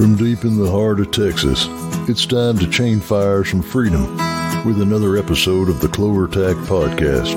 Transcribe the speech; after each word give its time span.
From 0.00 0.16
deep 0.16 0.44
in 0.44 0.56
the 0.56 0.70
heart 0.70 0.98
of 0.98 1.10
Texas, 1.10 1.66
it's 2.08 2.24
time 2.24 2.58
to 2.58 2.66
chain 2.70 3.00
fires 3.00 3.50
from 3.50 3.60
freedom 3.60 4.16
with 4.64 4.80
another 4.80 5.18
episode 5.18 5.68
of 5.68 5.82
the 5.82 5.88
CloverTac 5.88 6.54
Podcast. 6.64 7.36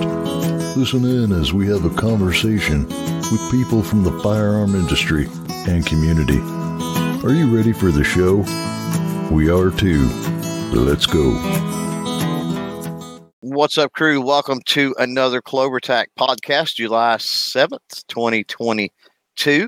Listen 0.77 1.03
in 1.03 1.33
as 1.33 1.51
we 1.51 1.67
have 1.67 1.83
a 1.83 1.89
conversation 1.89 2.87
with 2.87 3.51
people 3.51 3.83
from 3.83 4.05
the 4.05 4.17
firearm 4.21 4.75
industry 4.75 5.27
and 5.67 5.85
community. 5.85 6.39
Are 7.27 7.33
you 7.33 7.53
ready 7.53 7.73
for 7.73 7.91
the 7.91 8.05
show? 8.05 8.37
We 9.29 9.49
are 9.49 9.69
too. 9.69 10.07
Let's 10.71 11.05
go. 11.05 11.31
What's 13.41 13.77
up, 13.77 13.91
crew? 13.91 14.21
Welcome 14.21 14.61
to 14.67 14.95
another 14.97 15.41
CloverTac 15.41 16.05
podcast, 16.17 16.75
July 16.75 17.17
7th, 17.17 18.07
2022. 18.07 19.67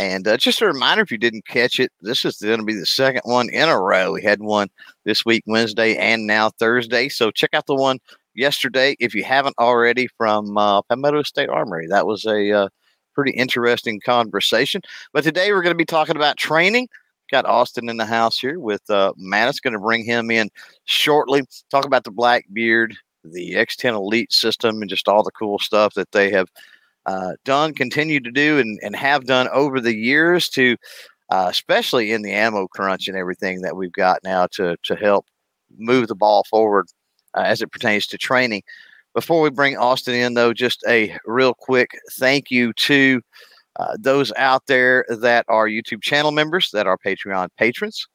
And 0.00 0.26
uh, 0.26 0.38
just 0.38 0.62
a 0.62 0.66
reminder 0.66 1.02
if 1.02 1.12
you 1.12 1.18
didn't 1.18 1.44
catch 1.44 1.78
it, 1.78 1.92
this 2.00 2.24
is 2.24 2.38
going 2.38 2.58
to 2.58 2.64
be 2.64 2.72
the 2.72 2.86
second 2.86 3.20
one 3.24 3.50
in 3.50 3.68
a 3.68 3.78
row. 3.78 4.12
We 4.12 4.22
had 4.22 4.40
one 4.40 4.68
this 5.04 5.26
week, 5.26 5.44
Wednesday, 5.46 5.94
and 5.94 6.26
now 6.26 6.48
Thursday. 6.48 7.10
So 7.10 7.30
check 7.30 7.50
out 7.52 7.66
the 7.66 7.74
one 7.74 7.98
yesterday 8.34 8.96
if 8.98 9.14
you 9.14 9.24
haven't 9.24 9.56
already 9.58 10.08
from 10.16 10.56
uh, 10.56 10.80
Palmetto 10.80 11.22
State 11.24 11.50
Armory. 11.50 11.86
That 11.86 12.06
was 12.06 12.24
a 12.24 12.50
uh, 12.50 12.68
pretty 13.14 13.32
interesting 13.32 14.00
conversation. 14.00 14.80
But 15.12 15.22
today 15.22 15.52
we're 15.52 15.60
going 15.60 15.74
to 15.74 15.78
be 15.78 15.84
talking 15.84 16.16
about 16.16 16.38
training. 16.38 16.88
Got 17.30 17.44
Austin 17.44 17.90
in 17.90 17.98
the 17.98 18.06
house 18.06 18.38
here 18.38 18.58
with 18.58 18.88
uh, 18.88 19.12
Matt. 19.18 19.50
It's 19.50 19.60
going 19.60 19.74
to 19.74 19.78
bring 19.78 20.06
him 20.06 20.30
in 20.30 20.48
shortly. 20.86 21.42
Talk 21.70 21.84
about 21.84 22.04
the 22.04 22.10
Blackbeard, 22.10 22.96
the 23.22 23.52
X10 23.52 23.92
Elite 23.92 24.32
system, 24.32 24.80
and 24.80 24.88
just 24.88 25.08
all 25.08 25.22
the 25.22 25.30
cool 25.32 25.58
stuff 25.58 25.92
that 25.92 26.10
they 26.12 26.30
have 26.30 26.48
uh, 27.06 27.32
done, 27.44 27.74
continue 27.74 28.20
to 28.20 28.30
do, 28.30 28.58
and, 28.58 28.78
and 28.82 28.94
have 28.96 29.26
done 29.26 29.48
over 29.48 29.80
the 29.80 29.94
years 29.94 30.48
to, 30.50 30.76
uh, 31.30 31.46
especially 31.50 32.12
in 32.12 32.22
the 32.22 32.32
ammo 32.32 32.66
crunch 32.68 33.08
and 33.08 33.16
everything 33.16 33.62
that 33.62 33.76
we've 33.76 33.92
got 33.92 34.20
now 34.24 34.46
to 34.52 34.76
to 34.82 34.96
help 34.96 35.26
move 35.78 36.08
the 36.08 36.14
ball 36.14 36.44
forward 36.50 36.86
uh, 37.34 37.42
as 37.42 37.62
it 37.62 37.72
pertains 37.72 38.06
to 38.08 38.18
training. 38.18 38.62
Before 39.14 39.40
we 39.40 39.50
bring 39.50 39.76
Austin 39.76 40.14
in, 40.14 40.34
though, 40.34 40.52
just 40.52 40.84
a 40.86 41.16
real 41.24 41.54
quick 41.54 41.90
thank 42.12 42.50
you 42.50 42.72
to 42.74 43.20
uh, 43.76 43.96
those 43.98 44.32
out 44.36 44.66
there 44.66 45.04
that 45.08 45.44
are 45.48 45.66
YouTube 45.66 46.02
channel 46.02 46.30
members, 46.30 46.70
that 46.72 46.86
are 46.86 46.98
Patreon 46.98 47.48
patrons, 47.56 48.06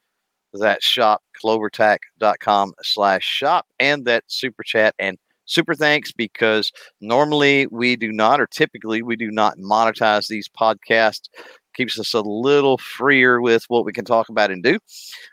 that 0.53 0.81
shop 0.83 1.21
clovertac.com 1.43 2.73
slash 2.81 3.23
shop, 3.25 3.65
and 3.79 4.05
that 4.05 4.23
super 4.27 4.63
chat 4.63 4.95
and 4.99 5.17
super 5.45 5.75
thanks 5.75 6.11
because 6.11 6.71
normally 7.01 7.67
we 7.67 7.95
do 7.95 8.11
not, 8.11 8.39
or 8.39 8.47
typically 8.47 9.01
we 9.01 9.15
do 9.15 9.31
not 9.31 9.57
monetize 9.57 10.27
these 10.27 10.49
podcasts. 10.49 11.29
Keeps 11.75 11.99
us 11.99 12.13
a 12.13 12.21
little 12.21 12.77
freer 12.77 13.41
with 13.41 13.65
what 13.67 13.85
we 13.85 13.91
can 13.91 14.05
talk 14.05 14.29
about 14.29 14.51
and 14.51 14.63
do. 14.63 14.79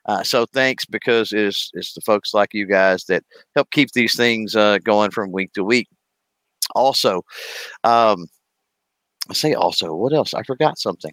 Uh, 0.06 0.22
so 0.22 0.46
thanks 0.46 0.84
because 0.84 1.32
it's, 1.32 1.70
it's 1.74 1.94
the 1.94 2.00
folks 2.00 2.34
like 2.34 2.52
you 2.52 2.66
guys 2.66 3.04
that 3.04 3.22
help 3.54 3.70
keep 3.70 3.92
these 3.92 4.16
things 4.16 4.56
uh, 4.56 4.78
going 4.78 5.10
from 5.10 5.30
week 5.30 5.52
to 5.52 5.62
week. 5.62 5.88
Also, 6.74 7.22
um, 7.84 8.26
I 9.30 9.34
say 9.34 9.54
also, 9.54 9.94
what 9.94 10.12
else? 10.12 10.34
I 10.34 10.42
forgot 10.42 10.78
something. 10.78 11.12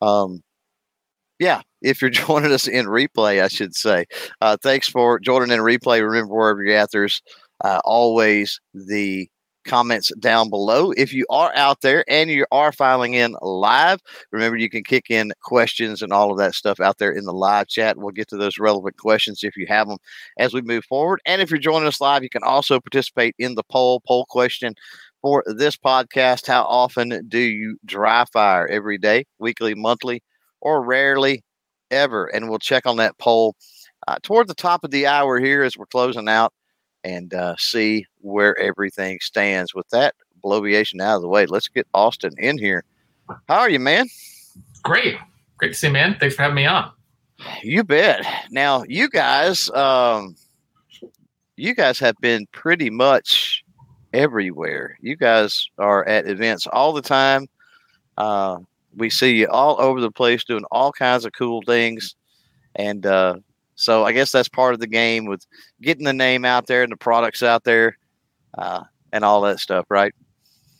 Um, 0.00 0.42
yeah, 1.38 1.62
if 1.82 2.00
you're 2.00 2.10
joining 2.26 2.52
us 2.52 2.66
in 2.66 2.86
replay, 2.86 3.42
I 3.42 3.48
should 3.48 3.74
say. 3.74 4.06
Uh, 4.40 4.56
thanks 4.62 4.88
for 4.88 5.18
joining 5.18 5.50
in 5.50 5.60
replay. 5.60 6.02
Remember, 6.02 6.34
wherever 6.34 6.62
you're 6.62 6.76
at, 6.76 6.90
there's 6.92 7.22
uh, 7.64 7.80
always 7.84 8.60
the 8.74 9.28
comments 9.64 10.12
down 10.20 10.50
below. 10.50 10.92
If 10.92 11.14
you 11.14 11.24
are 11.30 11.50
out 11.56 11.80
there 11.80 12.04
and 12.06 12.30
you 12.30 12.44
are 12.52 12.70
filing 12.70 13.14
in 13.14 13.34
live, 13.40 14.00
remember 14.30 14.58
you 14.58 14.68
can 14.68 14.84
kick 14.84 15.06
in 15.08 15.32
questions 15.42 16.02
and 16.02 16.12
all 16.12 16.30
of 16.30 16.36
that 16.36 16.54
stuff 16.54 16.78
out 16.78 16.98
there 16.98 17.10
in 17.10 17.24
the 17.24 17.32
live 17.32 17.68
chat. 17.68 17.96
We'll 17.96 18.10
get 18.10 18.28
to 18.28 18.36
those 18.36 18.58
relevant 18.58 18.98
questions 18.98 19.42
if 19.42 19.56
you 19.56 19.66
have 19.66 19.88
them 19.88 19.96
as 20.38 20.52
we 20.52 20.60
move 20.60 20.84
forward. 20.84 21.20
And 21.24 21.40
if 21.40 21.50
you're 21.50 21.58
joining 21.58 21.88
us 21.88 22.02
live, 22.02 22.22
you 22.22 22.28
can 22.28 22.42
also 22.42 22.78
participate 22.78 23.34
in 23.38 23.54
the 23.54 23.64
poll. 23.64 24.02
Poll 24.06 24.26
question 24.26 24.74
for 25.22 25.42
this 25.46 25.76
podcast 25.76 26.46
How 26.46 26.64
often 26.64 27.26
do 27.28 27.38
you 27.38 27.78
dry 27.86 28.26
fire? 28.30 28.68
Every 28.68 28.98
day, 28.98 29.24
weekly, 29.38 29.74
monthly, 29.74 30.22
or 30.60 30.84
rarely 30.84 31.42
ever? 31.90 32.26
And 32.26 32.50
we'll 32.50 32.58
check 32.58 32.84
on 32.84 32.98
that 32.98 33.16
poll 33.18 33.56
uh, 34.06 34.16
toward 34.22 34.48
the 34.48 34.54
top 34.54 34.84
of 34.84 34.90
the 34.90 35.06
hour 35.06 35.40
here 35.40 35.62
as 35.62 35.78
we're 35.78 35.86
closing 35.86 36.28
out 36.28 36.52
and 37.04 37.34
uh, 37.34 37.54
see 37.58 38.06
where 38.20 38.58
everything 38.58 39.20
stands. 39.20 39.74
With 39.74 39.88
that 39.90 40.14
bloviation 40.42 41.00
out 41.00 41.16
of 41.16 41.22
the 41.22 41.28
way, 41.28 41.46
let's 41.46 41.68
get 41.68 41.86
Austin 41.94 42.34
in 42.38 42.58
here. 42.58 42.84
How 43.48 43.60
are 43.60 43.70
you, 43.70 43.78
man? 43.78 44.08
Great. 44.82 45.16
Great 45.58 45.68
to 45.68 45.74
see 45.74 45.86
you, 45.86 45.92
man. 45.92 46.16
Thanks 46.18 46.34
for 46.34 46.42
having 46.42 46.56
me 46.56 46.66
on. 46.66 46.90
You 47.62 47.84
bet. 47.84 48.26
Now, 48.50 48.84
you 48.88 49.08
guys, 49.08 49.70
um, 49.70 50.36
you 51.56 51.74
guys 51.74 51.98
have 51.98 52.16
been 52.20 52.46
pretty 52.52 52.90
much 52.90 53.64
everywhere. 54.12 54.96
You 55.00 55.16
guys 55.16 55.66
are 55.78 56.06
at 56.06 56.26
events 56.26 56.66
all 56.66 56.92
the 56.92 57.02
time. 57.02 57.48
Uh, 58.16 58.58
we 58.96 59.10
see 59.10 59.36
you 59.36 59.48
all 59.48 59.80
over 59.80 60.00
the 60.00 60.10
place 60.10 60.44
doing 60.44 60.64
all 60.70 60.92
kinds 60.92 61.24
of 61.24 61.32
cool 61.32 61.62
things. 61.62 62.14
And 62.76 63.04
uh, 63.04 63.36
so 63.76 64.04
I 64.04 64.12
guess 64.12 64.32
that's 64.32 64.48
part 64.48 64.74
of 64.74 64.80
the 64.80 64.86
game 64.86 65.26
with 65.26 65.46
getting 65.82 66.04
the 66.04 66.12
name 66.12 66.44
out 66.44 66.66
there 66.66 66.82
and 66.82 66.92
the 66.92 66.96
products 66.96 67.42
out 67.42 67.64
there 67.64 67.98
uh, 68.56 68.84
and 69.12 69.24
all 69.24 69.40
that 69.42 69.58
stuff, 69.58 69.86
right? 69.88 70.14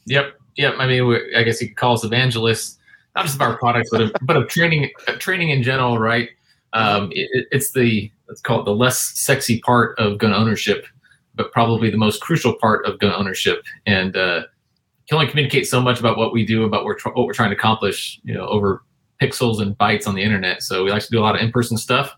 Yep. 0.07 0.35
Yep. 0.57 0.75
I 0.79 0.87
mean, 0.87 1.21
I 1.37 1.43
guess 1.43 1.61
you 1.61 1.69
could 1.69 1.77
call 1.77 1.95
us 1.95 2.05
evangelists, 2.05 2.79
not 3.17 3.25
just 3.25 3.35
of 3.37 3.43
our 3.43 3.59
products, 3.59 3.91
but 3.91 4.01
of, 4.01 4.13
but 4.23 4.37
of 4.37 4.49
training, 4.49 4.91
training 5.19 5.51
in 5.51 5.63
general, 5.63 5.99
right? 5.99 6.29
Um, 6.73 7.11
it, 7.13 7.47
it's 7.51 7.73
the, 7.73 8.11
let's 8.29 8.41
call 8.41 8.61
it 8.61 8.65
the 8.65 8.75
less 8.75 9.19
sexy 9.19 9.61
part 9.61 9.99
of 9.99 10.19
gun 10.19 10.33
ownership, 10.33 10.87
but 11.35 11.53
probably 11.53 11.91
the 11.91 11.97
most 11.97 12.21
crucial 12.21 12.55
part 12.55 12.87
of 12.87 12.99
gun 13.01 13.13
ownership. 13.13 13.63
And, 13.87 14.17
uh, 14.17 14.43
can 15.09 15.17
only 15.17 15.27
communicate 15.27 15.67
so 15.67 15.83
much 15.83 16.01
about 16.01 16.17
what 16.17 16.33
we 16.33 16.47
do, 16.47 16.65
about 16.65 16.85
what 16.85 16.97
we're, 17.05 17.13
what 17.13 17.27
we're 17.27 17.35
trying 17.35 17.51
to 17.51 17.57
accomplish, 17.57 18.19
you 18.25 18.33
know, 18.33 18.47
over 18.47 18.83
pixels 19.21 19.61
and 19.61 19.77
bytes 19.77 20.07
on 20.07 20.15
the 20.15 20.23
internet. 20.23 20.63
So 20.63 20.83
we 20.83 20.91
like 20.91 21.03
to 21.03 21.11
do 21.11 21.19
a 21.19 21.21
lot 21.21 21.35
of 21.35 21.43
in-person 21.43 21.77
stuff 21.77 22.17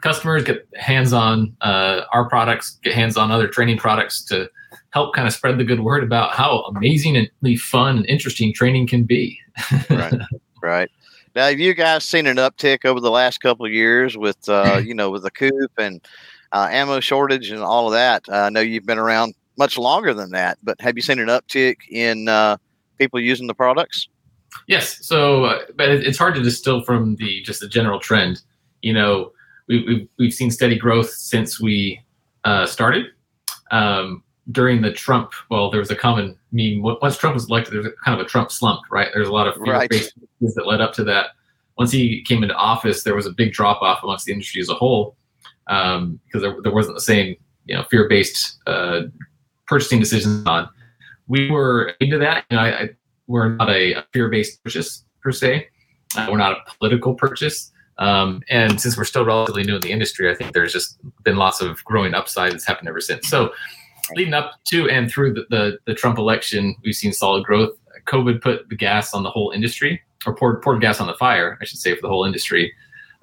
customers 0.00 0.44
get 0.44 0.66
hands 0.76 1.12
on 1.12 1.56
uh, 1.60 2.02
our 2.12 2.28
products, 2.28 2.78
get 2.82 2.94
hands 2.94 3.16
on 3.16 3.30
other 3.30 3.48
training 3.48 3.78
products 3.78 4.22
to 4.24 4.48
help 4.90 5.14
kind 5.14 5.26
of 5.26 5.34
spread 5.34 5.58
the 5.58 5.64
good 5.64 5.80
word 5.80 6.04
about 6.04 6.32
how 6.32 6.60
amazingly 6.76 7.56
fun 7.56 7.96
and 7.96 8.06
interesting 8.06 8.52
training 8.52 8.86
can 8.86 9.04
be. 9.04 9.38
right, 9.90 10.14
right. 10.62 10.90
Now, 11.34 11.48
have 11.48 11.58
you 11.58 11.74
guys 11.74 12.04
seen 12.04 12.26
an 12.26 12.36
uptick 12.36 12.84
over 12.84 13.00
the 13.00 13.10
last 13.10 13.38
couple 13.40 13.66
of 13.66 13.72
years 13.72 14.16
with, 14.16 14.48
uh, 14.48 14.80
you 14.84 14.94
know, 14.94 15.10
with 15.10 15.24
the 15.24 15.30
coop 15.30 15.72
and 15.78 16.00
uh, 16.52 16.68
ammo 16.70 17.00
shortage 17.00 17.50
and 17.50 17.60
all 17.60 17.88
of 17.88 17.92
that? 17.92 18.24
I 18.28 18.50
know 18.50 18.60
you've 18.60 18.86
been 18.86 18.98
around 18.98 19.34
much 19.58 19.76
longer 19.78 20.14
than 20.14 20.30
that, 20.30 20.58
but 20.62 20.80
have 20.80 20.96
you 20.96 21.02
seen 21.02 21.18
an 21.18 21.28
uptick 21.28 21.76
in 21.90 22.28
uh, 22.28 22.56
people 22.98 23.20
using 23.20 23.48
the 23.48 23.54
products? 23.54 24.08
Yes. 24.68 25.04
So, 25.04 25.44
uh, 25.44 25.58
but 25.76 25.88
it's 25.88 26.18
hard 26.18 26.36
to 26.36 26.42
distill 26.42 26.82
from 26.84 27.16
the 27.16 27.42
just 27.42 27.60
the 27.60 27.68
general 27.68 27.98
trend. 27.98 28.40
You 28.82 28.92
know, 28.92 29.32
we, 29.68 29.84
we've, 29.86 30.08
we've 30.18 30.34
seen 30.34 30.50
steady 30.50 30.78
growth 30.78 31.10
since 31.10 31.60
we 31.60 32.00
uh, 32.44 32.66
started. 32.66 33.06
Um, 33.70 34.22
during 34.52 34.82
the 34.82 34.92
Trump, 34.92 35.32
well, 35.50 35.70
there 35.70 35.80
was 35.80 35.90
a 35.90 35.96
common 35.96 36.36
meme. 36.52 36.82
Once 36.82 37.16
Trump 37.16 37.34
was 37.34 37.48
elected, 37.48 37.72
there 37.72 37.80
was 37.80 37.92
kind 38.04 38.18
of 38.18 38.24
a 38.24 38.28
Trump 38.28 38.52
slump, 38.52 38.82
right? 38.90 39.08
There's 39.14 39.28
a 39.28 39.32
lot 39.32 39.46
of 39.46 39.54
fear-based 39.54 40.12
right. 40.40 40.54
that 40.54 40.66
led 40.66 40.80
up 40.80 40.92
to 40.94 41.04
that. 41.04 41.28
Once 41.78 41.90
he 41.90 42.22
came 42.24 42.42
into 42.42 42.54
office, 42.54 43.02
there 43.02 43.16
was 43.16 43.26
a 43.26 43.32
big 43.32 43.52
drop 43.52 43.80
off 43.80 44.02
amongst 44.02 44.26
the 44.26 44.32
industry 44.32 44.60
as 44.60 44.68
a 44.68 44.74
whole 44.74 45.16
um, 45.68 46.20
because 46.26 46.42
there, 46.42 46.56
there 46.62 46.72
wasn't 46.72 46.94
the 46.94 47.00
same, 47.00 47.34
you 47.64 47.74
know, 47.74 47.84
fear-based 47.84 48.58
uh, 48.66 49.02
purchasing 49.66 49.98
decisions 49.98 50.46
on. 50.46 50.68
We 51.26 51.50
were 51.50 51.94
into 52.00 52.18
that. 52.18 52.44
You 52.50 52.58
know, 52.58 52.62
I, 52.62 52.68
I, 52.68 52.88
we're 53.26 53.56
not 53.56 53.70
a 53.70 54.04
fear-based 54.12 54.62
purchase 54.62 55.04
per 55.22 55.32
se. 55.32 55.68
Uh, 56.16 56.28
we're 56.30 56.36
not 56.36 56.52
a 56.52 56.76
political 56.78 57.14
purchase. 57.14 57.72
Um, 57.98 58.42
and 58.48 58.80
since 58.80 58.96
we're 58.96 59.04
still 59.04 59.24
relatively 59.24 59.62
new 59.62 59.76
in 59.76 59.80
the 59.80 59.92
industry, 59.92 60.30
I 60.30 60.34
think 60.34 60.52
there's 60.52 60.72
just 60.72 60.98
been 61.22 61.36
lots 61.36 61.60
of 61.60 61.82
growing 61.84 62.14
upside 62.14 62.52
that's 62.52 62.66
happened 62.66 62.88
ever 62.88 63.00
since. 63.00 63.28
So, 63.28 63.52
leading 64.16 64.34
up 64.34 64.52
to 64.64 64.88
and 64.90 65.10
through 65.10 65.34
the, 65.34 65.46
the, 65.50 65.78
the 65.86 65.94
Trump 65.94 66.18
election, 66.18 66.74
we've 66.84 66.94
seen 66.94 67.12
solid 67.12 67.44
growth. 67.44 67.70
COVID 68.06 68.42
put 68.42 68.68
the 68.68 68.76
gas 68.76 69.14
on 69.14 69.22
the 69.22 69.30
whole 69.30 69.50
industry, 69.52 70.02
or 70.26 70.34
poured, 70.34 70.60
poured 70.60 70.80
gas 70.80 71.00
on 71.00 71.06
the 71.06 71.14
fire, 71.14 71.56
I 71.60 71.64
should 71.64 71.78
say, 71.78 71.94
for 71.94 72.02
the 72.02 72.08
whole 72.08 72.24
industry. 72.24 72.72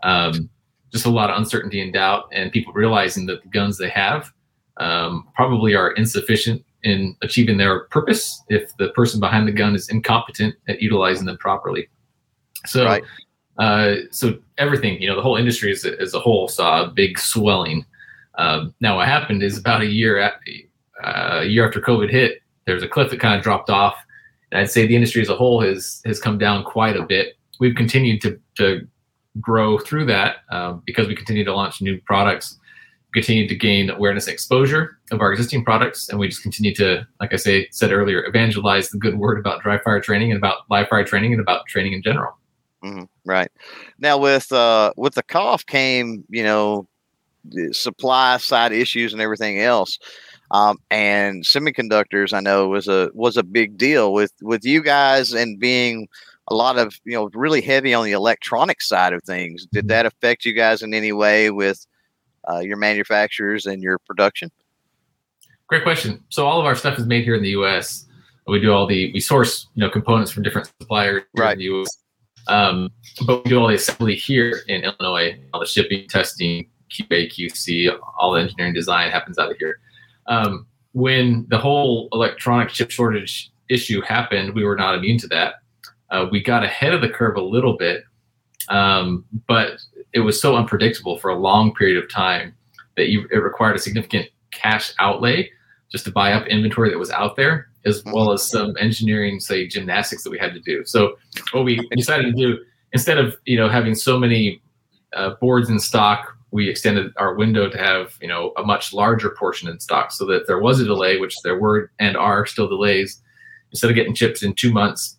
Um, 0.04 0.50
just 0.92 1.06
a 1.06 1.10
lot 1.10 1.30
of 1.30 1.38
uncertainty 1.38 1.82
and 1.82 1.94
doubt, 1.94 2.26
and 2.32 2.52
people 2.52 2.74
realizing 2.74 3.26
that 3.28 3.44
the 3.44 3.50
guns 3.50 3.78
they 3.78 3.90
have 3.90 4.32
um, 4.78 5.28
probably 5.36 5.76
are 5.76 5.92
insufficient 5.92 6.64
in 6.84 7.16
achieving 7.22 7.58
their 7.58 7.82
purpose 7.86 8.44
if 8.50 8.76
the 8.78 8.90
person 8.90 9.20
behind 9.20 9.48
the 9.48 9.52
gun 9.52 9.76
is 9.76 9.90
incompetent 9.90 10.56
at 10.68 10.82
utilizing 10.82 11.26
them 11.26 11.38
properly. 11.38 11.88
So, 12.66 12.86
right. 12.86 13.04
Uh, 13.58 13.96
so 14.12 14.38
everything, 14.58 15.02
you 15.02 15.08
know, 15.08 15.16
the 15.16 15.22
whole 15.22 15.36
industry 15.36 15.72
as, 15.72 15.86
as 15.86 16.14
a 16.14 16.20
whole 16.20 16.48
saw 16.48 16.84
a 16.84 16.88
big 16.88 17.20
swelling. 17.20 17.86
Um, 18.38 18.74
now, 18.80 18.98
what 18.98 19.08
happened 19.08 19.44
is 19.44 19.58
about 19.58 19.82
a 19.82 19.86
year 19.86 20.18
at, 20.18 20.34
uh, 21.04 21.42
a 21.42 21.46
year 21.46 21.68
after 21.68 21.82
COVID 21.82 22.10
hit, 22.10 22.42
there 22.66 22.76
was 22.76 22.84
a 22.84 22.88
cliff 22.88 23.10
that 23.12 23.20
kind 23.20 23.36
of 23.36 23.44
dropped 23.44 23.70
off. 23.70 23.96
And 24.52 24.62
I'd 24.62 24.72
say 24.72 24.88
the 24.88 24.96
industry 24.96 25.22
as 25.22 25.30
a 25.30 25.36
whole 25.36 25.62
has 25.62 26.02
has 26.06 26.20
come 26.20 26.38
down 26.38 26.64
quite 26.64 26.98
a 26.98 27.04
bit. 27.04 27.38
We've 27.60 27.76
continued 27.76 28.22
to, 28.22 28.40
to 28.58 28.88
grow 29.40 29.78
through 29.78 30.06
that 30.06 30.38
um, 30.50 30.82
because 30.86 31.08
we 31.08 31.16
continue 31.16 31.44
to 31.46 31.54
launch 31.54 31.82
new 31.82 32.02
products, 32.02 32.58
continue 33.14 33.48
to 33.48 33.56
gain 33.56 33.90
awareness 33.90 34.28
and 34.28 34.34
exposure 34.34 34.98
of 35.12 35.22
our 35.22 35.32
existing 35.32 35.64
products, 35.64 36.10
and 36.10 36.20
we 36.20 36.28
just 36.28 36.44
continue 36.44 36.74
to, 36.76 37.08
like 37.20 37.34
I 37.34 37.38
say 37.38 37.68
said 37.72 37.92
earlier, 37.92 38.26
evangelize 38.26 38.90
the 38.90 38.98
good 38.98 39.18
word 39.18 39.40
about 39.40 39.62
dry 39.62 39.78
fire 39.80 40.02
training 40.02 40.32
and 40.32 40.38
about 40.38 40.60
live 40.70 40.88
fire 40.88 41.06
training 41.06 41.34
and 41.34 41.42
about 41.42 41.66
training 41.68 41.94
in 41.94 42.02
general. 42.02 42.38
Mm-hmm. 42.84 43.04
Right 43.26 43.52
now, 44.00 44.18
with 44.18 44.52
uh, 44.52 44.94
with 44.98 45.14
the 45.14 45.24
cough 45.24 45.66
came, 45.66 46.24
you 46.30 46.44
know, 46.44 46.88
supply 47.72 48.38
side 48.38 48.72
issues 48.72 49.14
and 49.14 49.22
everything 49.22 49.60
else. 49.60 50.00
Um, 50.52 50.78
and 50.90 51.44
semiconductors, 51.44 52.34
I 52.34 52.42
know 52.42 52.68
was 52.68 52.88
a 52.88 53.10
was 53.14 53.38
a 53.38 53.44
big 53.44 53.78
deal 53.78 54.12
with 54.12 54.34
with 54.42 54.66
you 54.66 54.84
guys 54.84 55.34
and 55.34 55.60
being 55.60 56.08
a 56.50 56.56
lot 56.56 56.78
of 56.78 57.00
you 57.06 57.14
know 57.14 57.30
really 57.34 57.62
heavy 57.62 57.94
on 57.94 58.06
the 58.06 58.12
electronic 58.12 58.82
side 58.82 59.14
of 59.14 59.24
things. 59.24 59.66
Did 59.72 59.88
that 59.88 60.06
affect 60.06 60.46
you 60.46 60.54
guys 60.54 60.82
in 60.82 60.94
any 60.94 61.14
way 61.14 61.52
with 61.52 61.86
uh, 62.50 62.60
your 62.60 62.78
manufacturers 62.78 63.66
and 63.66 63.82
your 63.82 63.98
production? 64.00 64.52
Great 65.68 65.84
question. 65.84 66.22
So 66.28 66.46
all 66.46 66.60
of 66.60 66.66
our 66.66 66.76
stuff 66.76 67.00
is 67.00 67.06
made 67.06 67.24
here 67.24 67.36
in 67.36 67.44
the 67.44 67.52
U.S. 67.52 68.06
We 68.48 68.60
do 68.60 68.74
all 68.74 68.88
the 68.88 69.14
we 69.14 69.22
source 69.22 69.68
you 69.76 69.82
know 69.82 69.90
components 69.90 70.32
from 70.32 70.44
different 70.44 70.70
suppliers 70.82 71.24
right. 71.38 71.54
in 71.54 71.60
the 71.60 71.64
U.S. 71.66 71.98
Um, 72.48 72.92
but 73.26 73.44
we 73.44 73.50
do 73.50 73.60
all 73.60 73.68
the 73.68 73.76
assembly 73.76 74.16
here 74.16 74.62
in 74.68 74.84
Illinois. 74.84 75.40
All 75.54 75.60
the 75.60 75.66
shipping, 75.66 76.08
testing, 76.08 76.68
QA, 76.92 77.32
QC, 77.32 77.98
all 78.20 78.34
the 78.34 78.42
engineering 78.42 78.74
design 78.74 79.12
happens 79.12 79.38
out 79.38 79.52
of 79.52 79.58
here. 79.58 79.80
Um, 80.28 80.68
when 80.94 81.46
the 81.50 81.58
whole 81.58 82.10
electronic 82.12 82.70
chip 82.70 82.92
shortage 82.92 83.52
issue 83.70 84.02
happened, 84.02 84.54
we 84.54 84.66
were 84.66 84.76
not 84.76 84.96
immune 84.96 85.18
to 85.20 85.28
that. 85.28 85.56
Uh, 86.10 86.28
we 86.30 86.44
got 86.44 86.64
ahead 86.64 86.94
of 86.94 87.02
the 87.02 87.10
curve 87.10 87.38
a 87.38 87.42
little 87.42 87.78
bit, 87.78 88.04
um, 88.68 89.24
but 89.48 89.80
it 90.14 90.20
was 90.20 90.42
so 90.42 90.58
unpredictable 90.58 91.18
for 91.18 91.30
a 91.30 91.36
long 91.36 91.74
period 91.74 92.02
of 92.04 92.10
time 92.12 92.54
that 92.98 93.08
you, 93.08 93.28
it 93.32 93.38
required 93.38 93.78
a 93.78 93.80
significant 93.80 94.28
cash 94.52 94.94
outlay 95.00 95.50
just 95.92 96.06
to 96.06 96.12
buy 96.12 96.34
up 96.34 96.48
inventory 96.48 96.90
that 96.90 96.98
was 96.98 97.12
out 97.12 97.36
there, 97.36 97.68
as 97.86 98.02
mm-hmm. 98.02 98.12
well 98.12 98.32
as 98.32 98.48
some 98.48 98.76
engineering, 98.80 99.40
say, 99.40 99.68
gymnastics 99.68 100.24
that 100.24 100.30
we 100.30 100.38
had 100.38 100.54
to 100.54 100.60
do. 100.62 100.86
So 100.86 101.18
what 101.52 101.66
we 101.66 101.80
decided 101.96 102.26
to 102.26 102.32
do, 102.32 102.58
instead 102.94 103.18
of 103.18 103.36
you 103.46 103.58
know 103.58 103.70
having 103.70 103.96
so 103.96 104.20
many 104.20 104.62
uh, 105.14 105.32
boards 105.42 105.70
in 105.70 105.80
stock 105.80 106.38
we 106.52 106.70
extended 106.70 107.14
our 107.18 107.34
window 107.34 107.70
to 107.70 107.78
have 107.78 108.18
you 108.22 108.28
know 108.28 108.54
a 108.58 108.64
much 108.64 108.94
larger 108.94 109.30
portion 109.32 109.68
in 109.70 109.80
stock 109.80 110.12
so 110.12 110.26
that 110.26 110.48
there 110.48 110.60
was 110.60 110.80
a 110.80 110.86
delay 110.86 111.18
which 111.18 111.36
there 111.44 111.58
were 111.58 111.92
and 112.00 112.16
are 112.16 112.46
still 112.46 112.68
delays 112.68 113.22
instead 113.72 113.90
of 113.90 113.96
getting 113.96 114.14
chips 114.14 114.44
in 114.44 114.54
two 114.54 114.72
months 114.72 115.18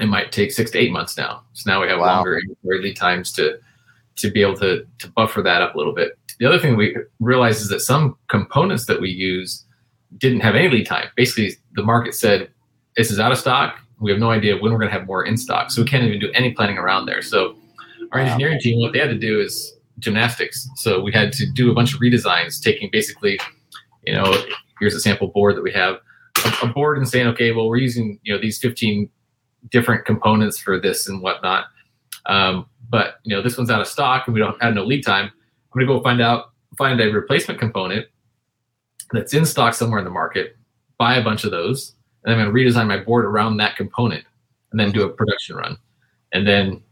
it 0.00 0.06
might 0.06 0.32
take 0.32 0.50
six 0.50 0.70
to 0.70 0.78
eight 0.78 0.90
months 0.90 1.16
now 1.16 1.42
so 1.52 1.70
now 1.70 1.80
we 1.80 1.88
have 1.88 2.00
wow. 2.00 2.16
longer 2.16 2.38
inventory 2.38 2.82
lead 2.82 2.96
times 2.96 3.30
to 3.30 3.58
to 4.16 4.30
be 4.30 4.42
able 4.42 4.56
to 4.56 4.84
to 4.98 5.08
buffer 5.10 5.42
that 5.42 5.62
up 5.62 5.74
a 5.74 5.78
little 5.78 5.94
bit 5.94 6.18
the 6.40 6.46
other 6.46 6.58
thing 6.58 6.76
we 6.76 6.96
realized 7.20 7.60
is 7.60 7.68
that 7.68 7.80
some 7.80 8.16
components 8.28 8.86
that 8.86 9.00
we 9.00 9.10
use 9.10 9.63
didn't 10.18 10.40
have 10.40 10.54
any 10.54 10.68
lead 10.68 10.86
time 10.86 11.08
basically 11.16 11.56
the 11.74 11.82
market 11.82 12.14
said 12.14 12.48
this 12.96 13.10
is 13.10 13.18
out 13.18 13.32
of 13.32 13.38
stock 13.38 13.78
we 14.00 14.10
have 14.10 14.20
no 14.20 14.30
idea 14.30 14.54
when 14.56 14.72
we're 14.72 14.78
going 14.78 14.90
to 14.90 14.96
have 14.96 15.06
more 15.06 15.24
in 15.24 15.36
stock 15.36 15.70
so 15.70 15.82
we 15.82 15.88
can't 15.88 16.04
even 16.04 16.18
do 16.20 16.30
any 16.34 16.52
planning 16.52 16.78
around 16.78 17.06
there 17.06 17.22
so 17.22 17.56
our 18.12 18.20
wow. 18.20 18.26
engineering 18.26 18.58
team 18.60 18.80
what 18.80 18.92
they 18.92 18.98
had 18.98 19.10
to 19.10 19.18
do 19.18 19.40
is 19.40 19.74
gymnastics. 19.98 20.68
So 20.76 21.00
we 21.00 21.12
had 21.12 21.32
to 21.34 21.46
do 21.52 21.70
a 21.70 21.74
bunch 21.74 21.94
of 21.94 22.00
redesigns, 22.00 22.62
taking 22.62 22.88
basically, 22.90 23.38
you 24.04 24.14
know, 24.14 24.34
here's 24.78 24.94
a 24.94 25.00
sample 25.00 25.28
board 25.28 25.56
that 25.56 25.62
we 25.62 25.72
have, 25.72 25.96
a, 26.44 26.66
a 26.66 26.66
board 26.68 26.98
and 26.98 27.08
saying, 27.08 27.26
okay, 27.28 27.52
well, 27.52 27.68
we're 27.68 27.76
using, 27.76 28.18
you 28.22 28.34
know, 28.34 28.40
these 28.40 28.58
15 28.58 29.08
different 29.70 30.04
components 30.04 30.58
for 30.58 30.80
this 30.80 31.08
and 31.08 31.22
whatnot. 31.22 31.66
Um, 32.26 32.66
but 32.90 33.16
you 33.24 33.34
know, 33.34 33.42
this 33.42 33.56
one's 33.56 33.70
out 33.70 33.80
of 33.80 33.86
stock 33.86 34.26
and 34.26 34.34
we 34.34 34.40
don't 34.40 34.60
have 34.62 34.74
no 34.74 34.84
lead 34.84 35.04
time. 35.04 35.26
I'm 35.26 35.80
gonna 35.80 35.86
go 35.86 36.02
find 36.02 36.20
out, 36.20 36.50
find 36.76 37.00
a 37.00 37.06
replacement 37.06 37.58
component 37.58 38.06
that's 39.14 39.34
in 39.34 39.46
stock 39.46 39.74
somewhere 39.74 39.98
in 39.98 40.04
the 40.04 40.10
market, 40.10 40.56
buy 40.98 41.16
a 41.16 41.24
bunch 41.24 41.44
of 41.44 41.50
those, 41.50 41.94
and 42.24 42.32
I'm 42.34 42.40
gonna 42.40 42.52
redesign 42.52 42.86
my 42.86 42.98
board 42.98 43.24
around 43.24 43.56
that 43.58 43.76
component 43.76 44.24
and 44.70 44.80
then 44.80 44.92
do 44.92 45.04
a 45.04 45.08
production 45.08 45.56
run. 45.56 45.76
And 46.32 46.46
then 46.46 46.82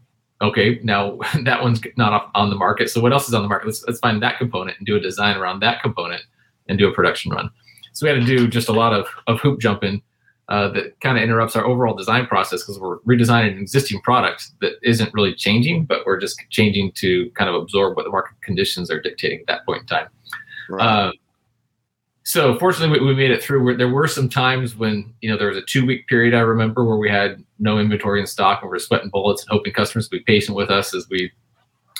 okay, 0.43 0.79
now 0.83 1.17
that 1.43 1.63
one's 1.63 1.81
not 1.97 2.29
on 2.35 2.49
the 2.49 2.55
market. 2.55 2.89
So 2.89 3.01
what 3.01 3.13
else 3.13 3.27
is 3.27 3.33
on 3.33 3.41
the 3.41 3.47
market? 3.47 3.67
Let's, 3.67 3.83
let's 3.87 3.99
find 3.99 4.21
that 4.21 4.37
component 4.37 4.77
and 4.77 4.85
do 4.85 4.95
a 4.95 4.99
design 4.99 5.37
around 5.37 5.61
that 5.61 5.81
component 5.81 6.23
and 6.67 6.77
do 6.77 6.87
a 6.87 6.93
production 6.93 7.31
run. 7.31 7.49
So 7.93 8.05
we 8.05 8.09
had 8.11 8.19
to 8.19 8.25
do 8.25 8.47
just 8.47 8.69
a 8.69 8.73
lot 8.73 8.93
of, 8.93 9.07
of 9.27 9.39
hoop 9.39 9.59
jumping 9.59 10.01
uh, 10.49 10.69
that 10.69 10.99
kind 10.99 11.17
of 11.17 11.23
interrupts 11.23 11.55
our 11.55 11.65
overall 11.65 11.95
design 11.95 12.25
process 12.25 12.61
because 12.63 12.79
we're 12.79 12.99
redesigning 12.99 13.53
an 13.53 13.59
existing 13.59 14.01
product 14.01 14.49
that 14.61 14.73
isn't 14.83 15.13
really 15.13 15.33
changing, 15.33 15.85
but 15.85 16.05
we're 16.05 16.19
just 16.19 16.37
changing 16.49 16.91
to 16.93 17.29
kind 17.31 17.49
of 17.49 17.55
absorb 17.55 17.95
what 17.95 18.03
the 18.03 18.11
market 18.11 18.35
conditions 18.41 18.91
are 18.91 18.99
dictating 18.99 19.39
at 19.39 19.47
that 19.47 19.65
point 19.65 19.81
in 19.81 19.87
time. 19.87 20.07
Right. 20.69 20.85
Uh, 20.85 21.11
so 22.23 22.57
fortunately 22.57 22.99
we, 22.99 23.05
we, 23.05 23.15
made 23.15 23.31
it 23.31 23.43
through. 23.43 23.77
There 23.77 23.89
were 23.89 24.07
some 24.07 24.29
times 24.29 24.75
when 24.75 25.13
you 25.21 25.29
know 25.29 25.37
there 25.37 25.49
was 25.49 25.57
a 25.57 25.61
two 25.61 25.85
week 25.85 26.07
period 26.07 26.33
i 26.33 26.39
remember 26.39 26.85
where 26.85 26.97
we 26.97 27.09
had 27.09 27.43
no 27.59 27.79
inventory 27.79 28.19
in 28.19 28.27
stock 28.27 28.61
and 28.61 28.71
we 28.71 28.77
are 28.77 28.79
sweating 28.79 29.09
bullets 29.09 29.43
and 29.43 29.49
hoping 29.49 29.73
customers 29.73 30.09
would 30.11 30.25
be 30.25 30.33
patient 30.33 30.55
with 30.55 30.69
us 30.69 30.93
as 30.93 31.07
we 31.09 31.31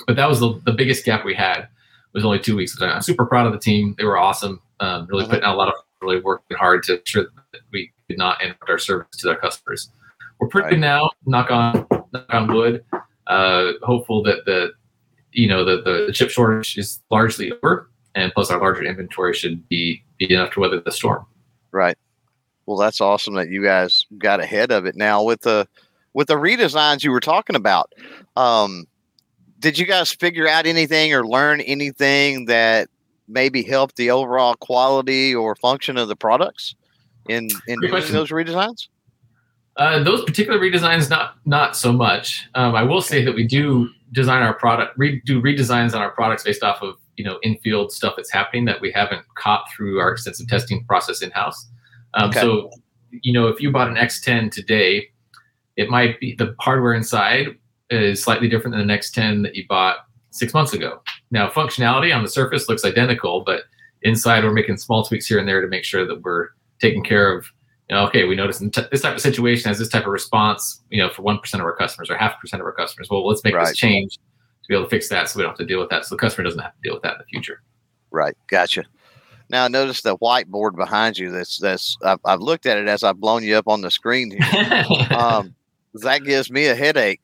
but 0.06 0.16
that 0.16 0.28
was 0.28 0.40
the, 0.40 0.60
the 0.64 0.72
biggest 0.72 1.04
gap 1.04 1.24
we 1.24 1.34
had. 1.34 1.68
Was 2.12 2.24
only 2.24 2.38
two 2.38 2.54
weeks. 2.54 2.80
I'm 2.80 3.02
super 3.02 3.26
proud 3.26 3.46
of 3.46 3.52
the 3.52 3.58
team. 3.58 3.96
They 3.98 4.04
were 4.04 4.16
awesome. 4.16 4.62
Um, 4.78 5.06
really 5.08 5.24
putting 5.24 5.42
out 5.42 5.56
a 5.56 5.58
lot 5.58 5.66
of 5.66 5.74
really 6.00 6.20
working 6.20 6.56
hard 6.56 6.84
to 6.84 6.98
ensure 6.98 7.24
that 7.24 7.60
we 7.72 7.92
did 8.08 8.18
not 8.18 8.40
interrupt 8.40 8.70
our 8.70 8.78
service 8.78 9.08
to 9.18 9.26
their 9.26 9.36
customers. 9.36 9.90
We're 10.38 10.46
pretty 10.46 10.64
right. 10.66 10.70
good 10.74 10.80
now 10.80 11.10
knock 11.26 11.50
on 11.50 11.86
knock 12.12 12.26
on 12.28 12.52
wood 12.52 12.84
uh, 13.26 13.72
hopeful 13.82 14.22
that 14.24 14.44
the 14.44 14.72
you 15.32 15.48
know 15.48 15.64
the, 15.64 15.82
the 15.82 16.12
chip 16.12 16.30
shortage 16.30 16.78
is 16.78 17.00
largely 17.10 17.52
over 17.52 17.90
and 18.14 18.32
plus 18.32 18.50
our 18.50 18.60
larger 18.60 18.84
inventory 18.84 19.34
should 19.34 19.68
be 19.68 20.02
be 20.18 20.32
enough 20.32 20.52
to 20.52 20.60
weather 20.60 20.80
the 20.80 20.92
storm. 20.92 21.26
Right. 21.72 21.98
Well, 22.66 22.76
that's 22.76 23.00
awesome 23.00 23.34
that 23.34 23.50
you 23.50 23.62
guys 23.62 24.06
got 24.18 24.40
ahead 24.40 24.70
of 24.70 24.86
it. 24.86 24.96
Now 24.96 25.22
with 25.22 25.42
the 25.42 25.68
with 26.12 26.28
the 26.28 26.34
redesigns 26.34 27.02
you 27.02 27.10
were 27.10 27.20
talking 27.20 27.56
about, 27.56 27.92
um, 28.36 28.86
did 29.58 29.78
you 29.78 29.86
guys 29.86 30.12
figure 30.12 30.46
out 30.46 30.66
anything 30.66 31.12
or 31.12 31.26
learn 31.26 31.60
anything 31.60 32.46
that 32.46 32.88
maybe 33.26 33.62
helped 33.62 33.96
the 33.96 34.10
overall 34.10 34.54
quality 34.54 35.34
or 35.34 35.56
function 35.56 35.96
of 35.96 36.08
the 36.08 36.16
products 36.16 36.74
in 37.28 37.48
in 37.66 37.80
those 37.80 38.30
redesigns? 38.30 38.88
Uh, 39.76 40.02
those 40.04 40.22
particular 40.24 40.58
redesigns, 40.58 41.10
not 41.10 41.36
not 41.44 41.76
so 41.76 41.92
much. 41.92 42.48
Um, 42.54 42.74
I 42.74 42.82
will 42.82 43.00
say 43.00 43.24
that 43.24 43.34
we 43.34 43.44
do 43.44 43.88
design 44.12 44.42
our 44.42 44.54
product, 44.54 44.96
re- 44.96 45.20
do 45.24 45.42
redesigns 45.42 45.94
on 45.94 46.00
our 46.00 46.12
products 46.12 46.44
based 46.44 46.62
off 46.62 46.80
of 46.80 46.96
you 47.16 47.24
know 47.24 47.38
in-field 47.42 47.92
stuff 47.92 48.14
that's 48.16 48.30
happening 48.30 48.64
that 48.64 48.80
we 48.80 48.90
haven't 48.92 49.22
caught 49.36 49.64
through 49.74 49.98
our 50.00 50.12
extensive 50.12 50.48
testing 50.48 50.84
process 50.84 51.22
in-house. 51.22 51.68
Um, 52.14 52.30
okay. 52.30 52.40
So, 52.40 52.70
you 53.10 53.32
know, 53.32 53.48
if 53.48 53.60
you 53.60 53.70
bought 53.70 53.88
an 53.88 53.96
X10 53.96 54.50
today, 54.50 55.08
it 55.76 55.88
might 55.88 56.20
be 56.20 56.34
the 56.36 56.54
hardware 56.60 56.94
inside 56.94 57.48
is 57.90 58.22
slightly 58.22 58.48
different 58.48 58.76
than 58.76 58.86
the 58.86 58.94
X10 58.94 59.42
that 59.42 59.54
you 59.54 59.64
bought 59.68 59.98
six 60.30 60.54
months 60.54 60.72
ago. 60.72 61.00
Now, 61.30 61.48
functionality 61.48 62.14
on 62.14 62.22
the 62.22 62.28
surface 62.28 62.68
looks 62.68 62.84
identical, 62.84 63.42
but 63.44 63.62
inside 64.02 64.44
we're 64.44 64.52
making 64.52 64.76
small 64.76 65.04
tweaks 65.04 65.26
here 65.26 65.38
and 65.38 65.48
there 65.48 65.60
to 65.60 65.68
make 65.68 65.84
sure 65.84 66.06
that 66.06 66.22
we're 66.22 66.48
taking 66.80 67.02
care 67.04 67.36
of. 67.36 67.46
You 67.88 67.96
know, 67.96 68.06
okay, 68.06 68.24
we 68.24 68.34
notice 68.34 68.58
this 68.58 69.02
type 69.02 69.14
of 69.14 69.20
situation 69.20 69.68
has 69.68 69.78
this 69.78 69.88
type 69.88 70.06
of 70.06 70.12
response. 70.12 70.82
You 70.90 71.02
know, 71.02 71.10
for 71.10 71.22
one 71.22 71.38
percent 71.38 71.60
of 71.60 71.66
our 71.66 71.76
customers 71.76 72.08
or 72.08 72.16
half 72.16 72.40
percent 72.40 72.60
of 72.62 72.66
our 72.66 72.72
customers. 72.72 73.08
Well, 73.10 73.26
let's 73.26 73.44
make 73.44 73.54
right. 73.54 73.68
this 73.68 73.76
change 73.76 74.18
to 74.64 74.68
be 74.68 74.74
able 74.74 74.84
to 74.84 74.90
fix 74.90 75.08
that 75.08 75.28
so 75.28 75.38
we 75.38 75.42
don't 75.42 75.50
have 75.50 75.58
to 75.58 75.66
deal 75.66 75.80
with 75.80 75.90
that. 75.90 76.04
So 76.04 76.14
the 76.14 76.18
customer 76.18 76.44
doesn't 76.44 76.60
have 76.60 76.72
to 76.72 76.80
deal 76.82 76.94
with 76.94 77.02
that 77.02 77.14
in 77.14 77.18
the 77.18 77.24
future. 77.26 77.62
Right. 78.10 78.36
Gotcha. 78.48 78.84
Now 79.50 79.64
I 79.64 79.68
notice 79.68 80.00
the 80.00 80.16
whiteboard 80.16 80.76
behind 80.76 81.18
you. 81.18 81.30
That's 81.30 81.58
that's 81.58 81.96
I've, 82.02 82.18
I've, 82.24 82.40
looked 82.40 82.66
at 82.66 82.78
it 82.78 82.88
as 82.88 83.02
I've 83.02 83.20
blown 83.20 83.42
you 83.42 83.56
up 83.56 83.68
on 83.68 83.82
the 83.82 83.90
screen 83.90 84.30
here. 84.30 84.84
um, 85.10 85.54
that 86.02 86.24
gives 86.24 86.50
me 86.50 86.66
a 86.66 86.74
headache. 86.74 87.20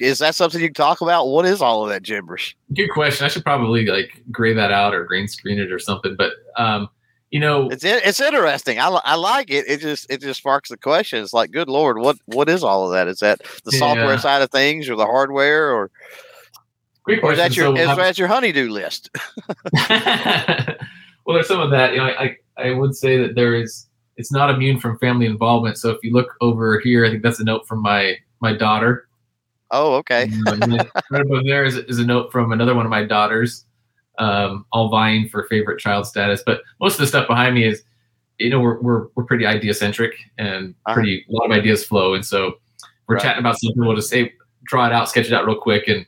Is 0.00 0.18
that 0.20 0.34
something 0.34 0.60
you 0.60 0.68
can 0.68 0.74
talk 0.74 1.00
about? 1.00 1.26
What 1.26 1.44
is 1.44 1.60
all 1.60 1.82
of 1.82 1.90
that 1.90 2.02
gibberish? 2.02 2.56
Good 2.74 2.90
question. 2.90 3.24
I 3.24 3.28
should 3.28 3.44
probably 3.44 3.84
like 3.86 4.22
gray 4.30 4.54
that 4.54 4.70
out 4.70 4.94
or 4.94 5.04
green 5.04 5.28
screen 5.28 5.58
it 5.58 5.72
or 5.72 5.78
something. 5.78 6.14
But 6.16 6.32
um, 6.56 6.88
you 7.30 7.40
know, 7.40 7.68
it's 7.68 7.84
it's 7.84 8.20
interesting. 8.20 8.78
I, 8.78 8.88
I 8.88 9.16
like 9.16 9.50
it. 9.50 9.64
It 9.68 9.80
just 9.80 10.10
it 10.10 10.20
just 10.20 10.38
sparks 10.38 10.68
the 10.68 10.78
question. 10.78 11.22
It's 11.22 11.32
like, 11.32 11.50
good 11.50 11.68
lord, 11.68 11.98
what 11.98 12.16
what 12.26 12.48
is 12.48 12.62
all 12.62 12.86
of 12.86 12.92
that? 12.92 13.08
Is 13.08 13.18
that 13.18 13.40
the 13.64 13.72
software 13.72 14.14
yeah. 14.14 14.18
side 14.18 14.42
of 14.42 14.50
things 14.50 14.88
or 14.88 14.96
the 14.96 15.06
hardware 15.06 15.72
or? 15.72 15.90
Great 17.04 17.20
question. 17.20 17.28
Or 17.28 17.32
is 17.32 17.38
that 17.38 17.56
your, 17.56 17.76
so 17.76 17.90
is 17.90 17.96
that 17.96 18.18
your 18.18 18.28
honeydew 18.28 18.70
list? 18.70 19.10
well, 21.26 21.34
there's 21.34 21.48
some 21.48 21.60
of 21.60 21.70
that. 21.70 21.92
You 21.92 21.98
know, 21.98 22.04
I, 22.04 22.36
I 22.56 22.70
would 22.72 22.96
say 22.96 23.18
that 23.18 23.34
there 23.34 23.54
is. 23.54 23.86
It's 24.16 24.30
not 24.30 24.48
immune 24.48 24.78
from 24.78 24.96
family 25.00 25.26
involvement. 25.26 25.76
So 25.76 25.90
if 25.90 25.98
you 26.04 26.12
look 26.12 26.36
over 26.40 26.78
here, 26.78 27.04
I 27.04 27.10
think 27.10 27.22
that's 27.22 27.40
a 27.40 27.44
note 27.44 27.66
from 27.66 27.82
my 27.82 28.16
my 28.40 28.56
daughter. 28.56 29.08
Oh, 29.70 29.94
okay. 29.94 30.30
right 31.10 31.22
above 31.22 31.44
there 31.44 31.64
is, 31.64 31.76
is 31.76 31.98
a 31.98 32.04
note 32.06 32.30
from 32.30 32.52
another 32.52 32.74
one 32.74 32.86
of 32.86 32.90
my 32.90 33.02
daughters, 33.02 33.64
um, 34.18 34.64
all 34.70 34.88
vying 34.88 35.28
for 35.28 35.48
favorite 35.48 35.80
child 35.80 36.06
status. 36.06 36.42
But 36.46 36.62
most 36.80 36.94
of 36.94 37.00
the 37.00 37.06
stuff 37.08 37.26
behind 37.26 37.56
me 37.56 37.66
is, 37.66 37.82
you 38.38 38.50
know, 38.50 38.60
we're 38.60 38.80
we're, 38.80 39.06
we're 39.16 39.24
pretty 39.24 39.46
idea 39.46 39.74
centric 39.74 40.14
and 40.38 40.74
uh-huh. 40.86 40.94
pretty 40.94 41.24
uh-huh. 41.28 41.32
a 41.32 41.34
lot 41.34 41.50
of 41.50 41.58
ideas 41.58 41.84
flow. 41.84 42.14
And 42.14 42.24
so 42.24 42.54
we're 43.08 43.16
right. 43.16 43.22
chatting 43.22 43.40
about 43.40 43.58
something. 43.58 43.84
We'll 43.84 43.96
just 43.96 44.10
say 44.10 44.32
draw 44.64 44.86
it 44.86 44.92
out, 44.92 45.08
sketch 45.08 45.26
it 45.26 45.32
out 45.32 45.44
real 45.44 45.56
quick, 45.56 45.88
and 45.88 46.06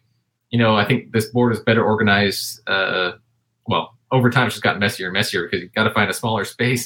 you 0.51 0.59
know, 0.59 0.77
I 0.77 0.85
think 0.85 1.13
this 1.13 1.27
board 1.31 1.53
is 1.53 1.61
better 1.61 1.85
organized. 1.85 2.61
Uh, 2.69 3.13
well, 3.67 3.97
over 4.13 4.31
time, 4.31 4.47
it's 4.47 4.55
just 4.57 4.63
gotten 4.63 4.81
messier 4.81 5.07
and 5.09 5.13
messier 5.15 5.45
because 5.45 5.61
you've 5.63 5.73
got 5.75 5.85
to 5.85 5.91
find 5.91 6.09
a 6.11 6.15
smaller 6.15 6.45
space, 6.45 6.85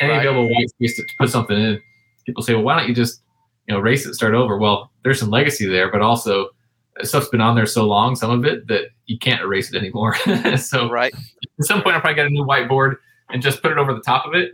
any 0.00 0.10
Right. 0.12 0.18
available 0.26 0.48
white 0.54 0.68
space 0.70 0.96
to, 0.96 1.02
to 1.02 1.12
put 1.18 1.30
something 1.30 1.56
in. 1.56 1.80
People 2.26 2.42
say, 2.42 2.54
well, 2.54 2.62
why 2.64 2.78
don't 2.78 2.88
you 2.88 2.94
just, 2.94 3.22
you 3.66 3.74
know, 3.74 3.80
erase 3.80 4.04
it, 4.06 4.14
start 4.14 4.34
over? 4.34 4.58
Well, 4.58 4.90
there's 5.02 5.18
some 5.18 5.30
legacy 5.30 5.66
there, 5.66 5.90
but 5.90 6.02
also 6.02 6.50
uh, 7.00 7.04
stuff's 7.04 7.28
been 7.28 7.40
on 7.40 7.56
there 7.56 7.66
so 7.66 7.86
long, 7.86 8.14
some 8.14 8.30
of 8.30 8.44
it, 8.44 8.66
that 8.68 8.90
you 9.06 9.18
can't 9.18 9.40
erase 9.40 9.72
it 9.72 9.78
anymore. 9.78 10.14
so 10.58 10.90
Right. 10.90 11.14
at 11.58 11.64
some 11.64 11.82
point, 11.82 11.94
I'll 11.94 12.00
probably 12.02 12.16
get 12.16 12.26
a 12.26 12.30
new 12.30 12.44
whiteboard 12.44 12.96
and 13.30 13.40
just 13.40 13.62
put 13.62 13.72
it 13.72 13.78
over 13.78 13.94
the 13.94 14.02
top 14.02 14.26
of 14.26 14.34
it. 14.34 14.52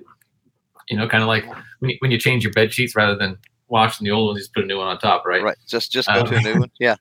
You 0.88 0.96
know, 0.96 1.08
kind 1.08 1.22
of 1.24 1.28
like 1.28 1.44
when 1.80 1.90
you, 1.90 1.96
when 1.98 2.12
you 2.12 2.18
change 2.18 2.44
your 2.44 2.52
bed 2.52 2.72
sheets 2.72 2.94
rather 2.94 3.16
than 3.16 3.36
washing 3.66 4.04
the 4.04 4.12
old 4.12 4.28
ones, 4.28 4.36
you 4.38 4.42
just 4.42 4.54
put 4.54 4.62
a 4.62 4.66
new 4.68 4.78
one 4.78 4.86
on 4.86 4.98
top, 4.98 5.26
right? 5.26 5.42
Right. 5.42 5.56
Just 5.66 5.90
just 5.90 6.06
go 6.06 6.20
Um, 6.20 6.26
to 6.28 6.36
a 6.36 6.40
new 6.40 6.60
one. 6.60 6.70
Yeah. 6.78 6.94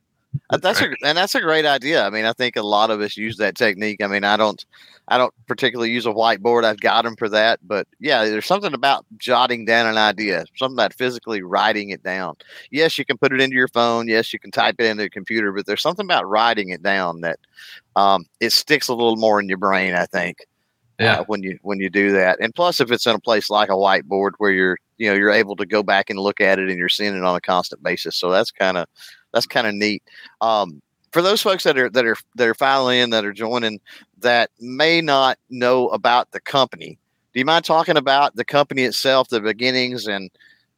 Uh, 0.50 0.58
That's 0.58 0.82
a 0.82 0.94
and 1.04 1.18
that's 1.18 1.36
a 1.36 1.42
great 1.42 1.66
idea. 1.66 2.06
I 2.06 2.10
mean, 2.10 2.26
I 2.26 2.34
think 2.34 2.56
a 2.56 2.62
lot 2.62 2.90
of 2.90 3.02
us 3.02 3.18
use 3.18 3.38
that 3.38 3.56
technique. 3.56 4.02
I 4.04 4.08
mean, 4.08 4.24
I 4.24 4.38
don't, 4.38 4.64
I 5.08 5.18
don't 5.18 5.34
particularly 5.48 5.92
use 5.92 6.06
a 6.06 6.12
whiteboard. 6.12 6.64
I've 6.64 6.80
got 6.80 7.04
them 7.04 7.16
for 7.16 7.30
that, 7.30 7.60
but 7.68 7.88
yeah, 8.00 8.26
there's 8.26 8.46
something 8.46 8.74
about 8.74 9.06
jotting 9.18 9.66
down 9.66 9.88
an 9.88 9.98
idea, 9.98 10.46
something 10.56 10.76
about 10.76 10.94
physically 10.94 11.42
writing 11.42 11.90
it 11.90 12.04
down. 12.04 12.36
Yes, 12.72 12.98
you 12.98 13.06
can 13.06 13.18
put 13.18 13.34
it 13.34 13.42
into 13.42 13.56
your 13.56 13.68
phone. 13.68 14.08
Yes, 14.08 14.34
you 14.34 14.40
can 14.40 14.52
type 14.52 14.76
it 14.80 14.86
into 14.86 15.04
a 15.04 15.10
computer, 15.10 15.52
but 15.52 15.66
there's 15.66 15.82
something 15.82 16.06
about 16.06 16.28
writing 16.28 16.70
it 16.70 16.82
down 16.84 17.22
that 17.22 17.40
um, 17.96 18.26
it 18.40 18.52
sticks 18.52 18.88
a 18.88 18.94
little 18.94 19.18
more 19.18 19.40
in 19.40 19.50
your 19.50 19.58
brain. 19.58 19.94
I 19.94 20.06
think. 20.06 20.46
Yeah. 21.00 21.20
uh, 21.20 21.24
when 21.26 21.44
you 21.44 21.60
when 21.62 21.80
you 21.80 21.90
do 21.90 22.14
that, 22.14 22.40
and 22.40 22.56
plus, 22.56 22.80
if 22.80 22.90
it's 22.90 23.06
in 23.06 23.16
a 23.16 23.20
place 23.20 23.50
like 23.50 23.68
a 23.68 23.74
whiteboard 23.74 24.32
where 24.38 24.52
you're 24.52 24.78
you 24.98 25.10
know 25.10 25.14
you're 25.14 25.30
able 25.30 25.58
to 25.58 25.66
go 25.66 25.84
back 25.84 26.10
and 26.10 26.18
look 26.18 26.40
at 26.40 26.58
it 26.58 26.70
and 26.70 26.78
you're 26.78 26.88
seeing 26.88 27.14
it 27.16 27.24
on 27.24 27.36
a 27.36 27.42
constant 27.42 27.84
basis, 27.84 28.16
so 28.16 28.32
that's 28.32 28.50
kind 28.50 28.78
of 28.78 28.88
that's 29.36 29.46
kind 29.46 29.68
of 29.68 29.76
neat. 29.76 30.02
Um, 30.40 30.82
for 31.12 31.22
those 31.22 31.42
folks 31.42 31.64
that 31.66 31.78
are 31.78 31.90
that 31.90 32.06
are 32.06 32.16
that 32.36 32.48
are 32.48 32.56
filing 32.56 33.00
in 33.00 33.10
that 33.12 33.26
are 33.26 33.34
joining 33.34 33.80
that 34.20 34.50
may 34.60 35.02
not 35.02 35.38
know 35.50 35.90
about 35.90 36.32
the 36.32 36.40
company, 36.40 36.98
do 37.34 37.40
you 37.40 37.46
mind 37.46 37.66
talking 37.66 37.98
about 37.98 38.36
the 38.36 38.46
company 38.46 38.84
itself, 38.84 39.28
the 39.30 39.42
beginnings, 39.42 40.08
and 40.08 40.32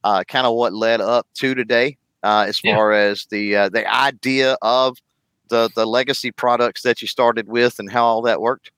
uh, 0.03 0.23
kind 0.27 0.45
of 0.45 0.55
what 0.55 0.73
led 0.73 1.01
up 1.01 1.27
to 1.35 1.55
today, 1.55 1.97
uh, 2.23 2.45
as 2.47 2.59
Yeah. 2.63 2.75
far 2.75 2.91
as 2.91 3.27
the 3.29 3.55
uh, 3.55 3.69
the 3.69 3.91
idea 3.93 4.57
of 4.61 4.97
the 5.49 5.69
the 5.75 5.85
legacy 5.85 6.31
products 6.31 6.81
that 6.81 7.01
you 7.01 7.07
started 7.07 7.47
with 7.47 7.79
and 7.79 7.91
how 7.91 8.05
all 8.05 8.21
that 8.23 8.41
worked? 8.41 8.71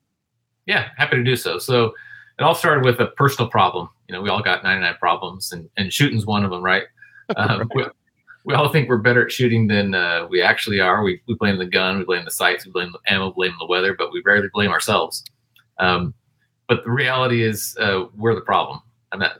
Yeah, 0.65 0.89
happy 0.98 1.15
to 1.15 1.24
do 1.24 1.36
so. 1.36 1.57
So 1.57 1.93
it 2.38 2.43
all 2.43 2.53
started 2.55 2.86
with 2.86 3.00
a 3.00 3.07
personal 3.07 3.50
problem. 3.50 3.89
You 4.07 4.13
know, 4.13 4.21
we 4.21 4.29
all 4.29 4.41
got 4.41 4.63
99 4.63 4.95
problems, 5.00 5.51
and, 5.51 5.69
and 5.77 5.91
shooting's 5.91 6.25
one 6.25 6.43
of 6.43 6.51
them, 6.51 6.62
right? 6.63 6.83
Um, 7.38 7.69
we, 7.75 7.86
we 8.50 8.56
all 8.56 8.70
think 8.70 8.89
we're 8.89 8.98
better 8.98 9.24
at 9.24 9.32
shooting 9.32 9.68
than 9.68 9.94
uh, 9.94 10.25
we 10.27 10.41
actually 10.41 10.79
are. 10.79 11.03
We, 11.03 11.22
we 11.27 11.36
blame 11.36 11.60
the 11.60 11.68
gun, 11.68 12.00
we 12.00 12.03
blame 12.03 12.25
the 12.25 12.32
sights, 12.32 12.65
we 12.65 12.72
blame 12.72 12.91
the 12.91 13.13
ammo, 13.13 13.27
we 13.27 13.34
blame 13.34 13.53
the 13.60 13.68
weather, 13.68 13.94
but 13.94 14.12
we 14.12 14.24
rarely 14.25 14.48
blame 14.51 14.72
ourselves. 14.72 15.24
Um, 15.77 16.15
but 16.68 16.84
the 16.84 16.89
reality 16.89 17.44
is, 17.44 17.77
uh, 17.79 18.06
we're 18.18 18.34
the 18.34 18.41
problem. 18.41 18.82
I'm 19.12 19.20
not 19.20 19.34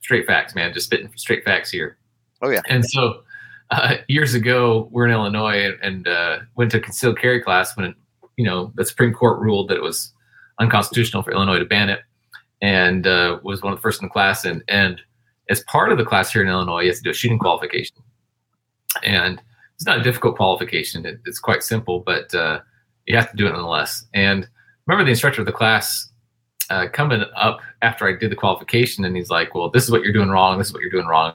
straight 0.00 0.28
facts, 0.28 0.54
man. 0.54 0.72
Just 0.72 0.86
spitting 0.86 1.10
straight 1.16 1.44
facts 1.44 1.72
here. 1.72 1.98
Oh, 2.40 2.50
yeah. 2.50 2.60
And 2.68 2.84
so 2.84 3.22
uh, 3.72 3.96
years 4.06 4.34
ago, 4.34 4.88
we're 4.92 5.06
in 5.06 5.10
Illinois 5.10 5.64
and, 5.64 5.76
and 5.82 6.06
uh, 6.08 6.38
went 6.54 6.70
to 6.70 6.78
concealed 6.78 7.18
carry 7.18 7.42
class 7.42 7.76
when 7.76 7.92
you 8.36 8.44
know 8.44 8.70
the 8.76 8.84
Supreme 8.84 9.12
Court 9.12 9.40
ruled 9.40 9.70
that 9.70 9.76
it 9.76 9.82
was 9.82 10.12
unconstitutional 10.60 11.24
for 11.24 11.32
Illinois 11.32 11.58
to 11.58 11.64
ban 11.64 11.88
it, 11.88 12.00
and 12.60 13.08
uh, 13.08 13.40
was 13.42 13.60
one 13.60 13.72
of 13.72 13.78
the 13.80 13.82
first 13.82 14.00
in 14.00 14.06
the 14.06 14.12
class. 14.12 14.44
And 14.44 14.62
and 14.68 15.00
as 15.50 15.64
part 15.64 15.90
of 15.90 15.98
the 15.98 16.04
class 16.04 16.32
here 16.32 16.42
in 16.42 16.48
Illinois, 16.48 16.82
you 16.82 16.88
have 16.90 16.96
to 16.98 17.02
do 17.02 17.10
a 17.10 17.14
shooting 17.14 17.40
qualification, 17.40 17.96
and 19.02 19.40
it's 19.74 19.86
not 19.86 19.98
a 19.98 20.02
difficult 20.02 20.36
qualification. 20.36 21.04
It, 21.06 21.20
it's 21.24 21.38
quite 21.38 21.62
simple, 21.62 22.00
but 22.00 22.34
uh, 22.34 22.60
you 23.06 23.16
have 23.16 23.30
to 23.30 23.36
do 23.36 23.46
it 23.46 23.50
nonetheless. 23.50 24.04
And 24.14 24.48
remember, 24.86 25.04
the 25.04 25.10
instructor 25.10 25.40
of 25.40 25.46
the 25.46 25.52
class 25.52 26.08
uh, 26.70 26.86
coming 26.92 27.22
up 27.36 27.60
after 27.82 28.06
I 28.06 28.16
did 28.16 28.30
the 28.30 28.36
qualification, 28.36 29.04
and 29.04 29.16
he's 29.16 29.30
like, 29.30 29.54
"Well, 29.54 29.70
this 29.70 29.84
is 29.84 29.90
what 29.90 30.02
you're 30.02 30.12
doing 30.12 30.30
wrong. 30.30 30.58
This 30.58 30.68
is 30.68 30.72
what 30.72 30.82
you're 30.82 30.90
doing 30.90 31.06
wrong." 31.06 31.34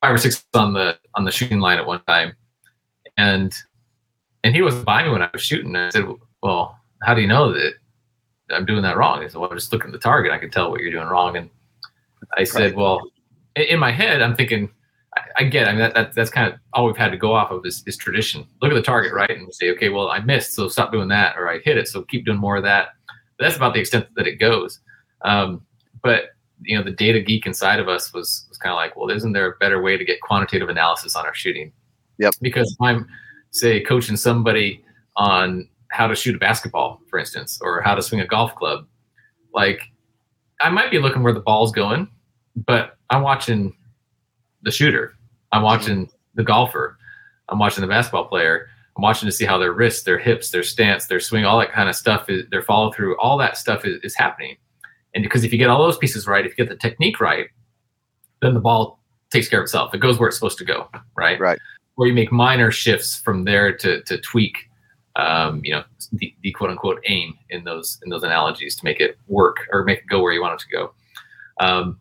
Five 0.00 0.14
or 0.14 0.18
six 0.18 0.44
on 0.54 0.72
the 0.72 0.98
on 1.14 1.24
the 1.24 1.30
shooting 1.30 1.60
line 1.60 1.78
at 1.78 1.86
one 1.86 2.02
time, 2.06 2.34
and 3.16 3.54
and 4.42 4.54
he 4.54 4.62
wasn't 4.62 4.84
by 4.84 5.04
me 5.04 5.10
when 5.10 5.22
I 5.22 5.30
was 5.32 5.42
shooting. 5.42 5.76
I 5.76 5.90
said, 5.90 6.06
"Well, 6.42 6.78
how 7.02 7.14
do 7.14 7.20
you 7.20 7.28
know 7.28 7.52
that 7.52 7.74
I'm 8.50 8.64
doing 8.64 8.82
that 8.82 8.96
wrong?" 8.96 9.22
He 9.22 9.28
said, 9.28 9.38
"Well, 9.40 9.50
I'm 9.50 9.56
just 9.56 9.72
looking 9.72 9.88
at 9.88 9.92
the 9.92 9.98
target. 9.98 10.32
I 10.32 10.38
can 10.38 10.50
tell 10.50 10.70
what 10.70 10.80
you're 10.80 10.90
doing 10.90 11.08
wrong." 11.08 11.36
And 11.36 11.50
I 12.36 12.44
said. 12.44 12.74
"Well, 12.74 13.00
in 13.56 13.78
my 13.78 13.92
head, 13.92 14.22
I'm 14.22 14.34
thinking." 14.34 14.70
I, 15.38 15.42
I 15.42 15.44
get. 15.44 15.68
I 15.68 15.72
mean, 15.72 15.80
that, 15.80 15.94
that, 15.94 16.14
that's 16.14 16.30
kind 16.30 16.52
of 16.52 16.58
all 16.72 16.86
we've 16.86 16.96
had 16.96 17.10
to 17.10 17.16
go 17.16 17.34
off 17.34 17.50
of 17.50 17.64
is, 17.64 17.82
is 17.86 17.96
tradition. 17.96 18.46
Look 18.62 18.70
at 18.70 18.74
the 18.74 18.82
target, 18.82 19.12
right, 19.12 19.30
and 19.30 19.52
say, 19.54 19.70
okay, 19.70 19.88
well, 19.88 20.08
I 20.08 20.20
missed, 20.20 20.54
so 20.54 20.68
stop 20.68 20.92
doing 20.92 21.08
that, 21.08 21.36
or 21.36 21.48
I 21.48 21.58
hit 21.58 21.76
it, 21.76 21.88
so 21.88 22.02
keep 22.02 22.24
doing 22.24 22.38
more 22.38 22.56
of 22.56 22.62
that. 22.64 22.88
But 23.38 23.44
that's 23.44 23.56
about 23.56 23.74
the 23.74 23.80
extent 23.80 24.06
that 24.16 24.26
it 24.26 24.36
goes. 24.36 24.80
Um, 25.22 25.62
but 26.02 26.30
you 26.62 26.76
know, 26.76 26.84
the 26.84 26.90
data 26.92 27.20
geek 27.20 27.46
inside 27.46 27.80
of 27.80 27.88
us 27.88 28.12
was 28.12 28.46
was 28.48 28.58
kind 28.58 28.72
of 28.72 28.76
like, 28.76 28.96
well, 28.96 29.10
isn't 29.10 29.32
there 29.32 29.46
a 29.46 29.56
better 29.58 29.82
way 29.82 29.96
to 29.96 30.04
get 30.04 30.20
quantitative 30.20 30.68
analysis 30.68 31.16
on 31.16 31.26
our 31.26 31.34
shooting? 31.34 31.72
Yep. 32.18 32.34
Because 32.40 32.70
if 32.72 32.80
I'm 32.80 33.06
say 33.50 33.80
coaching 33.80 34.16
somebody 34.16 34.84
on 35.16 35.68
how 35.88 36.06
to 36.06 36.14
shoot 36.14 36.34
a 36.34 36.38
basketball, 36.38 37.00
for 37.08 37.18
instance, 37.18 37.58
or 37.62 37.80
how 37.80 37.94
to 37.94 38.02
swing 38.02 38.20
a 38.20 38.26
golf 38.26 38.54
club, 38.54 38.86
like 39.52 39.80
I 40.60 40.70
might 40.70 40.90
be 40.90 40.98
looking 40.98 41.22
where 41.22 41.32
the 41.32 41.40
ball's 41.40 41.72
going, 41.72 42.08
but 42.56 42.96
I'm 43.10 43.22
watching 43.22 43.76
the 44.62 44.70
shooter. 44.70 45.14
I'm 45.54 45.62
watching 45.62 46.10
the 46.34 46.42
golfer. 46.42 46.98
I'm 47.48 47.60
watching 47.60 47.82
the 47.82 47.88
basketball 47.88 48.26
player. 48.26 48.66
I'm 48.96 49.02
watching 49.02 49.26
to 49.26 49.32
see 49.32 49.44
how 49.44 49.56
their 49.56 49.72
wrists, 49.72 50.02
their 50.02 50.18
hips, 50.18 50.50
their 50.50 50.64
stance, 50.64 51.06
their 51.06 51.20
swing, 51.20 51.44
all 51.44 51.58
that 51.60 51.72
kind 51.72 51.88
of 51.88 51.94
stuff 51.94 52.28
is 52.28 52.42
their 52.50 52.62
follow 52.62 52.90
through, 52.92 53.16
all 53.18 53.38
that 53.38 53.56
stuff 53.56 53.84
is, 53.84 54.00
is 54.02 54.16
happening. 54.16 54.56
And 55.14 55.22
because 55.22 55.44
if 55.44 55.52
you 55.52 55.58
get 55.58 55.70
all 55.70 55.82
those 55.82 55.96
pieces 55.96 56.26
right, 56.26 56.44
if 56.44 56.50
you 56.52 56.64
get 56.64 56.68
the 56.68 56.76
technique 56.76 57.20
right, 57.20 57.46
then 58.42 58.54
the 58.54 58.60
ball 58.60 59.00
takes 59.30 59.48
care 59.48 59.60
of 59.60 59.64
itself. 59.64 59.94
It 59.94 59.98
goes 59.98 60.18
where 60.18 60.28
it's 60.28 60.36
supposed 60.36 60.58
to 60.58 60.64
go, 60.64 60.88
right? 61.16 61.38
Right. 61.38 61.58
Or 61.96 62.08
you 62.08 62.14
make 62.14 62.32
minor 62.32 62.72
shifts 62.72 63.20
from 63.20 63.44
there 63.44 63.76
to 63.76 64.02
to 64.02 64.20
tweak, 64.20 64.56
um, 65.14 65.60
you 65.64 65.72
know, 65.72 65.84
the, 66.12 66.34
the 66.42 66.50
quote 66.50 66.70
unquote 66.70 67.00
aim 67.06 67.34
in 67.50 67.62
those 67.62 68.00
in 68.02 68.10
those 68.10 68.24
analogies 68.24 68.74
to 68.76 68.84
make 68.84 69.00
it 69.00 69.16
work 69.28 69.58
or 69.70 69.84
make 69.84 70.00
it 70.00 70.06
go 70.08 70.20
where 70.20 70.32
you 70.32 70.42
want 70.42 70.60
it 70.60 70.64
to 70.64 70.76
go. 70.76 70.94
Um, 71.60 72.00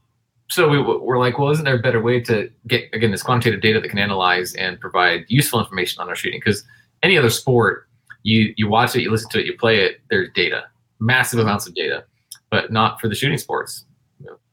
so 0.54 0.70
we, 0.70 0.80
we're 0.80 1.18
like, 1.18 1.40
well, 1.40 1.50
isn't 1.50 1.66
there 1.66 1.78
a 1.78 1.82
better 1.82 2.00
way 2.00 2.20
to 2.22 2.48
get 2.68 2.84
again 2.94 3.10
this 3.10 3.24
quantitative 3.24 3.60
data 3.60 3.82
that 3.82 3.90
can 3.90 3.98
analyze 3.98 4.54
and 4.54 4.80
provide 4.80 5.26
useful 5.28 5.60
information 5.60 6.00
on 6.00 6.10
our 6.10 6.16
shooting? 6.16 6.40
Because 6.40 6.64
any 7.02 7.18
other 7.18 7.32
sport, 7.32 7.88
you 8.22 8.54
you 8.56 8.68
watch 8.68 8.96
it, 8.96 9.02
you 9.02 9.10
listen 9.10 9.32
to 9.32 9.40
it, 9.40 9.48
you 9.48 9.58
play 9.58 9.80
it. 9.84 10.02
There's 10.12 10.30
data, 10.36 10.66
massive 11.00 11.40
amounts 11.40 11.66
of 11.66 11.74
data, 11.74 12.06
but 12.52 12.72
not 12.72 13.02
for 13.02 13.08
the 13.08 13.16
shooting 13.16 13.40
sports. 13.40 13.86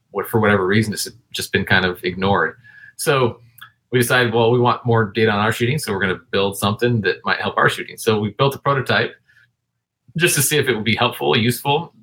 What 0.09 0.27
for 0.27 0.39
whatever 0.39 0.65
reason, 0.65 0.91
it's 0.91 1.07
just 1.33 1.51
been 1.51 1.65
kind 1.65 1.85
of 1.85 2.03
ignored. 2.03 2.57
So 2.97 3.39
we 3.91 3.99
decided, 3.99 4.33
well, 4.33 4.49
we 4.49 4.59
want 4.59 4.83
more 4.83 5.05
data 5.05 5.29
on 5.29 5.37
our 5.37 5.51
shooting, 5.51 5.77
so 5.77 5.93
we're 5.93 6.01
going 6.01 6.15
to 6.17 6.21
build 6.31 6.57
something 6.57 7.01
that 7.01 7.17
might 7.25 7.39
help 7.39 7.57
our 7.57 7.69
shooting. 7.69 7.97
So 7.97 8.19
we 8.19 8.31
built 8.31 8.55
a 8.55 8.59
prototype 8.59 9.13
just 10.17 10.33
to 10.33 10.41
see 10.41 10.57
if 10.57 10.67
it 10.67 10.73
would 10.73 10.83
be 10.83 10.95
helpful, 10.95 11.37
useful, 11.37 11.93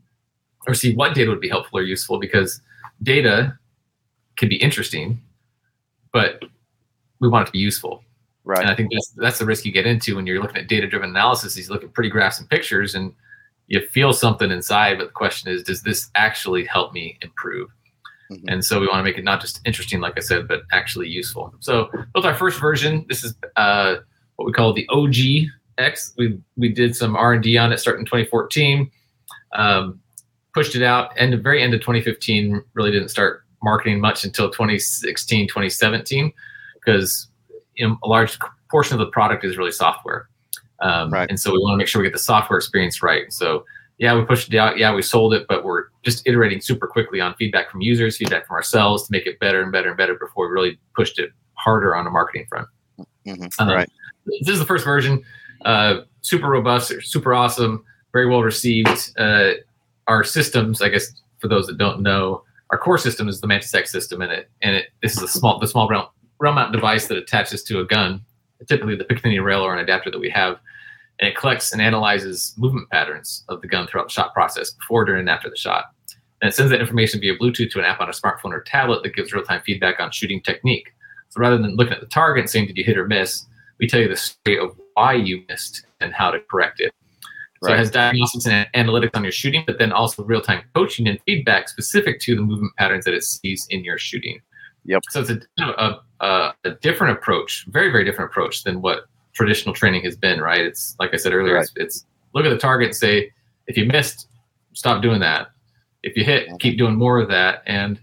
or 0.69 0.75
see 0.75 0.95
what 0.95 1.17
data 1.17 1.31
would 1.31 1.41
be 1.41 1.49
helpful 1.49 1.81
or 1.81 1.83
useful. 1.83 2.21
Because 2.21 2.63
data 3.03 3.59
can 4.39 4.49
be 4.49 4.57
interesting, 4.57 5.21
but 6.13 6.43
we 7.21 7.29
want 7.29 7.43
it 7.43 7.47
to 7.47 7.53
be 7.53 7.59
useful. 7.59 8.03
Right. 8.45 8.61
And 8.61 8.71
I 8.71 8.75
think 8.75 8.91
that's 8.91 9.11
that's 9.17 9.39
the 9.39 9.45
risk 9.45 9.67
you 9.67 9.73
get 9.73 9.87
into 9.87 10.17
when 10.17 10.27
you're 10.27 10.41
looking 10.41 10.57
at 10.57 10.69
data 10.69 10.87
driven 10.87 11.11
analysis. 11.11 11.59
Is 11.59 11.69
you 11.69 11.75
look 11.75 11.85
at 11.85 11.93
pretty 11.93 12.09
graphs 12.09 12.41
and 12.41 12.49
pictures, 12.49 12.95
and 12.95 13.13
you 13.67 13.87
feel 13.89 14.15
something 14.15 14.51
inside. 14.51 14.97
But 14.97 15.09
the 15.09 15.13
question 15.13 15.53
is, 15.53 15.63
does 15.63 15.83
this 15.83 16.11
actually 16.15 16.65
help 16.65 16.95
me 16.95 17.19
improve? 17.21 17.69
Mhm. 18.31 18.45
And 18.49 18.65
so 18.65 18.81
we 18.81 18.87
want 18.87 19.01
to 19.01 19.03
make 19.03 19.19
it 19.19 19.25
not 19.25 19.41
just 19.43 19.61
interesting, 19.67 20.01
like 20.01 20.15
I 20.17 20.21
said, 20.21 20.49
but 20.49 20.63
actually 20.73 21.09
useful. 21.09 21.55
So 21.61 21.91
built 22.15 22.25
our 22.25 22.35
first 22.35 22.59
version. 22.59 23.05
This 23.09 23.25
is 23.25 23.35
uh, 23.57 23.97
what 24.37 24.47
we 24.47 24.53
call 24.53 24.73
the 24.73 24.87
OGX. 24.89 26.15
We 26.17 26.39
we 26.57 26.71
did 26.71 26.97
some 26.97 27.17
R 27.17 27.35
and 27.35 27.43
D 27.43 27.59
on 27.59 27.73
it 27.73 27.79
starting 27.79 28.03
in 28.03 28.07
2014. 28.07 28.91
Um, 29.53 30.01
pushed 30.55 30.75
it 30.75 30.83
out 30.83 31.13
end 31.17 31.35
of 31.35 31.43
very 31.43 31.63
end 31.63 31.75
of 31.75 31.81
2015. 31.81 32.63
Really 32.75 32.91
didn't 32.91 33.09
start 33.09 33.45
marketing 33.63 34.01
much 34.01 34.25
until 34.25 34.51
2016, 34.51 35.49
2017, 35.49 36.33
because 36.75 37.29
you 37.75 37.87
know, 37.89 37.99
a 38.05 38.09
large 38.09 38.39
portion 38.71 38.95
of 38.95 39.01
the 39.01 39.11
product 39.11 39.45
is 39.45 39.57
really 39.57 39.73
software. 39.73 40.29
Um, 40.81 41.11
Right. 41.11 41.29
And 41.29 41.39
so 41.41 41.53
we 41.53 41.59
want 41.59 41.75
to 41.75 41.77
make 41.79 41.89
sure 41.89 42.01
we 42.01 42.07
get 42.07 42.13
the 42.13 42.19
software 42.21 42.57
experience 42.59 43.03
right. 43.03 43.33
So 43.33 43.65
yeah, 43.99 44.15
we 44.15 44.25
pushed 44.25 44.53
it 44.53 44.57
out. 44.57 44.79
Yeah, 44.79 44.95
we 44.95 45.03
sold 45.03 45.35
it, 45.35 45.47
but 45.49 45.65
we're 45.65 45.87
just 46.05 46.25
iterating 46.27 46.61
super 46.61 46.87
quickly 46.87 47.21
on 47.21 47.35
feedback 47.35 47.69
from 47.71 47.81
users, 47.81 48.17
feedback 48.17 48.47
from 48.47 48.55
ourselves 48.55 49.07
to 49.07 49.13
make 49.13 49.27
it 49.27 49.41
better 49.41 49.61
and 49.61 49.73
better 49.73 49.89
and 49.89 49.97
better 49.97 50.15
before 50.15 50.47
we 50.49 50.53
really 50.55 50.79
pushed 50.95 51.19
it 51.19 51.31
harder 51.55 51.97
on 51.97 52.05
the 52.05 52.11
marketing 52.11 52.47
front. 52.49 52.69
Mhm. 53.27 53.51
Um, 53.59 53.69
Right. 53.69 53.91
This 54.41 54.51
is 54.51 54.59
the 54.61 54.67
first 54.67 54.85
version. 54.85 55.25
Uh, 55.65 56.03
super 56.21 56.49
robust, 56.49 56.93
super 57.03 57.35
awesome, 57.35 57.85
very 58.13 58.27
well 58.29 58.43
received. 58.43 59.11
Uh, 59.19 59.53
our 60.07 60.23
systems, 60.23 60.81
I 60.81 60.89
guess, 60.91 61.11
for 61.39 61.49
those 61.49 61.67
that 61.67 61.77
don't 61.79 62.01
know, 62.01 62.45
our 62.71 62.79
core 62.79 62.99
system 62.99 63.29
is 63.29 63.41
the 63.41 63.47
Mantis 63.47 63.75
X 63.75 63.91
system, 63.91 64.21
and 64.21 64.33
it 64.33 64.51
and 64.63 64.77
it 64.77 64.87
this 65.03 65.17
is 65.17 65.23
a 65.23 65.29
small 65.29 65.59
the 65.59 65.67
small 65.67 65.89
realm 65.89 66.07
mount 66.41 66.73
device 66.73 67.09
that 67.09 67.19
attaches 67.19 67.63
to 67.65 67.81
a 67.81 67.85
gun, 67.85 68.23
typically 68.67 68.97
the 68.97 69.05
Picatinny 69.05 69.43
rail 69.43 69.63
or 69.63 69.75
an 69.75 69.81
adapter 69.81 70.11
that 70.11 70.19
we 70.19 70.31
have, 70.31 70.59
and 71.19 71.29
it 71.29 71.37
collects 71.37 71.73
and 71.73 71.83
analyzes 71.83 72.55
movement 72.57 72.89
patterns 72.91 73.45
of 73.49 73.61
the 73.61 73.69
gun 73.69 73.87
throughout 73.87 74.09
the 74.09 74.13
shot 74.13 74.33
process 74.35 74.71
before, 74.73 75.05
during, 75.05 75.21
and 75.21 75.31
after 75.31 75.51
the 75.51 75.57
shot. 75.57 75.87
And 76.41 76.49
it 76.49 76.55
sends 76.55 76.71
that 76.71 76.81
information 76.81 77.21
via 77.21 77.37
Bluetooth 77.37 77.73
to 77.73 77.81
an 77.81 77.85
app 77.85 78.01
on 78.01 78.09
a 78.09 78.13
smartphone 78.13 78.53
or 78.53 78.61
tablet 78.61 79.03
that 79.03 79.17
gives 79.17 79.33
real 79.33 79.43
time 79.43 79.61
feedback 79.63 79.99
on 79.99 80.13
shooting 80.13 80.41
technique. 80.41 80.95
So 81.31 81.41
rather 81.41 81.59
than 81.59 81.75
looking 81.75 81.95
at 81.95 82.01
the 82.01 82.07
target 82.07 82.43
and 82.43 82.51
saying, 82.51 82.67
Did 82.69 82.77
you 82.77 82.85
hit 82.85 82.97
or 82.97 83.07
miss? 83.07 83.47
we 83.79 83.87
tell 83.87 84.01
you 84.01 84.09
the 84.09 84.17
story 84.17 84.59
of 84.59 84.77
why 84.95 85.15
you 85.15 85.45
missed 85.49 85.87
and 86.01 86.13
how 86.13 86.31
to 86.31 86.41
correct 86.51 86.81
it. 86.81 86.93
So 87.63 87.71
right. 87.71 87.75
it 87.75 87.79
has 87.79 87.91
diagnostics 87.91 88.47
and 88.47 88.69
analytics 88.75 89.11
on 89.15 89.25
your 89.25 89.33
shooting, 89.33 89.65
but 89.67 89.79
then 89.79 89.93
also 89.93 90.23
real 90.23 90.41
time 90.41 90.63
coaching 90.75 91.09
and 91.09 91.19
feedback 91.27 91.69
specific 91.69 92.21
to 92.21 92.37
the 92.37 92.43
movement 92.43 92.75
patterns 92.77 93.05
that 93.05 93.15
it 93.15 93.25
sees 93.25 93.67
in 93.71 93.85
your 93.85 93.99
shooting. 93.99 94.41
Yep. 94.85 95.03
So 95.11 95.21
it's 95.21 95.31
a, 95.31 95.41
a, 95.63 96.01
a, 96.21 96.55
a 96.65 96.71
different 96.83 97.19
approach, 97.19 97.67
very, 97.69 97.91
very 97.91 98.05
different 98.05 98.31
approach 98.31 98.63
than 98.63 98.81
what 98.81 99.07
traditional 99.35 99.75
training 99.75 100.03
has 100.03 100.17
been, 100.17 100.41
right? 100.41 100.61
It's 100.61 100.95
like 101.01 101.13
I 101.13 101.17
said 101.17 101.33
earlier, 101.33 101.55
right. 101.55 101.63
it's, 101.63 101.73
it's, 101.77 102.07
look 102.33 102.45
at 102.45 102.51
the 102.51 102.59
target 102.59 102.89
and 102.89 102.97
say, 102.97 103.33
if 103.67 103.77
you 103.77 103.85
missed, 103.87 104.29
stop 104.73 105.03
doing 105.03 105.21
that. 105.21 105.49
If 106.03 106.17
you 106.17 106.25
hit, 106.25 106.47
mm-hmm. 106.47 106.57
keep 106.57 106.79
doing 106.79 106.95
more 106.95 107.19
of 107.19 107.29
that. 107.29 107.63
And 107.67 108.01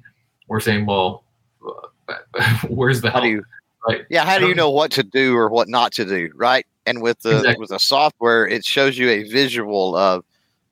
we're 0.47 0.59
saying, 0.59 0.85
well, 0.85 1.23
where's 2.67 3.01
the 3.01 3.09
how 3.09 3.19
do 3.19 3.29
you 3.29 3.43
right? 3.87 4.05
Yeah, 4.09 4.25
how 4.25 4.37
do 4.37 4.47
you 4.47 4.55
know 4.55 4.69
what 4.69 4.91
to 4.91 5.03
do 5.03 5.35
or 5.35 5.49
what 5.49 5.67
not 5.67 5.91
to 5.93 6.05
do, 6.05 6.29
right? 6.35 6.65
And 6.85 7.01
with 7.01 7.19
the 7.19 7.37
exactly. 7.37 7.61
with 7.61 7.69
the 7.69 7.79
software, 7.79 8.47
it 8.47 8.65
shows 8.65 8.97
you 8.97 9.09
a 9.09 9.23
visual 9.23 9.95
of, 9.95 10.23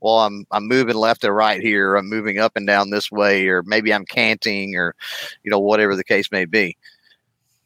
well, 0.01 0.20
I'm 0.20 0.46
I'm 0.51 0.67
moving 0.67 0.96
left 0.96 1.24
or 1.24 1.34
right 1.34 1.62
here, 1.62 1.96
I'm 1.96 2.10
moving 2.10 2.39
up 2.39 2.53
and 2.55 2.67
down 2.67 2.89
this 2.89 3.12
way, 3.12 3.48
or 3.48 3.63
maybe 3.63 3.93
I'm 3.93 4.05
canting, 4.05 4.75
or 4.75 4.96
you 5.43 5.51
know 5.51 5.60
whatever 5.60 5.96
the 5.96 6.03
case 6.03 6.32
may 6.32 6.46
be. 6.46 6.77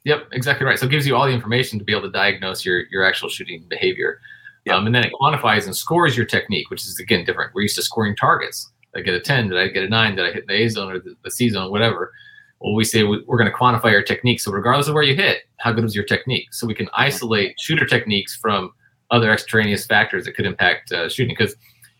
Yep, 0.05 0.29
exactly 0.31 0.65
right. 0.65 0.79
So 0.79 0.85
it 0.85 0.91
gives 0.91 1.05
you 1.05 1.15
all 1.15 1.25
the 1.25 1.33
information 1.33 1.79
to 1.79 1.85
be 1.85 1.91
able 1.91 2.03
to 2.03 2.11
diagnose 2.11 2.63
your 2.65 2.85
your 2.87 3.03
actual 3.03 3.29
shooting 3.29 3.65
behavior. 3.67 4.19
Yep. 4.65 4.75
Um, 4.75 4.85
and 4.85 4.95
then 4.95 5.03
it 5.03 5.13
quantifies 5.19 5.65
and 5.65 5.75
scores 5.75 6.15
your 6.15 6.25
technique, 6.25 6.69
which 6.69 6.85
is 6.85 6.99
again 6.99 7.25
different. 7.25 7.53
We're 7.53 7.63
used 7.63 7.75
to 7.77 7.81
scoring 7.81 8.15
targets. 8.15 8.69
I 8.97 9.01
get 9.01 9.13
a 9.13 9.19
10? 9.19 9.49
Did 9.49 9.57
I 9.57 9.67
get 9.67 9.83
a 9.83 9.89
9? 9.89 10.15
Did 10.15 10.25
I 10.25 10.31
hit 10.31 10.47
the 10.47 10.53
A 10.53 10.67
zone 10.69 10.91
or 10.91 10.99
the, 10.99 11.15
the 11.23 11.31
C 11.31 11.49
zone, 11.49 11.71
whatever? 11.71 12.11
Well, 12.59 12.73
we 12.73 12.83
say 12.83 13.03
we, 13.03 13.17
are 13.17 13.37
going 13.37 13.49
to 13.49 13.55
quantify 13.55 13.91
your 13.91 14.01
technique. 14.01 14.39
So 14.39 14.51
regardless 14.51 14.87
of 14.87 14.95
where 14.95 15.03
you 15.03 15.15
hit, 15.15 15.43
how 15.57 15.71
good 15.71 15.83
was 15.83 15.95
your 15.95 16.05
technique? 16.05 16.53
So 16.53 16.65
we 16.65 16.73
can 16.73 16.89
isolate 16.93 17.59
shooter 17.59 17.85
techniques 17.85 18.35
from 18.35 18.71
other 19.11 19.31
extraneous 19.31 19.85
factors 19.85 20.25
that 20.25 20.33
could 20.33 20.45
impact 20.45 20.91
uh, 20.91 21.09
shooting. 21.09 21.35
Because 21.37 21.55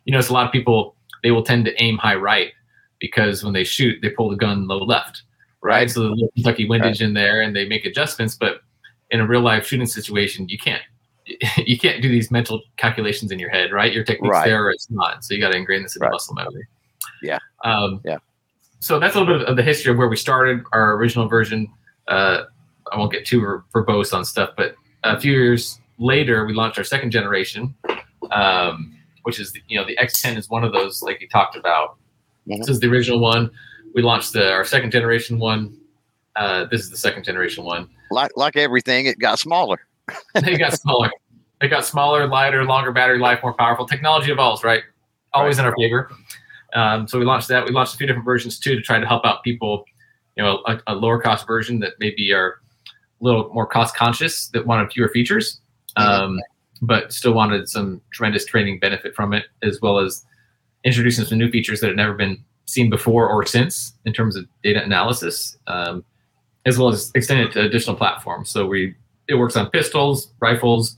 you 0.06 0.12
know, 0.12 0.20
it's 0.20 0.30
a 0.30 0.34
lot 0.34 0.46
of 0.46 0.52
people 0.52 0.96
they 1.24 1.32
will 1.32 1.44
tend 1.44 1.66
to 1.66 1.84
aim 1.84 1.98
high 1.98 2.16
right 2.16 2.54
because 3.00 3.44
when 3.44 3.54
they 3.54 3.64
shoot, 3.64 4.00
they 4.02 4.10
pull 4.10 4.30
the 4.30 4.36
gun 4.36 4.68
low 4.68 4.80
left, 4.80 5.24
right? 5.62 5.90
So 5.90 6.10
the 6.10 6.30
Kentucky 6.36 6.68
windage 6.68 7.02
right. 7.02 7.02
in 7.02 7.14
there, 7.14 7.42
and 7.42 7.56
they 7.56 7.68
make 7.68 7.86
adjustments. 7.86 8.36
But 8.36 8.62
in 9.12 9.20
a 9.20 9.28
real 9.28 9.42
life 9.42 9.68
shooting 9.68 9.88
situation, 9.88 10.50
you 10.50 10.58
can't. 10.58 10.82
You 11.58 11.78
can't 11.78 12.02
do 12.02 12.08
these 12.08 12.32
mental 12.32 12.62
calculations 12.78 13.34
in 13.34 13.40
your 13.40 13.50
head, 13.50 13.74
right? 13.74 13.92
Your 13.92 14.06
technique's 14.06 14.32
right. 14.32 14.46
there 14.46 14.64
or 14.64 14.72
it's 14.72 14.90
not. 14.90 15.26
So 15.26 15.34
you 15.34 15.42
got 15.42 15.50
to 15.50 15.58
ingrain 15.58 15.84
this 15.84 15.98
in 15.98 16.02
right. 16.02 16.10
muscle 16.10 16.34
memory. 16.34 16.66
Yeah. 17.22 17.40
Um, 17.66 18.00
yeah 18.06 18.20
so 18.80 19.00
that's 19.00 19.16
a 19.16 19.20
little 19.20 19.40
bit 19.40 19.48
of 19.48 19.56
the 19.56 19.64
history 19.64 19.92
of 19.92 19.98
where 19.98 20.08
we 20.08 20.16
started. 20.16 20.64
Our 20.72 20.96
original 20.96 21.28
version. 21.28 21.68
Uh, 22.08 22.44
I 22.92 22.98
won't 22.98 23.12
get 23.12 23.26
too 23.26 23.62
verbose 23.74 24.14
on 24.14 24.24
stuff, 24.24 24.52
but 24.56 24.76
a 25.04 25.20
few 25.20 25.32
years 25.34 25.80
later, 25.98 26.46
we 26.46 26.54
launched 26.54 26.78
our 26.78 26.84
second 26.84 27.12
generation, 27.12 27.76
um, 28.32 28.96
which 29.24 29.40
is 29.40 29.52
the, 29.52 29.62
you 29.68 29.78
know 29.78 29.86
the 29.86 29.98
X10 29.98 30.38
is 30.38 30.50
one 30.50 30.64
of 30.64 30.72
those 30.72 31.02
like 31.02 31.22
you 31.22 31.28
talked 31.28 31.56
about. 31.56 31.98
Mm-hmm. 32.48 32.60
This 32.60 32.70
is 32.70 32.80
the 32.80 32.88
original 32.88 33.20
one. 33.20 33.52
We 33.94 34.02
launched 34.02 34.34
the, 34.34 34.52
our 34.52 34.64
second 34.64 34.92
generation 34.92 35.40
one. 35.40 35.78
Uh, 36.36 36.66
this 36.66 36.82
is 36.82 36.90
the 36.90 36.98
second 36.98 37.24
generation 37.24 37.64
one. 37.64 37.90
Like 38.12 38.32
like 38.36 38.56
everything, 38.56 39.06
it 39.06 39.20
got 39.20 39.40
smaller. 39.40 39.80
it 40.36 40.58
got 40.58 40.74
smaller. 40.74 41.10
It 41.62 41.70
got 41.70 41.84
smaller, 41.84 42.28
lighter, 42.28 42.64
longer 42.64 42.92
battery 42.92 43.18
life, 43.18 43.40
more 43.42 43.54
powerful. 43.54 43.88
Technology 43.88 44.32
evolves, 44.32 44.64
right? 44.64 44.84
Always 45.34 45.58
right. 45.58 45.66
in 45.66 45.70
our 45.70 45.76
favor. 45.76 46.12
Um, 46.74 47.08
so 47.08 47.18
we 47.20 47.26
launched 47.26 47.48
that. 47.48 47.66
We 47.66 47.72
launched 47.72 47.94
a 47.96 47.98
few 47.98 48.08
different 48.08 48.26
versions 48.26 48.60
too 48.60 48.76
to 48.76 48.82
try 48.82 49.00
to 49.00 49.06
help 49.06 49.26
out 49.26 49.44
people, 49.44 49.86
you 50.36 50.44
know, 50.44 50.62
a, 50.68 50.80
a 50.88 50.96
lower 50.96 51.20
cost 51.20 51.48
version 51.48 51.80
that 51.80 51.94
maybe 52.00 52.32
are 52.34 52.60
a 53.22 53.24
little 53.24 53.50
more 53.54 53.66
cost 53.66 53.96
conscious 53.96 54.48
that 54.50 54.66
wanted 54.66 54.92
fewer 54.92 55.10
features, 55.10 55.62
um, 55.96 56.40
but 56.82 57.12
still 57.12 57.34
wanted 57.34 57.68
some 57.68 58.02
tremendous 58.12 58.46
training 58.46 58.80
benefit 58.80 59.16
from 59.16 59.34
it, 59.34 59.46
as 59.64 59.80
well 59.82 59.98
as 60.00 60.26
introducing 60.84 61.26
some 61.26 61.38
new 61.38 61.50
features 61.50 61.80
that 61.80 61.88
had 61.88 61.96
never 61.96 62.14
been 62.14 62.44
seen 62.66 62.90
before 62.90 63.28
or 63.28 63.46
since 63.46 63.94
in 64.06 64.14
terms 64.14 64.36
of 64.36 64.46
data 64.62 64.84
analysis, 64.84 65.58
um, 65.68 66.04
as 66.66 66.78
well 66.78 66.90
as 66.90 67.12
extend 67.16 67.40
it 67.40 67.52
to 67.54 67.62
additional 67.62 67.96
platforms. 67.96 68.50
So 68.50 68.68
we 68.68 68.96
it 69.28 69.36
works 69.36 69.56
on 69.56 69.70
pistols, 69.72 70.32
rifles, 70.40 70.98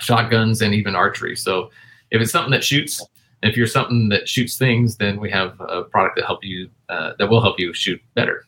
shotguns, 0.00 0.62
and 0.62 0.74
even 0.74 0.94
archery. 0.94 1.36
So 1.36 1.70
if 2.10 2.20
it's 2.20 2.32
something 2.32 2.50
that 2.52 2.64
shoots, 2.64 3.04
if 3.42 3.56
you're 3.56 3.66
something 3.66 4.08
that 4.10 4.28
shoots 4.28 4.56
things, 4.56 4.96
then 4.96 5.18
we 5.18 5.30
have 5.30 5.58
a 5.60 5.82
product 5.82 6.16
that 6.16 6.26
help 6.26 6.44
you 6.44 6.68
uh, 6.88 7.12
that 7.18 7.28
will 7.28 7.40
help 7.40 7.58
you 7.58 7.72
shoot 7.72 8.00
better. 8.14 8.44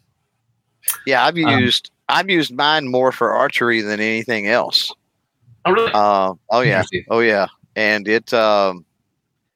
Yeah, 1.07 1.24
I've 1.24 1.37
um, 1.38 1.61
used 1.61 1.90
um, 2.09 2.16
I've 2.18 2.31
used 2.31 2.52
mine 2.55 2.88
more 2.88 3.12
for 3.12 3.33
archery 3.33 3.81
than 3.81 4.00
anything 4.00 4.48
else. 4.48 4.92
Oh 5.64 5.72
really? 5.72 5.92
Uh, 5.94 6.35
oh 6.50 6.61
yeah. 6.61 6.83
Oh 7.09 7.20
yeah. 7.20 7.46
And 7.76 8.07
it 8.09 8.33
um 8.35 8.85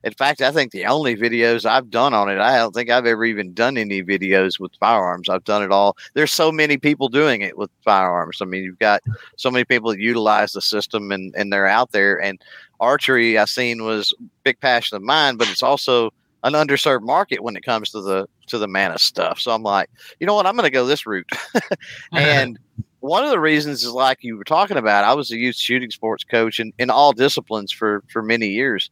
in 0.06 0.12
fact 0.12 0.40
I 0.40 0.52
think 0.52 0.70
the 0.70 0.86
only 0.86 1.16
videos 1.16 1.66
I've 1.66 1.90
done 1.90 2.14
on 2.14 2.30
it, 2.30 2.38
I 2.38 2.56
don't 2.56 2.72
think 2.72 2.88
I've 2.88 3.06
ever 3.06 3.24
even 3.24 3.52
done 3.52 3.76
any 3.76 4.04
videos 4.04 4.60
with 4.60 4.70
firearms. 4.78 5.28
I've 5.28 5.42
done 5.42 5.64
it 5.64 5.72
all. 5.72 5.96
There's 6.14 6.32
so 6.32 6.52
many 6.52 6.78
people 6.78 7.08
doing 7.08 7.42
it 7.42 7.58
with 7.58 7.70
firearms. 7.84 8.38
I 8.40 8.44
mean, 8.44 8.62
you've 8.62 8.78
got 8.78 9.02
so 9.34 9.50
many 9.50 9.64
people 9.64 9.90
that 9.90 9.98
utilize 9.98 10.52
the 10.52 10.62
system 10.62 11.10
and, 11.10 11.34
and 11.36 11.52
they're 11.52 11.66
out 11.66 11.90
there 11.90 12.22
and 12.22 12.40
archery 12.78 13.36
I 13.36 13.46
seen 13.46 13.82
was 13.82 14.14
big 14.44 14.60
passion 14.60 14.96
of 14.96 15.02
mine, 15.02 15.36
but 15.36 15.50
it's 15.50 15.62
also 15.62 16.12
an 16.44 16.52
underserved 16.52 17.02
market 17.02 17.42
when 17.42 17.56
it 17.56 17.64
comes 17.64 17.90
to 17.90 18.00
the 18.00 18.28
to 18.46 18.58
the 18.58 18.68
Mantis 18.68 19.02
stuff. 19.02 19.40
So 19.40 19.50
I'm 19.50 19.64
like, 19.64 19.90
you 20.20 20.26
know 20.26 20.36
what, 20.36 20.46
I'm 20.46 20.54
going 20.54 20.66
to 20.66 20.70
go 20.70 20.86
this 20.86 21.04
route. 21.04 21.28
and 22.12 22.60
one 23.00 23.24
of 23.24 23.30
the 23.30 23.40
reasons 23.40 23.82
is 23.82 23.90
like 23.90 24.22
you 24.22 24.36
were 24.36 24.44
talking 24.44 24.76
about. 24.76 25.04
I 25.04 25.14
was 25.14 25.30
a 25.30 25.36
youth 25.36 25.56
shooting 25.56 25.90
sports 25.90 26.24
coach 26.24 26.60
in, 26.60 26.72
in 26.78 26.90
all 26.90 27.12
disciplines 27.12 27.72
for 27.72 28.02
for 28.08 28.22
many 28.22 28.48
years, 28.48 28.90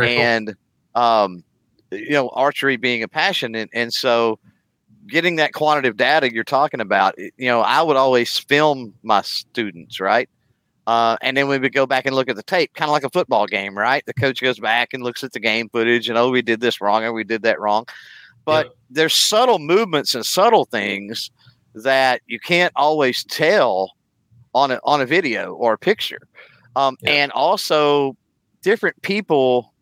Very 0.00 0.16
and 0.16 0.54
cool. 0.94 1.02
um, 1.02 1.44
you 1.90 2.10
know, 2.10 2.28
archery 2.30 2.76
being 2.76 3.02
a 3.02 3.08
passion, 3.08 3.54
and 3.54 3.70
and 3.72 3.92
so 3.92 4.38
getting 5.08 5.36
that 5.36 5.52
quantitative 5.52 5.96
data 5.96 6.32
you're 6.32 6.44
talking 6.44 6.80
about, 6.80 7.14
you 7.18 7.46
know, 7.46 7.60
I 7.60 7.82
would 7.82 7.96
always 7.96 8.36
film 8.38 8.92
my 9.02 9.22
students, 9.22 10.00
right? 10.00 10.28
Uh, 10.86 11.16
and 11.20 11.36
then 11.36 11.48
we 11.48 11.58
would 11.58 11.72
go 11.72 11.86
back 11.86 12.06
and 12.06 12.14
look 12.14 12.28
at 12.28 12.36
the 12.36 12.42
tape, 12.42 12.72
kind 12.74 12.88
of 12.88 12.92
like 12.92 13.04
a 13.04 13.10
football 13.10 13.46
game, 13.46 13.76
right? 13.76 14.04
The 14.06 14.14
coach 14.14 14.40
goes 14.40 14.58
back 14.58 14.94
and 14.94 15.02
looks 15.02 15.24
at 15.24 15.32
the 15.32 15.40
game 15.40 15.68
footage 15.68 16.08
and, 16.08 16.16
oh, 16.16 16.30
we 16.30 16.42
did 16.42 16.60
this 16.60 16.80
wrong 16.80 17.04
or 17.04 17.12
we 17.12 17.24
did 17.24 17.42
that 17.42 17.60
wrong. 17.60 17.86
But 18.44 18.70
there's 18.90 19.14
subtle 19.14 19.58
movements 19.58 20.14
and 20.14 20.24
subtle 20.24 20.64
things 20.64 21.30
that 21.74 22.22
you 22.26 22.38
can't 22.38 22.72
always 22.76 23.24
tell 23.24 23.96
on 24.54 24.70
a, 24.70 24.80
on 24.84 25.00
a 25.00 25.06
video 25.06 25.54
or 25.54 25.72
a 25.74 25.78
picture. 25.78 26.28
Um, 26.76 26.96
And 27.04 27.32
also, 27.32 28.16
different 28.62 29.00
people 29.02 29.72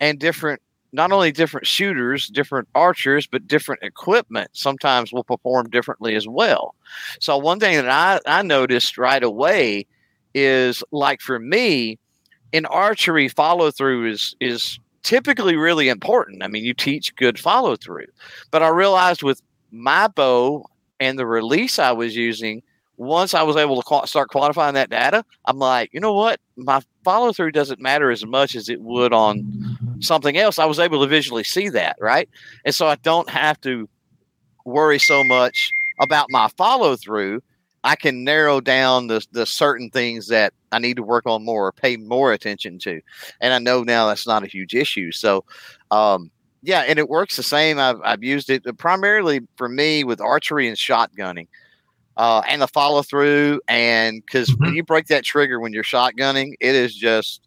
and 0.00 0.18
different, 0.18 0.60
not 0.92 1.12
only 1.12 1.32
different 1.32 1.66
shooters, 1.66 2.28
different 2.28 2.68
archers, 2.74 3.26
but 3.26 3.46
different 3.46 3.82
equipment 3.82 4.50
sometimes 4.52 5.12
will 5.12 5.24
perform 5.24 5.68
differently 5.70 6.14
as 6.14 6.26
well. 6.26 6.74
So, 7.20 7.36
one 7.36 7.60
thing 7.60 7.76
that 7.76 7.88
I, 7.88 8.20
I 8.40 8.42
noticed 8.42 8.98
right 8.98 9.22
away 9.22 9.86
is 10.34 10.84
like 10.92 11.20
for 11.22 11.38
me 11.38 11.98
in 12.52 12.66
archery 12.66 13.28
follow 13.28 13.70
through 13.70 14.10
is 14.10 14.36
is 14.40 14.78
typically 15.02 15.56
really 15.56 15.88
important 15.88 16.42
i 16.42 16.48
mean 16.48 16.64
you 16.64 16.74
teach 16.74 17.14
good 17.16 17.38
follow 17.38 17.74
through 17.74 18.06
but 18.50 18.62
i 18.62 18.68
realized 18.68 19.22
with 19.22 19.40
my 19.70 20.06
bow 20.08 20.64
and 21.00 21.18
the 21.18 21.26
release 21.26 21.78
i 21.78 21.90
was 21.90 22.14
using 22.14 22.62
once 22.96 23.34
i 23.34 23.42
was 23.42 23.56
able 23.56 23.80
to 23.80 24.06
start 24.06 24.30
quantifying 24.30 24.74
that 24.74 24.90
data 24.90 25.24
i'm 25.44 25.58
like 25.58 25.92
you 25.92 26.00
know 26.00 26.12
what 26.12 26.40
my 26.56 26.80
follow 27.04 27.32
through 27.32 27.52
doesn't 27.52 27.80
matter 27.80 28.10
as 28.10 28.24
much 28.24 28.54
as 28.54 28.68
it 28.68 28.80
would 28.80 29.12
on 29.12 29.76
something 30.00 30.36
else 30.36 30.58
i 30.58 30.64
was 30.64 30.78
able 30.78 31.00
to 31.00 31.06
visually 31.06 31.44
see 31.44 31.68
that 31.68 31.96
right 32.00 32.28
and 32.64 32.74
so 32.74 32.86
i 32.86 32.94
don't 32.96 33.28
have 33.28 33.60
to 33.60 33.88
worry 34.64 34.98
so 34.98 35.22
much 35.24 35.70
about 36.00 36.26
my 36.30 36.48
follow 36.56 36.96
through 36.96 37.40
I 37.86 37.94
can 37.94 38.24
narrow 38.24 38.60
down 38.60 39.06
the 39.06 39.24
the 39.30 39.46
certain 39.46 39.90
things 39.90 40.26
that 40.26 40.52
I 40.72 40.80
need 40.80 40.96
to 40.96 41.04
work 41.04 41.24
on 41.24 41.44
more 41.44 41.68
or 41.68 41.72
pay 41.72 41.96
more 41.96 42.32
attention 42.32 42.80
to. 42.80 43.00
And 43.40 43.54
I 43.54 43.60
know 43.60 43.84
now 43.84 44.08
that's 44.08 44.26
not 44.26 44.42
a 44.42 44.48
huge 44.48 44.74
issue. 44.74 45.12
So, 45.12 45.44
um, 45.92 46.32
yeah, 46.62 46.80
and 46.80 46.98
it 46.98 47.08
works 47.08 47.36
the 47.36 47.44
same. 47.44 47.78
I've, 47.78 48.00
I've 48.02 48.24
used 48.24 48.50
it 48.50 48.64
primarily 48.76 49.40
for 49.56 49.68
me 49.68 50.02
with 50.02 50.20
archery 50.20 50.66
and 50.66 50.76
shotgunning. 50.76 51.46
Uh, 52.16 52.42
and 52.48 52.62
the 52.62 52.68
follow 52.68 53.02
through, 53.02 53.60
and 53.68 54.24
because 54.24 54.50
mm-hmm. 54.50 54.64
when 54.64 54.74
you 54.74 54.82
break 54.82 55.06
that 55.08 55.22
trigger 55.22 55.60
when 55.60 55.74
you're 55.74 55.82
shotgunning, 55.82 56.54
it 56.60 56.74
is 56.74 56.94
just 56.94 57.42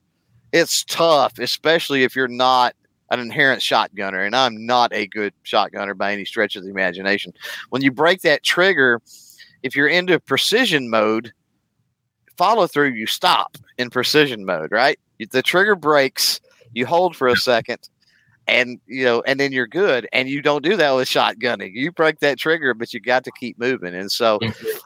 it's 0.51 0.83
tough, 0.83 1.39
especially 1.39 2.03
if 2.03 2.15
you're 2.15 2.27
not 2.27 2.75
an 3.11 3.19
inherent 3.19 3.61
shotgunner. 3.61 4.25
And 4.25 4.35
I'm 4.35 4.65
not 4.65 4.93
a 4.93 5.07
good 5.07 5.33
shotgunner 5.43 5.97
by 5.97 6.13
any 6.13 6.25
stretch 6.25 6.55
of 6.55 6.63
the 6.63 6.69
imagination. 6.69 7.33
When 7.69 7.81
you 7.81 7.91
break 7.91 8.21
that 8.21 8.43
trigger, 8.43 9.01
if 9.63 9.75
you're 9.75 9.87
into 9.87 10.19
precision 10.19 10.89
mode, 10.89 11.33
follow 12.37 12.67
through, 12.67 12.91
you 12.91 13.07
stop 13.07 13.57
in 13.77 13.89
precision 13.89 14.45
mode, 14.45 14.71
right? 14.71 14.99
the 15.31 15.41
trigger 15.41 15.75
breaks. 15.75 16.39
You 16.73 16.85
hold 16.85 17.15
for 17.15 17.27
a 17.27 17.35
second, 17.35 17.89
and 18.49 18.79
you 18.87 19.05
know, 19.05 19.21
and 19.25 19.39
then 19.39 19.51
you're 19.51 19.67
good. 19.67 20.07
And 20.11 20.29
you 20.29 20.41
don't 20.41 20.63
do 20.63 20.75
that 20.77 20.91
with 20.91 21.07
shotgunning. 21.07 21.71
You 21.73 21.91
break 21.91 22.19
that 22.19 22.37
trigger, 22.37 22.73
but 22.73 22.93
you 22.93 22.99
got 22.99 23.23
to 23.25 23.31
keep 23.31 23.59
moving. 23.59 23.95
And 23.95 24.11
so, 24.11 24.39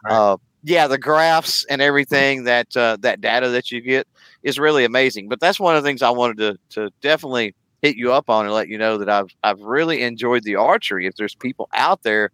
uh, 0.09 0.37
yeah, 0.63 0.87
the 0.87 0.97
graphs 0.97 1.65
and 1.65 1.81
everything 1.81 2.43
that 2.43 2.75
uh, 2.75 2.97
that 3.01 3.21
data 3.21 3.49
that 3.49 3.71
you 3.71 3.81
get 3.81 4.07
is 4.43 4.59
really 4.59 4.85
amazing. 4.85 5.29
But 5.29 5.39
that's 5.39 5.59
one 5.59 5.75
of 5.75 5.83
the 5.83 5.87
things 5.87 6.01
I 6.01 6.09
wanted 6.09 6.37
to 6.37 6.81
to 6.81 6.91
definitely 7.01 7.55
hit 7.81 7.97
you 7.97 8.13
up 8.13 8.29
on 8.29 8.45
and 8.45 8.53
let 8.53 8.69
you 8.69 8.77
know 8.77 8.97
that 8.97 9.09
I've 9.09 9.29
I've 9.43 9.61
really 9.61 10.03
enjoyed 10.03 10.43
the 10.43 10.55
archery. 10.55 11.05
If 11.05 11.15
there's 11.15 11.35
people 11.35 11.69
out 11.73 12.03
there 12.03 12.31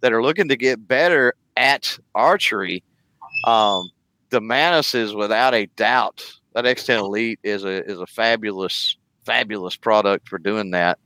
that 0.00 0.12
are 0.12 0.22
looking 0.22 0.48
to 0.48 0.56
get 0.56 0.86
better 0.86 1.34
at 1.56 1.98
archery, 2.14 2.82
um, 3.46 3.90
the 4.30 4.40
Mantis 4.40 4.94
is 4.94 5.14
without 5.14 5.54
a 5.54 5.66
doubt 5.76 6.24
that 6.54 6.64
X10 6.64 6.98
Elite 6.98 7.40
is 7.42 7.64
a 7.64 7.84
is 7.84 7.98
a 7.98 8.06
fabulous 8.06 8.96
fabulous 9.24 9.76
product 9.76 10.28
for 10.28 10.38
doing 10.38 10.70
that. 10.72 10.98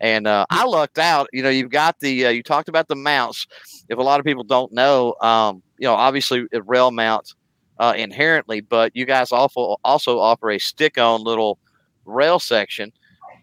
And 0.00 0.26
uh, 0.26 0.46
I 0.50 0.64
lucked 0.64 0.98
out. 0.98 1.28
You 1.32 1.42
know, 1.42 1.48
you've 1.48 1.70
got 1.70 2.00
the 2.00 2.26
uh, 2.26 2.30
you 2.30 2.42
talked 2.42 2.68
about 2.68 2.88
the 2.88 2.96
mounts. 2.96 3.46
If 3.88 3.98
a 3.98 4.02
lot 4.02 4.20
of 4.20 4.26
people 4.26 4.44
don't 4.44 4.72
know, 4.72 5.14
um, 5.20 5.62
you 5.78 5.86
know, 5.86 5.94
obviously 5.94 6.46
a 6.52 6.62
rail 6.62 6.90
mount 6.90 7.34
uh, 7.78 7.94
inherently, 7.96 8.60
but 8.60 8.92
you 8.94 9.04
guys 9.04 9.32
also 9.32 9.76
also 9.84 10.18
offer 10.18 10.50
a 10.50 10.58
stick-on 10.58 11.22
little 11.22 11.58
rail 12.04 12.38
section 12.38 12.92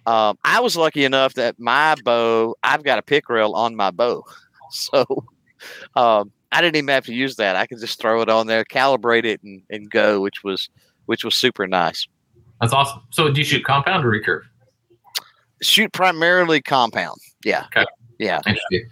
um, 0.06 0.38
I 0.44 0.60
was 0.62 0.76
lucky 0.76 1.06
enough 1.06 1.36
that 1.36 1.60
my 1.60 1.96
bow, 2.04 2.56
I've 2.64 2.84
got 2.84 2.98
a 2.98 3.04
pick 3.04 3.30
rail 3.30 3.54
on 3.54 3.76
my 3.76 3.92
bow. 3.92 4.24
So 4.74 5.06
um, 5.98 6.32
I 6.54 6.62
didn't 6.62 6.78
even 6.78 6.88
have 6.88 7.04
to 7.08 7.14
use 7.14 7.36
that. 7.36 7.58
I 7.58 7.66
could 7.66 7.82
just 7.82 8.00
throw 8.00 8.22
it 8.22 8.30
on 8.30 8.48
there, 8.48 8.64
calibrate 8.64 9.26
it, 9.26 9.44
and, 9.44 9.62
and 9.70 9.92
go, 9.92 10.22
which 10.22 10.46
was 10.46 10.70
which 11.08 11.26
was 11.26 11.36
super 11.36 11.68
nice. 11.68 12.08
That's 12.62 12.72
awesome. 12.74 13.02
So 13.10 13.32
do 13.32 13.42
you 13.42 13.46
shoot 13.46 13.66
compound 13.66 14.06
or 14.06 14.12
recurve? 14.12 14.44
Shoot 15.62 15.92
primarily 15.92 16.62
compound. 16.62 17.20
Yeah. 17.44 17.66
Okay. 17.66 17.86
Yeah. 18.20 18.40
Interesting. 18.46 18.86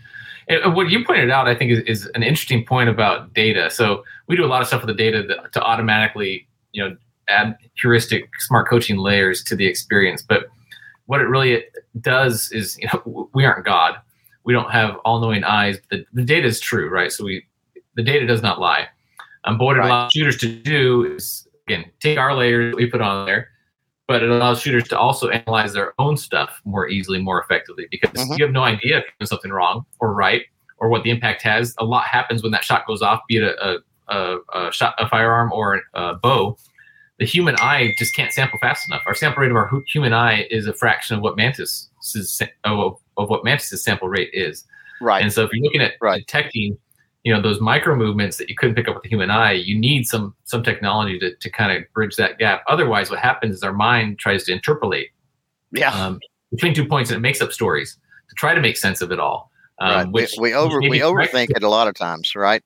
And 0.48 0.76
what 0.76 0.90
you 0.90 1.06
pointed 1.06 1.30
out, 1.30 1.48
I 1.48 1.54
think, 1.54 1.72
is, 1.72 1.80
is 1.82 2.06
an 2.16 2.24
interesting 2.24 2.66
point 2.66 2.90
about 2.90 3.34
data. 3.36 3.70
So 3.70 4.04
we 4.28 4.36
do 4.36 4.44
a 4.44 4.48
lot 4.48 4.62
of 4.64 4.68
stuff 4.68 4.82
with 4.82 4.88
the 4.88 5.02
data 5.02 5.22
that, 5.22 5.54
to 5.54 5.62
automatically, 5.62 6.48
you 6.72 6.84
know, 6.84 6.98
add 7.28 7.56
heuristic 7.80 8.28
smart 8.40 8.68
coaching 8.68 8.98
layers 8.98 9.44
to 9.44 9.56
the 9.56 9.68
experience. 9.68 10.24
But 10.24 10.48
what 11.06 11.22
it 11.22 11.26
really 11.26 11.64
does 12.02 12.52
is, 12.52 12.76
you 12.80 12.90
know, 12.92 13.30
we 13.36 13.46
aren't 13.46 13.64
God. 13.64 13.98
We 14.46 14.54
don't 14.54 14.72
have 14.72 14.96
all-knowing 15.06 15.44
eyes. 15.44 15.78
The, 15.92 16.04
the 16.14 16.24
data 16.24 16.48
is 16.48 16.60
true, 16.60 16.90
right? 16.90 17.12
So 17.12 17.24
we, 17.26 17.46
the 17.96 18.02
data 18.02 18.26
does 18.26 18.42
not 18.42 18.60
lie. 18.60 18.88
Um, 19.44 19.60
but 19.60 19.66
what 19.66 19.78
it 19.78 19.84
allows 19.84 20.12
shooters 20.12 20.38
to 20.38 20.48
do 20.48 21.14
is, 21.16 21.48
again, 21.68 21.86
take 22.00 22.18
our 22.18 22.36
layers 22.36 22.74
we 22.76 22.88
put 22.88 23.02
on 23.02 23.28
there, 23.28 23.50
but 24.10 24.24
it 24.24 24.30
allows 24.30 24.60
shooters 24.60 24.88
to 24.90 24.98
also 24.98 25.30
analyze 25.30 25.72
their 25.72 25.94
own 26.00 26.18
stuff 26.18 26.60
more 26.66 26.90
easily, 26.90 27.22
more 27.22 27.40
effectively, 27.42 27.88
because 27.92 28.10
mm-hmm. 28.10 28.34
you 28.38 28.44
have 28.44 28.52
no 28.52 28.64
idea 28.64 28.98
if 28.98 29.04
you're 29.06 29.14
doing 29.20 29.28
something 29.28 29.52
wrong 29.52 29.86
or 30.00 30.14
right, 30.14 30.42
or 30.80 30.90
what 30.90 31.04
the 31.04 31.12
impact 31.12 31.44
has. 31.44 31.76
A 31.78 31.86
lot 31.86 32.06
happens 32.06 32.42
when 32.44 32.52
that 32.52 32.64
shot 32.64 32.88
goes 32.88 33.04
off, 33.04 33.22
be 33.30 33.38
it 33.38 33.44
a, 33.44 33.78
a, 34.08 34.38
a 34.56 34.72
shot, 34.72 34.96
a 34.98 35.08
firearm, 35.08 35.54
or 35.54 35.82
a 35.94 36.16
bow 36.16 36.58
the 37.20 37.26
human 37.26 37.56
eye 37.60 37.94
just 37.98 38.16
can't 38.16 38.32
sample 38.32 38.58
fast 38.60 38.88
enough. 38.88 39.04
Our 39.06 39.14
sample 39.14 39.42
rate 39.42 39.52
of 39.52 39.58
our 39.58 39.70
human 39.88 40.14
eye 40.14 40.48
is 40.50 40.68
a 40.68 40.74
fraction 40.74 41.18
of 41.18 41.22
what 41.22 41.36
mantis 41.36 41.90
of, 42.64 42.98
of 43.18 43.30
what 43.30 43.44
mantis's 43.44 43.84
sample 43.84 44.08
rate 44.08 44.30
is. 44.34 44.66
Right. 45.02 45.22
And 45.22 45.32
so 45.32 45.44
if 45.44 45.52
you're 45.52 45.64
looking 45.64 45.82
at 45.82 45.94
right. 46.02 46.20
detecting, 46.26 46.78
you 47.24 47.34
know, 47.34 47.42
those 47.42 47.60
micro 47.60 47.96
movements 47.96 48.38
that 48.38 48.50
you 48.50 48.56
couldn't 48.56 48.76
pick 48.76 48.88
up 48.88 48.96
with 48.96 49.04
the 49.04 49.10
human 49.10 49.30
eye, 49.30 49.52
you 49.52 49.78
need 49.78 50.06
some 50.06 50.34
some 50.46 50.64
technology 50.64 51.20
to, 51.20 51.36
to 51.36 51.50
kind 51.50 51.72
of 51.72 51.84
bridge 51.94 52.16
that 52.16 52.38
gap. 52.38 52.64
Otherwise, 52.68 53.10
what 53.10 53.20
happens 53.20 53.56
is 53.56 53.64
our 53.64 53.74
mind 53.74 54.20
tries 54.20 54.46
to 54.46 54.54
interpolate 54.54 55.10
yeah. 55.72 55.92
Um, 55.94 56.20
between 56.52 56.74
two 56.74 56.88
points 56.88 57.12
and 57.12 57.18
it 57.18 57.22
makes 57.22 57.42
up 57.42 57.52
stories 57.52 57.98
to 58.30 58.36
try 58.36 58.54
to 58.54 58.62
make 58.62 58.78
sense 58.78 59.02
of 59.02 59.12
it 59.12 59.20
all. 59.20 59.52
Um, 59.80 59.90
right. 59.90 60.12
Which 60.12 60.34
we, 60.38 60.50
we 60.50 60.54
over 60.54 60.80
we 60.80 61.00
overthink 61.00 61.52
it 61.56 61.64
a 61.64 61.70
lot 61.70 61.88
of 61.88 61.96
times, 61.96 62.36
right? 62.36 62.64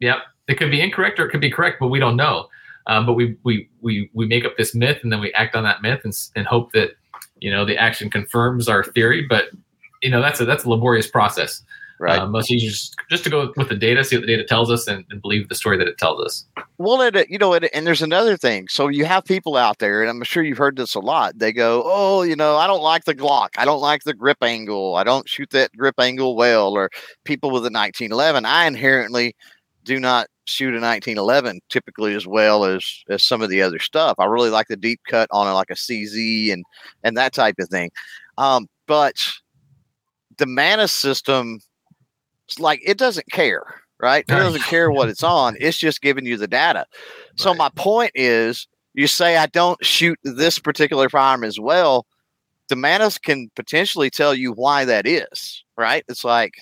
Yep. 0.00 0.18
It 0.48 0.54
could 0.58 0.70
be 0.70 0.80
incorrect 0.80 1.20
or 1.20 1.26
it 1.26 1.30
could 1.30 1.40
be 1.40 1.50
correct, 1.50 1.78
but 1.80 1.88
we 1.88 1.98
don't 1.98 2.16
know. 2.16 2.48
Um, 2.86 3.06
but 3.06 3.12
we, 3.12 3.36
we 3.44 3.68
we 3.80 4.10
we 4.14 4.26
make 4.26 4.44
up 4.44 4.56
this 4.56 4.74
myth 4.74 4.98
and 5.02 5.12
then 5.12 5.20
we 5.20 5.32
act 5.34 5.54
on 5.54 5.62
that 5.64 5.82
myth 5.82 6.00
and, 6.04 6.16
and 6.34 6.46
hope 6.46 6.72
that 6.72 6.92
you 7.40 7.50
know 7.50 7.64
the 7.64 7.76
action 7.76 8.10
confirms 8.10 8.68
our 8.68 8.82
theory. 8.82 9.26
But 9.28 9.50
you 10.02 10.10
know 10.10 10.22
that's 10.22 10.40
a 10.40 10.44
that's 10.44 10.64
a 10.64 10.70
laborious 10.70 11.08
process. 11.08 11.62
Right. 12.00 12.18
Um, 12.18 12.30
most 12.30 12.48
just, 12.48 12.96
just 13.10 13.24
to 13.24 13.30
go 13.30 13.52
with 13.58 13.68
the 13.68 13.76
data, 13.76 14.02
see 14.02 14.16
what 14.16 14.22
the 14.22 14.26
data 14.26 14.42
tells 14.42 14.70
us, 14.70 14.88
and, 14.88 15.04
and 15.10 15.20
believe 15.20 15.50
the 15.50 15.54
story 15.54 15.76
that 15.76 15.86
it 15.86 15.98
tells 15.98 16.24
us. 16.24 16.46
Well, 16.78 17.02
it, 17.02 17.28
you 17.28 17.36
know, 17.36 17.52
it, 17.52 17.68
and 17.74 17.86
there's 17.86 18.00
another 18.00 18.38
thing. 18.38 18.68
So 18.68 18.88
you 18.88 19.04
have 19.04 19.26
people 19.26 19.54
out 19.54 19.80
there, 19.80 20.00
and 20.00 20.08
I'm 20.08 20.22
sure 20.22 20.42
you've 20.42 20.56
heard 20.56 20.76
this 20.76 20.94
a 20.94 21.00
lot. 21.00 21.38
They 21.38 21.52
go, 21.52 21.82
"Oh, 21.84 22.22
you 22.22 22.36
know, 22.36 22.56
I 22.56 22.66
don't 22.66 22.80
like 22.80 23.04
the 23.04 23.14
Glock. 23.14 23.50
I 23.58 23.66
don't 23.66 23.82
like 23.82 24.04
the 24.04 24.14
grip 24.14 24.38
angle. 24.40 24.94
I 24.96 25.04
don't 25.04 25.28
shoot 25.28 25.50
that 25.50 25.76
grip 25.76 25.96
angle 26.00 26.36
well." 26.36 26.72
Or 26.72 26.88
people 27.24 27.50
with 27.50 27.66
a 27.66 27.70
1911, 27.70 28.46
I 28.46 28.64
inherently 28.64 29.36
do 29.84 30.00
not 30.00 30.28
shoot 30.44 30.74
a 30.74 30.80
1911 30.80 31.60
typically 31.68 32.14
as 32.14 32.26
well 32.26 32.64
as 32.64 33.04
as 33.10 33.22
some 33.22 33.42
of 33.42 33.50
the 33.50 33.60
other 33.60 33.78
stuff. 33.78 34.14
I 34.18 34.24
really 34.24 34.48
like 34.48 34.68
the 34.68 34.76
deep 34.76 35.00
cut 35.06 35.28
on 35.32 35.46
it, 35.46 35.52
like 35.52 35.70
a 35.70 35.74
CZ 35.74 36.50
and 36.50 36.64
and 37.04 37.14
that 37.18 37.34
type 37.34 37.56
of 37.60 37.68
thing. 37.68 37.90
Um, 38.38 38.68
but 38.86 39.16
the 40.38 40.46
Mantis 40.46 40.92
system, 40.92 41.60
like 42.58 42.80
it 42.84 42.98
doesn't 42.98 43.30
care, 43.30 43.64
right? 44.00 44.24
It 44.28 44.32
doesn't 44.32 44.64
care 44.64 44.90
what 44.90 45.08
it's 45.10 45.22
on. 45.22 45.56
It's 45.60 45.78
just 45.78 46.02
giving 46.02 46.26
you 46.26 46.36
the 46.36 46.48
data. 46.48 46.86
So 47.36 47.50
right. 47.50 47.58
my 47.58 47.70
point 47.76 48.12
is, 48.14 48.66
you 48.94 49.06
say 49.06 49.36
I 49.36 49.46
don't 49.46 49.84
shoot 49.84 50.18
this 50.24 50.58
particular 50.58 51.08
firearm 51.08 51.44
as 51.44 51.60
well. 51.60 52.06
The 52.68 52.76
Mantis 52.76 53.18
can 53.18 53.50
potentially 53.54 54.10
tell 54.10 54.34
you 54.34 54.52
why 54.52 54.84
that 54.84 55.06
is, 55.06 55.64
right? 55.76 56.04
It's 56.08 56.24
like 56.24 56.54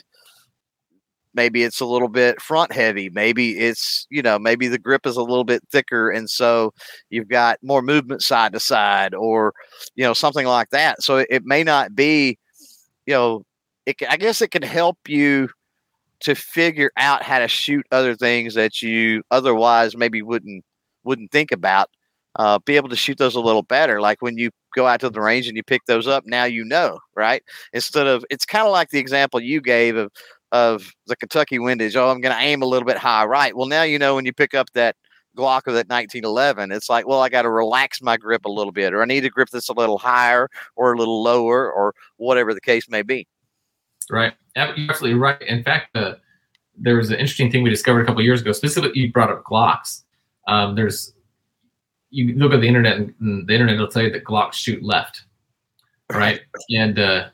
maybe 1.35 1.63
it's 1.63 1.81
a 1.81 1.87
little 1.87 2.09
bit 2.09 2.41
front 2.41 2.73
heavy 2.73 3.09
maybe 3.11 3.59
it's 3.59 4.07
you 4.11 4.23
know 4.23 4.39
maybe 4.39 4.67
the 4.67 4.79
grip 4.79 5.07
is 5.07 5.17
a 5.17 5.23
little 5.23 5.45
bit 5.45 5.63
thicker 5.71 6.11
and 6.11 6.29
so 6.29 6.73
you've 7.11 7.29
got 7.29 7.59
more 7.63 7.83
movement 7.83 8.23
side 8.23 8.53
to 8.53 8.59
side 8.59 9.15
or 9.15 9.53
you 9.95 10.05
know 10.05 10.15
something 10.15 10.47
like 10.47 10.71
that 10.71 11.01
so 11.03 11.19
it, 11.19 11.29
it 11.31 11.43
may 11.45 11.63
not 11.63 11.95
be 11.95 12.37
you 13.07 13.15
know 13.15 13.45
it, 13.87 13.97
i 14.09 14.17
guess 14.17 14.43
it 14.43 14.51
can 14.51 14.63
help 14.63 14.99
you 15.07 15.49
to 16.21 16.35
figure 16.35 16.91
out 16.97 17.23
how 17.23 17.39
to 17.39 17.49
shoot 17.49 17.87
other 17.93 18.15
things 18.15 18.55
that 18.55 18.83
you 18.83 19.23
otherwise 19.31 19.97
maybe 19.97 20.23
wouldn't 20.23 20.65
wouldn't 21.05 21.31
think 21.31 21.53
about 21.53 21.89
uh, 22.37 22.59
be 22.65 22.77
able 22.77 22.89
to 22.89 22.97
shoot 22.97 23.19
those 23.19 23.35
a 23.35 23.41
little 23.41 23.63
better 23.63 24.01
like 24.01 24.21
when 24.23 24.37
you 24.37 24.51
go 24.75 24.87
out 24.87 25.01
to 25.01 25.11
the 25.11 25.21
range 25.21 25.49
and 25.49 25.57
you 25.57 25.63
pick 25.63 25.81
those 25.87 26.07
up 26.07 26.25
now 26.27 26.45
you 26.45 26.65
know 26.65 26.99
right 27.17 27.43
instead 27.73 28.07
of 28.07 28.25
it's 28.31 28.45
kind 28.45 28.67
of 28.67 28.73
like 28.73 28.91
the 28.91 28.99
example 28.99 29.41
you 29.41 29.61
gave 29.61 29.97
of 29.97 30.11
of 30.53 30.95
the 31.07 31.17
Kentucky 31.17 31.59
windage. 31.59 31.97
Oh, 31.97 32.11
I'm 32.11 32.21
going 32.21 32.35
to 32.35 32.43
aim 32.43 32.63
a 32.63 32.67
little 32.67 32.87
bit 32.87 32.97
high, 32.97 33.25
right? 33.25 33.55
Well, 33.57 33.67
now 33.67 33.83
you 33.83 33.99
know 33.99 34.15
when 34.15 34.25
you 34.25 34.33
pick 34.33 34.55
up 34.55 34.71
that 34.75 34.97
Glock 35.37 35.63
or 35.67 35.73
that 35.73 35.89
1911, 35.89 36.73
it's 36.73 36.89
like, 36.89 37.07
well, 37.07 37.21
I 37.21 37.29
got 37.29 37.43
to 37.43 37.51
relax 37.51 38.01
my 38.03 38.17
grip 38.17 38.45
a 38.45 38.51
little 38.51 38.73
bit, 38.73 38.93
or 38.95 39.03
I 39.03 39.05
need 39.05 39.21
to 39.23 39.31
grip 39.31 39.51
this 39.51 39.69
a 39.69 39.73
little 39.75 39.99
higher 39.99 40.49
or 40.77 40.93
a 40.93 40.97
little 40.97 41.23
lower, 41.23 41.71
or 41.71 41.95
whatever 42.17 42.55
the 42.55 42.61
case 42.61 42.89
may 42.89 43.03
be. 43.03 43.27
Right, 44.11 44.33
you're 44.57 44.91
absolutely 44.91 45.19
right. 45.19 45.41
In 45.43 45.63
fact, 45.63 45.97
uh, 45.97 46.15
there 46.77 46.97
was 46.97 47.11
an 47.11 47.17
interesting 47.17 47.51
thing 47.51 47.63
we 47.63 47.71
discovered 47.71 48.03
a 48.03 48.07
couple 48.07 48.23
years 48.23 48.41
ago. 48.41 48.53
Specifically, 48.53 49.01
you 49.01 49.13
brought 49.13 49.31
up 49.31 49.45
Glocks. 49.45 50.05
Um, 50.47 50.75
there's 50.75 51.13
you 52.11 52.35
look 52.35 52.53
at 52.53 52.61
the 52.61 52.69
internet, 52.69 52.97
and 52.97 53.47
the 53.47 53.53
internet 53.53 53.79
will 53.79 53.89
tell 53.89 54.03
you 54.03 54.11
that 54.11 54.25
Glocks 54.25 54.55
shoot 54.55 54.83
left, 54.83 55.25
right? 56.13 56.41
And 56.71 56.99
uh, 56.99 57.29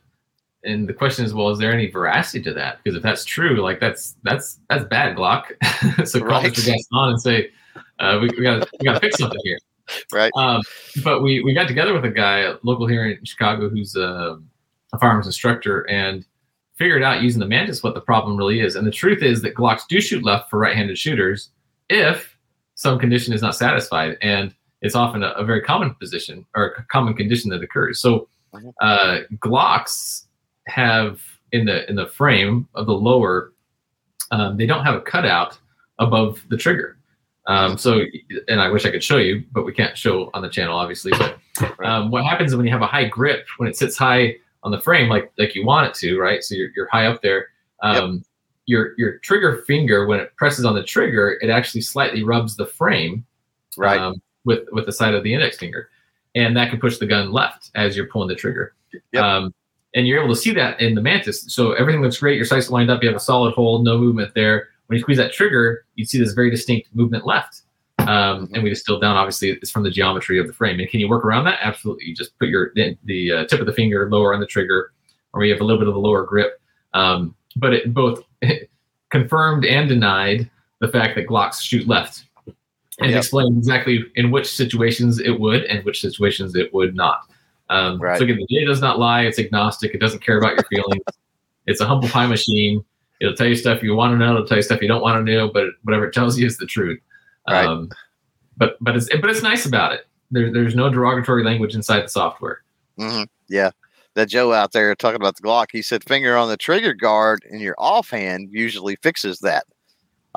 and 0.65 0.89
the 0.89 0.95
question 0.95 1.25
is, 1.25 1.35
well, 1.35 1.51
is 1.51 1.59
there 1.59 1.73
any 1.73 1.91
veracity 1.91 2.43
to 2.45 2.55
that? 2.55 2.79
Because 2.83 2.97
if 2.97 3.03
that's 3.03 3.25
true, 3.25 3.61
like 3.61 3.81
that's 3.81 4.17
that's 4.23 4.61
that's 4.69 4.85
bad, 4.85 5.17
Glock. 5.17 5.45
so 6.07 6.19
call 6.21 6.43
right. 6.43 6.53
Mr. 6.53 6.67
Gaston 6.67 6.79
and 6.93 7.21
say, 7.21 7.51
uh, 8.01 8.19
we, 8.21 8.29
we 8.37 8.43
got 8.43 8.69
we 8.81 8.85
got 8.85 8.95
to 8.95 9.01
fix 9.01 9.19
something 9.19 9.41
here. 9.45 9.59
Right. 10.15 10.33
Um, 10.35 10.63
but 11.05 11.21
we 11.21 11.43
we 11.43 11.53
got 11.53 11.69
together 11.69 11.93
with 11.93 12.07
a 12.07 12.11
guy 12.11 12.55
local 12.63 12.87
here 12.87 13.07
in 13.07 13.23
Chicago 13.23 13.69
who's 13.69 13.95
a, 13.97 14.41
a 14.95 14.99
firearms 14.99 15.27
instructor 15.27 15.83
and 15.91 16.25
figured 16.77 17.03
out 17.03 17.23
using 17.23 17.41
the 17.41 17.47
Mantis 17.47 17.83
what 17.83 17.95
the 17.95 18.01
problem 18.01 18.37
really 18.37 18.61
is. 18.61 18.77
And 18.77 18.87
the 18.87 18.91
truth 18.91 19.23
is 19.23 19.43
that 19.43 19.55
Glocks 19.55 19.83
do 19.89 20.01
shoot 20.01 20.25
left 20.25 20.51
for 20.51 20.59
right-handed 20.59 20.99
shooters 20.99 21.51
if 21.89 22.37
some 22.75 22.99
condition 22.99 23.33
is 23.33 23.43
not 23.43 23.55
satisfied, 23.55 24.17
and 24.21 24.55
it's 24.83 24.97
often 24.97 25.23
a, 25.23 25.29
a 25.31 25.45
very 25.45 25.63
common 25.63 25.95
position 25.95 26.45
or 26.57 26.75
a 26.79 26.83
common 26.85 27.15
condition 27.15 27.51
that 27.51 27.63
occurs. 27.63 28.01
So 28.01 28.29
uh, 28.81 29.21
Glocks 29.39 30.25
have 30.67 31.21
in 31.53 31.67
the 31.67 31.89
in 31.89 31.97
the 31.97 32.07
frame 32.07 32.69
of 32.75 32.87
the 32.87 32.93
lower, 32.93 33.53
um, 34.31 34.57
they 34.57 34.67
don't 34.67 34.85
have 34.85 34.95
a 34.95 35.01
cutout 35.01 35.59
above 35.99 36.43
the 36.49 36.57
trigger. 36.57 36.99
Um, 37.47 37.77
so, 37.77 38.01
and 38.49 38.61
I 38.61 38.71
wish 38.71 38.87
I 38.87 38.91
could 38.91 39.05
show 39.05 39.19
you, 39.19 39.45
but 39.53 39.65
we 39.65 39.73
can't 39.73 39.97
show 39.97 40.31
on 40.33 40.43
the 40.43 40.49
channel, 40.49 40.77
obviously. 40.77 41.13
But 41.19 41.39
um, 41.85 42.11
what 42.11 42.25
happens 42.25 42.57
when 42.57 42.65
you 42.65 42.73
have 42.73 42.83
a 42.83 42.87
high 42.87 43.05
grip, 43.05 43.47
when 43.59 43.69
it 43.69 43.77
sits 43.77 43.99
high 43.99 44.37
on 44.65 44.73
the 44.73 44.81
frame, 44.81 45.09
like 45.09 45.33
like 45.39 45.55
you 45.55 45.65
want 45.65 45.87
it 45.87 45.95
to, 46.01 46.19
right? 46.19 46.43
So 46.43 46.57
you're, 46.57 46.71
you're 46.75 46.89
high 46.89 47.07
up 47.07 47.23
there. 47.23 47.47
Um, 47.83 48.15
yep. 48.15 48.23
Your 48.67 48.95
your 48.99 49.19
trigger 49.19 49.63
finger, 49.67 50.07
when 50.07 50.19
it 50.21 50.35
presses 50.37 50.65
on 50.65 50.75
the 50.75 50.83
trigger, 50.83 51.39
it 51.43 51.51
actually 51.51 51.83
slightly 51.83 52.25
rubs 52.25 52.57
the 52.57 52.65
frame, 52.67 53.25
right, 53.77 54.01
um, 54.01 54.21
with 54.45 54.67
with 54.73 54.87
the 54.87 54.93
side 54.93 55.15
of 55.15 55.23
the 55.23 55.33
index 55.35 55.59
finger. 55.59 55.91
and 56.35 56.57
that 56.57 56.71
can 56.71 56.81
push 56.81 56.99
the 56.99 57.07
gun 57.07 57.33
left 57.33 57.71
as 57.75 57.97
you're 57.97 58.07
pulling 58.07 58.29
the 58.29 58.35
trigger. 58.35 58.75
Yep. 59.13 59.23
Um, 59.23 59.55
and 59.95 60.07
you're 60.07 60.23
able 60.23 60.35
to 60.35 60.41
see 60.41 60.53
that 60.53 60.81
in 60.81 60.95
the 60.95 61.01
Mantis. 61.01 61.45
So 61.53 61.73
everything 61.73 62.03
looks 62.03 62.19
great. 62.19 62.37
Your 62.37 62.45
sights 62.45 62.71
lined 62.71 62.91
up. 62.91 63.03
You 63.03 63.09
have 63.09 63.17
a 63.17 63.21
solid 63.21 63.55
hold, 63.55 63.85
no 63.85 63.97
movement 63.99 64.35
there. 64.35 64.69
When 64.87 64.97
you 64.97 65.03
squeeze 65.03 65.19
that 65.19 65.33
trigger, 65.33 65.87
you 65.95 66.05
see 66.05 66.19
this 66.19 66.33
very 66.33 66.51
distinct 66.51 66.95
movement 66.95 67.25
left. 67.27 67.63
Um, 68.09 68.49
and 68.53 68.63
we 68.63 68.69
distill 68.71 68.99
down. 69.01 69.17
Obviously, 69.17 69.51
it's 69.51 69.71
from 69.71 69.83
the 69.83 69.91
geometry 69.91 70.39
of 70.39 70.47
the 70.47 70.53
frame. 70.53 70.79
And 70.81 70.89
can 70.89 71.01
you 71.01 71.09
work 71.09 71.25
around 71.25 71.45
that? 71.45 71.59
Absolutely. 71.63 72.07
You 72.07 72.15
just 72.15 72.39
put 72.39 72.49
your 72.49 72.73
the, 72.75 72.97
the 73.05 73.33
uh, 73.33 73.45
tip 73.47 73.61
of 73.61 73.67
the 73.67 73.73
finger 73.73 74.09
lower 74.11 74.35
on 74.35 74.41
the 74.41 74.47
trigger, 74.47 74.93
or 75.33 75.45
you 75.45 75.53
have 75.53 75.61
a 75.61 75.65
little 75.65 75.79
bit 75.81 75.89
of 75.89 75.95
a 75.95 75.99
lower 75.99 76.25
grip. 76.25 76.61
Um, 76.93 77.35
but 77.57 77.73
it 77.73 77.95
both 77.95 78.23
confirmed 79.11 79.65
and 79.65 79.89
denied 79.89 80.51
the 80.81 80.89
fact 80.89 81.15
that 81.17 81.27
Glocks 81.27 81.61
shoot 81.61 81.87
left, 81.87 82.25
and 83.01 83.11
Yep. 83.11 83.17
explained 83.19 83.57
exactly 83.59 84.05
in 84.17 84.31
which 84.31 84.47
situations 84.47 85.19
it 85.21 85.39
would 85.39 85.65
and 85.65 85.85
which 85.85 86.01
situations 86.01 86.55
it 86.55 86.73
would 86.75 86.95
not. 86.95 87.23
Um, 87.71 87.99
Right. 87.99 88.19
So 88.19 88.25
again, 88.25 88.37
the 88.37 88.47
data 88.55 88.67
does 88.67 88.81
not 88.81 88.99
lie. 88.99 89.23
It's 89.23 89.39
agnostic. 89.39 89.95
It 89.95 89.99
doesn't 90.01 90.21
care 90.21 90.39
about 90.39 90.53
your 90.55 90.65
feelings. 90.65 91.03
it's 91.67 91.81
a 91.81 91.87
humble 91.87 92.09
pie 92.09 92.27
machine. 92.27 92.85
It'll 93.21 93.35
tell 93.35 93.47
you 93.47 93.57
stuff 93.57 93.83
you 93.83 93.95
want 93.95 94.13
to 94.13 94.19
know. 94.19 94.35
It'll 94.35 94.47
tell 94.47 94.59
you 94.59 94.63
stuff 94.63 94.83
you 94.83 94.89
don't 94.89 95.01
want 95.01 95.25
to 95.25 95.33
know. 95.33 95.49
But 95.49 95.69
whatever 95.83 96.07
it 96.07 96.13
tells 96.13 96.39
you 96.39 96.47
is 96.47 96.59
the 96.59 96.67
truth. 96.67 97.01
Right. 97.49 97.67
Um, 97.67 97.91
but 98.57 98.77
but 98.81 98.97
it's 98.97 99.09
but 99.21 99.29
it's 99.31 99.43
nice 99.43 99.67
about 99.67 99.93
it. 99.93 100.07
There, 100.31 100.53
there's 100.53 100.75
no 100.75 100.89
derogatory 100.91 101.45
language 101.45 101.75
inside 101.75 102.03
the 102.03 102.09
software. 102.09 102.63
hmm 102.99 103.25
Yeah. 103.49 103.71
That 104.15 104.29
Joe 104.29 104.53
out 104.53 104.73
there 104.73 104.95
talking 104.95 105.17
about 105.17 105.37
the 105.37 105.43
Glock, 105.43 105.67
he 105.73 105.83
said 105.83 106.05
finger 106.05 106.37
on 106.37 106.49
the 106.49 106.57
trigger 106.57 106.95
guard 106.95 107.45
in 107.51 107.59
your 107.59 107.75
offhand 107.79 108.49
usually 108.53 108.97
fixes 109.03 109.41
that. 109.41 109.65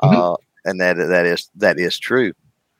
Mhm. 0.02 0.34
Uh, 0.34 0.36
and 0.64 0.80
that 0.80 0.96
that 0.96 1.26
is 1.26 1.48
that 1.56 1.78
is 1.78 1.98
true. 1.98 2.32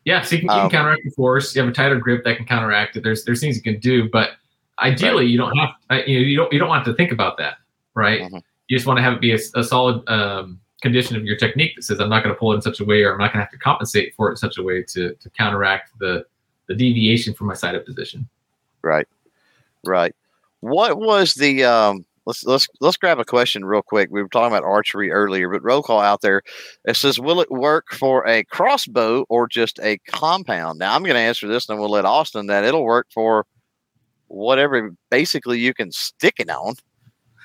Yeah, 0.04 0.22
so 0.22 0.36
you 0.36 0.40
can, 0.40 0.48
you 0.48 0.54
Um, 0.54 0.70
can 0.70 0.78
counteract 0.78 1.02
the 1.04 1.10
force. 1.12 1.54
You 1.54 1.62
have 1.62 1.70
a 1.70 1.74
tighter 1.74 1.96
grip 1.96 2.24
that 2.24 2.36
can 2.36 2.46
counteract 2.46 2.96
it. 2.96 3.04
There's 3.04 3.24
there's 3.24 3.40
things 3.40 3.56
you 3.56 3.62
can 3.62 3.78
do, 3.78 4.08
but 4.10 4.32
ideally 4.80 5.26
you 5.26 5.38
don't 5.38 5.56
have 5.56 5.70
uh, 5.90 6.02
you 6.06 6.18
know 6.18 6.26
you 6.26 6.36
don't 6.36 6.52
you 6.52 6.58
don't 6.58 6.68
want 6.68 6.84
to 6.86 6.94
think 6.94 7.12
about 7.12 7.36
that, 7.38 7.58
right? 7.94 8.22
Mhm. 8.22 8.42
You 8.66 8.76
just 8.76 8.86
want 8.86 8.98
to 8.98 9.02
have 9.02 9.14
it 9.14 9.20
be 9.20 9.32
a, 9.32 9.38
a 9.54 9.62
solid 9.62 10.02
um, 10.08 10.60
condition 10.80 11.16
of 11.16 11.24
your 11.24 11.36
technique 11.36 11.74
that 11.76 11.82
says 11.82 12.00
I'm 12.00 12.08
not 12.08 12.22
going 12.22 12.34
to 12.34 12.38
pull 12.38 12.52
it 12.52 12.56
in 12.56 12.62
such 12.62 12.80
a 12.80 12.84
way, 12.84 13.02
or 13.02 13.12
I'm 13.12 13.18
not 13.18 13.32
going 13.32 13.40
to 13.40 13.44
have 13.44 13.50
to 13.50 13.58
compensate 13.58 14.14
for 14.14 14.28
it 14.28 14.32
in 14.32 14.36
such 14.36 14.58
a 14.58 14.62
way 14.62 14.82
to 14.82 15.14
to 15.14 15.30
counteract 15.30 15.98
the 15.98 16.24
the 16.66 16.74
deviation 16.74 17.34
from 17.34 17.48
my 17.48 17.54
sighted 17.54 17.84
position. 17.84 18.28
Right. 18.82 19.08
Right. 19.84 20.14
What 20.60 20.98
was 20.98 21.34
the 21.34 21.64
um 21.64 22.04
let's 22.26 22.44
let's 22.44 22.68
let's 22.80 22.96
grab 22.96 23.18
a 23.18 23.24
question 23.24 23.64
real 23.64 23.82
quick. 23.82 24.10
We 24.10 24.22
were 24.22 24.28
talking 24.28 24.54
about 24.54 24.64
archery 24.64 25.10
earlier, 25.10 25.50
but 25.50 25.64
roll 25.64 25.82
call 25.82 26.00
out 26.00 26.20
there. 26.20 26.42
It 26.84 26.96
says, 26.96 27.18
Will 27.18 27.40
it 27.40 27.50
work 27.50 27.92
for 27.92 28.26
a 28.26 28.44
crossbow 28.44 29.24
or 29.28 29.48
just 29.48 29.80
a 29.80 29.98
compound? 30.06 30.78
Now 30.78 30.94
I'm 30.94 31.02
gonna 31.02 31.18
answer 31.18 31.48
this 31.48 31.68
and 31.68 31.78
we'll 31.78 31.90
let 31.90 32.04
Austin 32.04 32.46
that 32.46 32.64
it'll 32.64 32.84
work 32.84 33.08
for 33.12 33.46
whatever 34.28 34.94
basically 35.10 35.58
you 35.58 35.74
can 35.74 35.90
stick 35.90 36.34
it 36.38 36.50
on. 36.50 36.74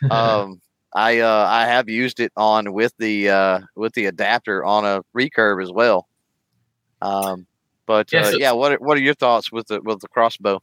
um 0.12 0.60
I 0.95 1.19
uh 1.19 1.47
I 1.49 1.65
have 1.65 1.89
used 1.89 2.19
it 2.19 2.32
on 2.38 2.73
with 2.73 2.93
the 2.99 3.29
uh 3.29 3.60
with 3.75 3.93
the 3.93 4.06
adapter 4.06 4.63
on 4.63 4.86
a 4.86 5.01
recurve 5.17 5.62
as 5.63 5.71
well. 5.71 6.08
Um 7.01 7.45
but 7.86 8.12
Yeah, 8.13 8.21
uh, 8.21 8.32
so- 8.32 8.38
yeah, 8.38 8.51
what 8.53 8.71
are, 8.73 8.77
what 8.77 8.97
are 8.97 9.01
your 9.01 9.13
thoughts 9.13 9.51
with 9.51 9.67
the 9.67 9.82
with 9.82 9.99
the 9.99 10.08
crossbow? 10.08 10.62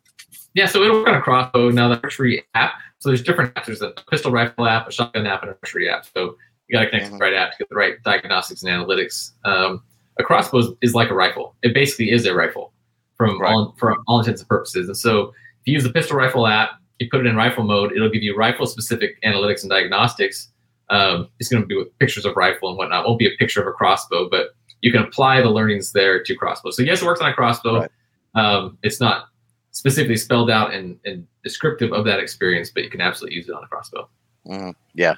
Yeah, 0.54 0.66
so 0.66 0.82
it'll 0.82 0.98
work 1.00 1.08
on 1.08 1.14
a 1.16 1.20
crossbow. 1.20 1.70
Now 1.70 1.88
the 1.88 2.00
archery 2.02 2.44
app. 2.54 2.74
So 3.00 3.08
there's 3.08 3.22
different 3.22 3.54
apps. 3.54 3.66
There's 3.66 3.82
a 3.82 3.90
pistol 4.10 4.30
rifle 4.32 4.66
app, 4.66 4.88
a 4.88 4.92
shotgun 4.92 5.26
app, 5.26 5.42
and 5.42 5.50
an 5.50 5.56
archery 5.62 5.88
app. 5.88 6.06
So 6.14 6.36
you 6.68 6.76
got 6.78 6.84
to 6.84 6.90
connect 6.90 7.06
to 7.06 7.12
the 7.12 7.18
right 7.18 7.34
app 7.34 7.52
to 7.52 7.58
get 7.58 7.68
the 7.68 7.74
right 7.74 7.94
diagnostics 8.04 8.62
and 8.62 8.70
analytics. 8.70 9.32
Um, 9.44 9.82
a 10.18 10.22
crossbow 10.22 10.58
is, 10.58 10.66
is 10.82 10.94
like 10.94 11.10
a 11.10 11.14
rifle. 11.14 11.56
It 11.62 11.72
basically 11.74 12.10
is 12.12 12.26
a 12.26 12.34
rifle 12.34 12.72
from 13.16 13.40
Right. 13.40 13.50
all 13.52 13.74
for 13.78 13.96
all 14.06 14.18
intents 14.20 14.40
and 14.42 14.48
purposes. 14.48 14.86
And 14.88 14.96
so 14.96 15.28
if 15.28 15.66
you 15.66 15.72
use 15.74 15.82
the 15.82 15.92
pistol 15.92 16.16
rifle 16.16 16.46
app, 16.46 16.70
you 17.00 17.08
put 17.10 17.20
it 17.20 17.26
in 17.26 17.36
rifle 17.36 17.64
mode, 17.64 17.92
it'll 17.92 18.10
give 18.10 18.22
you 18.22 18.36
rifle 18.36 18.66
specific 18.66 19.20
analytics 19.22 19.62
and 19.62 19.70
diagnostics. 19.70 20.48
Um, 20.90 21.28
it's 21.38 21.48
going 21.48 21.62
to 21.62 21.66
be 21.66 21.76
with 21.76 21.96
pictures 21.98 22.24
of 22.24 22.36
rifle 22.36 22.68
and 22.68 22.78
whatnot. 22.78 23.04
It 23.04 23.08
won't 23.08 23.18
be 23.18 23.26
a 23.26 23.36
picture 23.38 23.60
of 23.60 23.66
a 23.66 23.72
crossbow, 23.72 24.28
but 24.28 24.50
you 24.82 24.92
can 24.92 25.02
apply 25.02 25.40
the 25.40 25.50
learnings 25.50 25.92
there 25.92 26.22
to 26.22 26.34
crossbow. 26.34 26.70
So 26.70 26.82
yes, 26.82 27.02
it 27.02 27.06
works 27.06 27.20
on 27.20 27.30
a 27.30 27.34
crossbow. 27.34 27.80
Right. 27.80 27.90
Um, 28.34 28.78
it's 28.82 29.00
not 29.00 29.26
specifically 29.72 30.16
spelled 30.16 30.50
out 30.50 30.74
and, 30.74 30.98
and 31.04 31.26
descriptive 31.44 31.92
of 31.92 32.04
that 32.04 32.18
experience, 32.18 32.70
but 32.70 32.82
you 32.82 32.90
can 32.90 33.00
absolutely 33.00 33.36
use 33.36 33.48
it 33.48 33.54
on 33.54 33.62
a 33.62 33.68
crossbow. 33.68 34.08
Mhm. 34.46 34.74
Yeah, 34.94 35.14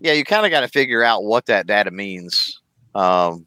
yeah. 0.00 0.12
You 0.12 0.24
kind 0.24 0.46
of 0.46 0.50
got 0.50 0.60
to 0.60 0.68
figure 0.68 1.02
out 1.02 1.24
what 1.24 1.46
that 1.46 1.66
data 1.66 1.90
means 1.90 2.60
um, 2.94 3.46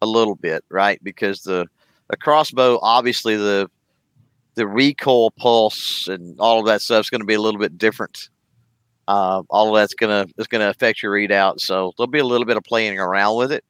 a 0.00 0.06
little 0.06 0.36
bit, 0.36 0.64
right? 0.70 1.02
Because 1.02 1.42
the 1.42 1.66
the 2.08 2.16
crossbow, 2.16 2.78
obviously 2.82 3.36
the 3.36 3.70
the 4.58 4.66
recoil 4.66 5.30
pulse 5.30 6.08
and 6.08 6.38
all 6.40 6.58
of 6.58 6.66
that 6.66 6.82
stuff 6.82 7.02
is 7.02 7.10
going 7.10 7.20
to 7.20 7.26
be 7.26 7.34
a 7.34 7.40
little 7.40 7.60
bit 7.60 7.78
different. 7.78 8.28
Uh, 9.06 9.42
all 9.48 9.68
of 9.74 9.80
that's 9.80 9.94
gonna 9.94 10.26
is 10.36 10.46
gonna 10.46 10.68
affect 10.68 11.02
your 11.02 11.14
readout, 11.14 11.60
so 11.60 11.92
there'll 11.96 12.10
be 12.10 12.18
a 12.18 12.26
little 12.26 12.44
bit 12.44 12.58
of 12.58 12.64
playing 12.64 12.98
around 12.98 13.36
with 13.36 13.50
it. 13.52 13.64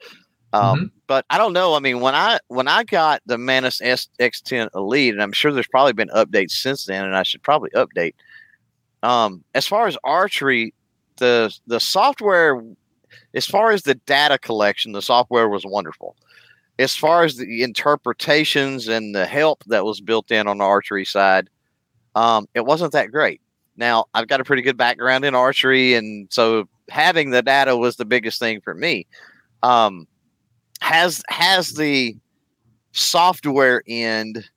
Um, 0.53 0.90
But 1.07 1.24
I 1.31 1.38
don't 1.38 1.53
know. 1.53 1.74
I 1.74 1.79
mean, 1.79 2.01
when 2.01 2.14
I 2.14 2.40
when 2.48 2.66
I 2.66 2.83
got 2.83 3.20
the 3.27 3.38
Mantis 3.38 3.81
X10 3.81 4.68
Elite, 4.74 5.12
and 5.12 5.22
I'm 5.22 5.33
sure 5.33 5.53
there's 5.53 5.68
probably 5.68 5.92
been 5.92 6.09
updates 6.09 6.53
since 6.53 6.87
then, 6.87 7.05
and 7.05 7.14
I 7.16 7.22
should 7.22 7.42
probably 7.42 7.70
update. 7.70 8.14
Um, 9.05 9.44
as 9.55 9.66
far 9.66 9.87
as 9.87 9.96
archery, 10.03 10.74
the 11.18 11.57
the 11.68 11.79
software, 11.79 12.61
as 13.35 13.46
far 13.46 13.70
as 13.70 13.83
the 13.83 13.94
data 13.94 14.38
collection, 14.38 14.92
the 14.92 15.03
software 15.03 15.48
was 15.48 15.64
wonderful. 15.64 16.16
As 16.78 16.94
far 16.94 17.24
as 17.24 17.36
the 17.36 17.62
interpretations 17.62 18.86
and 18.88 19.14
the 19.14 19.26
help 19.26 19.64
that 19.64 19.84
was 19.84 20.00
built 20.00 20.30
in 20.30 20.46
on 20.46 20.58
the 20.58 20.64
archery 20.64 21.04
side, 21.04 21.50
um, 22.14 22.46
it 22.54 22.64
wasn't 22.64 22.92
that 22.92 23.10
great. 23.10 23.40
Now 23.76 24.06
I've 24.14 24.28
got 24.28 24.40
a 24.40 24.44
pretty 24.44 24.62
good 24.62 24.76
background 24.76 25.24
in 25.24 25.34
archery, 25.34 25.94
and 25.94 26.28
so 26.32 26.68
having 26.88 27.30
the 27.30 27.42
data 27.42 27.76
was 27.76 27.96
the 27.96 28.04
biggest 28.04 28.38
thing 28.38 28.60
for 28.60 28.74
me. 28.74 29.06
Um, 29.62 30.06
has 30.80 31.22
has 31.28 31.74
the 31.74 32.16
software 32.92 33.82
end 33.88 34.48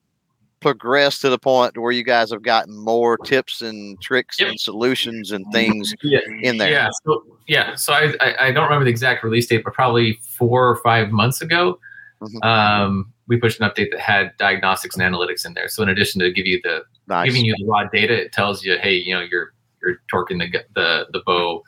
progressed 0.59 1.21
to 1.21 1.29
the 1.29 1.39
point 1.39 1.75
where 1.77 1.91
you 1.91 2.03
guys 2.03 2.29
have 2.31 2.43
gotten 2.43 2.77
more 2.77 3.17
tips 3.17 3.63
and 3.63 3.99
tricks 3.99 4.39
Yep. 4.39 4.49
and 4.49 4.59
solutions 4.59 5.31
and 5.31 5.43
things 5.51 5.93
Yeah, 6.03 6.19
in 6.41 6.57
there? 6.57 6.69
Yeah, 6.71 6.89
so 7.03 7.23
yeah, 7.47 7.75
so 7.75 7.93
I, 7.93 8.13
I 8.19 8.47
I 8.47 8.51
don't 8.51 8.65
remember 8.65 8.85
the 8.85 8.91
exact 8.91 9.23
release 9.23 9.47
date, 9.47 9.63
but 9.63 9.73
probably 9.73 10.19
four 10.37 10.69
or 10.69 10.75
five 10.77 11.09
months 11.11 11.41
ago, 11.41 11.79
Mhm. 12.21 12.45
um, 12.45 13.13
we 13.27 13.37
pushed 13.37 13.59
an 13.59 13.69
update 13.69 13.89
that 13.91 13.99
had 13.99 14.31
diagnostics 14.37 14.95
and 14.95 15.03
analytics 15.03 15.45
in 15.45 15.53
there. 15.53 15.67
So 15.67 15.81
in 15.83 15.89
addition 15.89 16.19
to 16.21 16.31
give 16.31 16.45
you 16.45 16.59
the 16.63 16.83
Nice. 17.07 17.25
giving 17.27 17.45
you 17.45 17.55
the 17.57 17.65
raw 17.65 17.85
data, 17.85 18.13
it 18.25 18.31
tells 18.31 18.63
you, 18.63 18.77
hey, 18.77 18.93
you 18.95 19.13
know, 19.13 19.21
you're 19.21 19.53
you're 19.81 19.97
torquing 20.13 20.37
the 20.39 20.63
the 20.75 21.07
the 21.11 21.21
bow, 21.25 21.63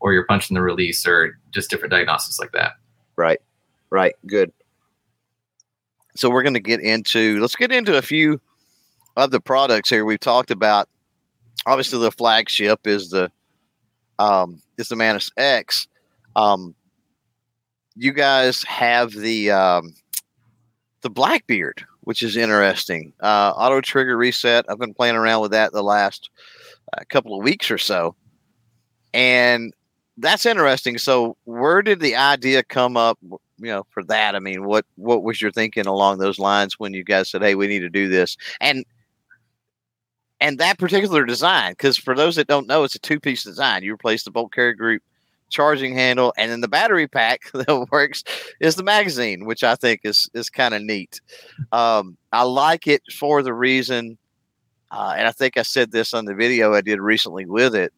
or 0.00 0.12
you're 0.12 0.26
punching 0.26 0.54
the 0.54 0.62
release, 0.62 1.06
or 1.06 1.36
just 1.50 1.68
different 1.70 1.90
diagnostics 1.90 2.38
like 2.38 2.52
that. 2.52 2.72
Right. 3.16 3.40
Right. 3.90 4.14
Good. 4.26 4.52
So 6.14 6.30
we're 6.30 6.42
going 6.42 6.54
to 6.54 6.60
get 6.60 6.80
into 6.80 7.40
let's 7.40 7.56
get 7.56 7.72
into 7.72 7.96
a 7.96 8.02
few 8.02 8.40
of 9.16 9.30
the 9.30 9.40
products 9.40 9.90
here. 9.90 10.04
We've 10.04 10.20
talked 10.20 10.50
about 10.50 10.88
obviously 11.66 11.98
the 11.98 12.12
flagship 12.12 12.86
is 12.86 13.10
the 13.10 13.30
um 14.20 14.62
is 14.78 14.88
the 14.88 14.96
Mantis 14.96 15.30
X. 15.36 15.88
Um 16.36 16.74
you 17.98 18.12
guys 18.12 18.62
have 18.64 19.12
the 19.12 19.50
um 19.50 19.94
the 21.02 21.10
Blackbeard, 21.10 21.84
which 22.02 22.22
is 22.22 22.36
interesting. 22.36 23.12
Uh 23.20 23.52
auto 23.56 23.80
trigger 23.80 24.16
reset. 24.16 24.64
I've 24.68 24.78
been 24.78 24.94
playing 24.94 25.16
around 25.16 25.42
with 25.42 25.50
that 25.50 25.72
the 25.72 25.82
last 25.82 26.30
uh, 26.92 27.02
couple 27.08 27.36
of 27.36 27.44
weeks 27.44 27.70
or 27.70 27.78
so. 27.78 28.14
And 29.12 29.72
that's 30.16 30.46
interesting. 30.46 30.98
So, 30.98 31.36
where 31.44 31.82
did 31.82 32.00
the 32.00 32.16
idea 32.16 32.62
come 32.62 32.96
up? 32.96 33.18
You 33.22 33.38
know, 33.66 33.86
for 33.90 34.04
that, 34.04 34.36
I 34.36 34.38
mean, 34.38 34.64
what 34.64 34.84
what 34.96 35.22
was 35.22 35.40
your 35.40 35.50
thinking 35.50 35.86
along 35.86 36.18
those 36.18 36.38
lines 36.38 36.78
when 36.78 36.94
you 36.94 37.04
guys 37.04 37.30
said, 37.30 37.42
"Hey, 37.42 37.54
we 37.54 37.66
need 37.66 37.80
to 37.80 37.88
do 37.88 38.08
this"? 38.08 38.36
And 38.60 38.84
and 40.40 40.58
that 40.58 40.78
particular 40.78 41.24
design, 41.24 41.72
because 41.72 41.96
for 41.96 42.14
those 42.14 42.36
that 42.36 42.46
don't 42.46 42.68
know, 42.68 42.84
it's 42.84 42.94
a 42.94 43.00
two 43.00 43.18
piece 43.18 43.42
design. 43.42 43.82
You 43.82 43.94
replace 43.94 44.22
the 44.22 44.30
bolt 44.30 44.52
carrier 44.52 44.74
group 44.74 45.02
charging 45.48 45.94
handle, 45.94 46.32
and 46.36 46.50
then 46.50 46.60
the 46.60 46.68
battery 46.68 47.08
pack 47.08 47.50
that 47.54 47.88
works 47.90 48.24
is 48.60 48.76
the 48.76 48.82
magazine, 48.82 49.44
which 49.46 49.64
I 49.64 49.74
think 49.74 50.00
is 50.04 50.28
is 50.34 50.50
kind 50.50 50.74
of 50.74 50.82
neat. 50.82 51.20
Um, 51.72 52.16
I 52.32 52.42
like 52.42 52.86
it 52.86 53.02
for 53.12 53.42
the 53.42 53.54
reason, 53.54 54.18
uh, 54.90 55.14
and 55.16 55.26
I 55.26 55.32
think 55.32 55.56
I 55.56 55.62
said 55.62 55.92
this 55.92 56.14
on 56.14 56.24
the 56.24 56.34
video 56.34 56.74
I 56.74 56.80
did 56.80 57.00
recently 57.00 57.46
with 57.46 57.74
it 57.74 57.92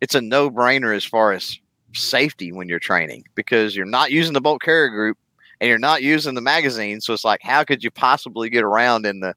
it's 0.00 0.14
a 0.14 0.20
no 0.20 0.50
brainer 0.50 0.94
as 0.94 1.04
far 1.04 1.32
as 1.32 1.58
safety 1.94 2.52
when 2.52 2.68
you're 2.68 2.78
training 2.78 3.24
because 3.34 3.74
you're 3.74 3.86
not 3.86 4.10
using 4.10 4.32
the 4.32 4.40
bolt 4.40 4.62
carrier 4.62 4.88
group 4.88 5.18
and 5.60 5.68
you're 5.68 5.78
not 5.78 6.02
using 6.02 6.34
the 6.34 6.40
magazine. 6.40 7.00
So 7.00 7.12
it's 7.12 7.24
like, 7.24 7.40
how 7.42 7.64
could 7.64 7.82
you 7.82 7.90
possibly 7.90 8.50
get 8.50 8.62
around 8.64 9.06
in 9.06 9.20
the 9.20 9.34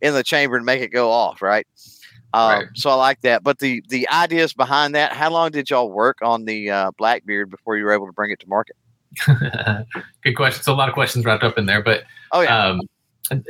in 0.00 0.14
the 0.14 0.24
chamber 0.24 0.56
and 0.56 0.66
make 0.66 0.82
it 0.82 0.88
go 0.88 1.10
off, 1.10 1.40
right? 1.40 1.66
Um, 2.34 2.50
Right. 2.50 2.66
So 2.74 2.90
I 2.90 2.94
like 2.94 3.20
that. 3.22 3.42
But 3.42 3.58
the 3.58 3.82
the 3.88 4.08
ideas 4.08 4.52
behind 4.52 4.94
that, 4.94 5.12
how 5.12 5.30
long 5.30 5.50
did 5.50 5.70
y'all 5.70 5.90
work 5.90 6.18
on 6.22 6.44
the 6.44 6.70
uh, 6.70 6.90
Blackbeard 6.98 7.50
before 7.50 7.76
you 7.76 7.84
were 7.84 7.92
able 7.92 8.06
to 8.06 8.12
bring 8.12 8.30
it 8.30 8.40
to 8.40 8.48
market? 8.48 8.76
Good 10.22 10.34
question. 10.34 10.62
So 10.62 10.72
a 10.72 10.74
lot 10.74 10.88
of 10.88 10.94
questions 10.94 11.24
wrapped 11.24 11.44
up 11.44 11.58
in 11.58 11.66
there, 11.66 11.82
but 11.82 12.04
Oh 12.32 12.40
yeah, 12.40 12.66
um, 12.66 12.80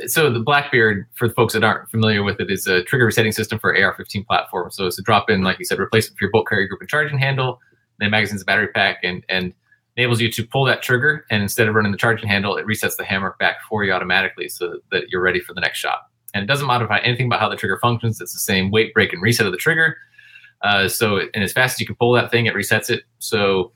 so 0.07 0.31
the 0.31 0.39
Blackbeard, 0.39 1.07
for 1.15 1.27
the 1.27 1.33
folks 1.33 1.53
that 1.53 1.63
aren't 1.63 1.89
familiar 1.89 2.23
with 2.23 2.39
it, 2.39 2.51
is 2.51 2.67
a 2.67 2.83
trigger 2.83 3.05
resetting 3.05 3.31
system 3.31 3.59
for 3.59 3.75
AR-15 3.75 4.25
platform. 4.25 4.71
So 4.71 4.85
it's 4.85 4.99
a 4.99 5.01
drop-in, 5.01 5.41
like 5.41 5.59
you 5.59 5.65
said, 5.65 5.79
replacement 5.79 6.17
for 6.17 6.25
your 6.25 6.31
bolt 6.31 6.47
carrier 6.47 6.67
group 6.67 6.81
and 6.81 6.89
charging 6.89 7.17
handle, 7.17 7.59
then 7.99 8.11
magazine's 8.11 8.43
battery 8.43 8.67
pack, 8.67 8.99
and 9.03 9.23
and 9.29 9.53
enables 9.95 10.19
you 10.19 10.31
to 10.31 10.45
pull 10.45 10.65
that 10.65 10.81
trigger, 10.81 11.25
and 11.29 11.43
instead 11.43 11.67
of 11.67 11.75
running 11.75 11.91
the 11.91 11.97
charging 11.97 12.27
handle, 12.27 12.55
it 12.55 12.65
resets 12.65 12.97
the 12.97 13.03
hammer 13.03 13.35
back 13.39 13.57
for 13.69 13.83
you 13.83 13.91
automatically, 13.91 14.49
so 14.49 14.79
that 14.91 15.09
you're 15.09 15.21
ready 15.21 15.39
for 15.39 15.53
the 15.53 15.61
next 15.61 15.79
shot. 15.79 16.07
And 16.33 16.43
it 16.43 16.47
doesn't 16.47 16.67
modify 16.67 16.99
anything 16.99 17.27
about 17.27 17.39
how 17.39 17.49
the 17.49 17.55
trigger 17.55 17.77
functions. 17.81 18.19
It's 18.19 18.33
the 18.33 18.39
same 18.39 18.71
weight 18.71 18.93
break 18.93 19.13
and 19.13 19.21
reset 19.21 19.45
of 19.45 19.51
the 19.51 19.57
trigger. 19.57 19.97
Uh, 20.61 20.87
so, 20.87 21.21
and 21.33 21.43
as 21.43 21.53
fast 21.53 21.75
as 21.75 21.79
you 21.79 21.85
can 21.85 21.95
pull 21.95 22.13
that 22.13 22.31
thing, 22.31 22.45
it 22.45 22.53
resets 22.53 22.89
it. 22.89 23.03
So, 23.19 23.71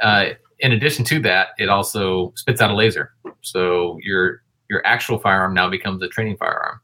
uh, 0.00 0.30
in 0.58 0.72
addition 0.72 1.04
to 1.06 1.18
that, 1.20 1.48
it 1.58 1.68
also 1.68 2.32
spits 2.36 2.60
out 2.60 2.70
a 2.70 2.74
laser. 2.74 3.12
So 3.42 3.98
your 4.02 4.42
your 4.68 4.86
actual 4.86 5.18
firearm 5.18 5.54
now 5.54 5.68
becomes 5.68 6.02
a 6.02 6.08
training 6.08 6.36
firearm. 6.36 6.80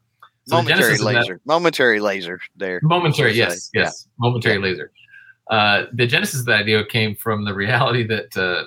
So 0.47 0.57
momentary 0.57 0.97
laser. 0.97 1.35
That, 1.35 1.45
momentary 1.45 1.99
laser 1.99 2.39
there. 2.55 2.79
Momentary, 2.81 3.33
yes, 3.33 3.69
yes. 3.73 4.05
Yeah. 4.05 4.11
Momentary 4.19 4.55
yeah. 4.55 4.61
laser. 4.61 4.91
Uh, 5.49 5.83
the 5.93 6.07
genesis 6.07 6.41
of 6.41 6.45
the 6.45 6.53
idea 6.53 6.85
came 6.85 7.15
from 7.15 7.45
the 7.45 7.53
reality 7.53 8.05
that 8.07 8.35
uh, 8.35 8.63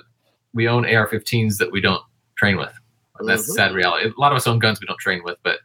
we 0.53 0.67
own 0.67 0.85
AR-15s 0.85 1.57
that 1.57 1.71
we 1.71 1.81
don't 1.81 2.01
train 2.37 2.57
with. 2.57 2.73
That's 3.25 3.43
mm-hmm. 3.43 3.51
the 3.51 3.53
sad 3.53 3.73
reality. 3.73 4.09
A 4.09 4.19
lot 4.19 4.31
of 4.31 4.35
us 4.35 4.47
own 4.47 4.59
guns 4.59 4.79
we 4.79 4.87
don't 4.87 4.99
train 4.99 5.21
with, 5.23 5.37
but 5.43 5.59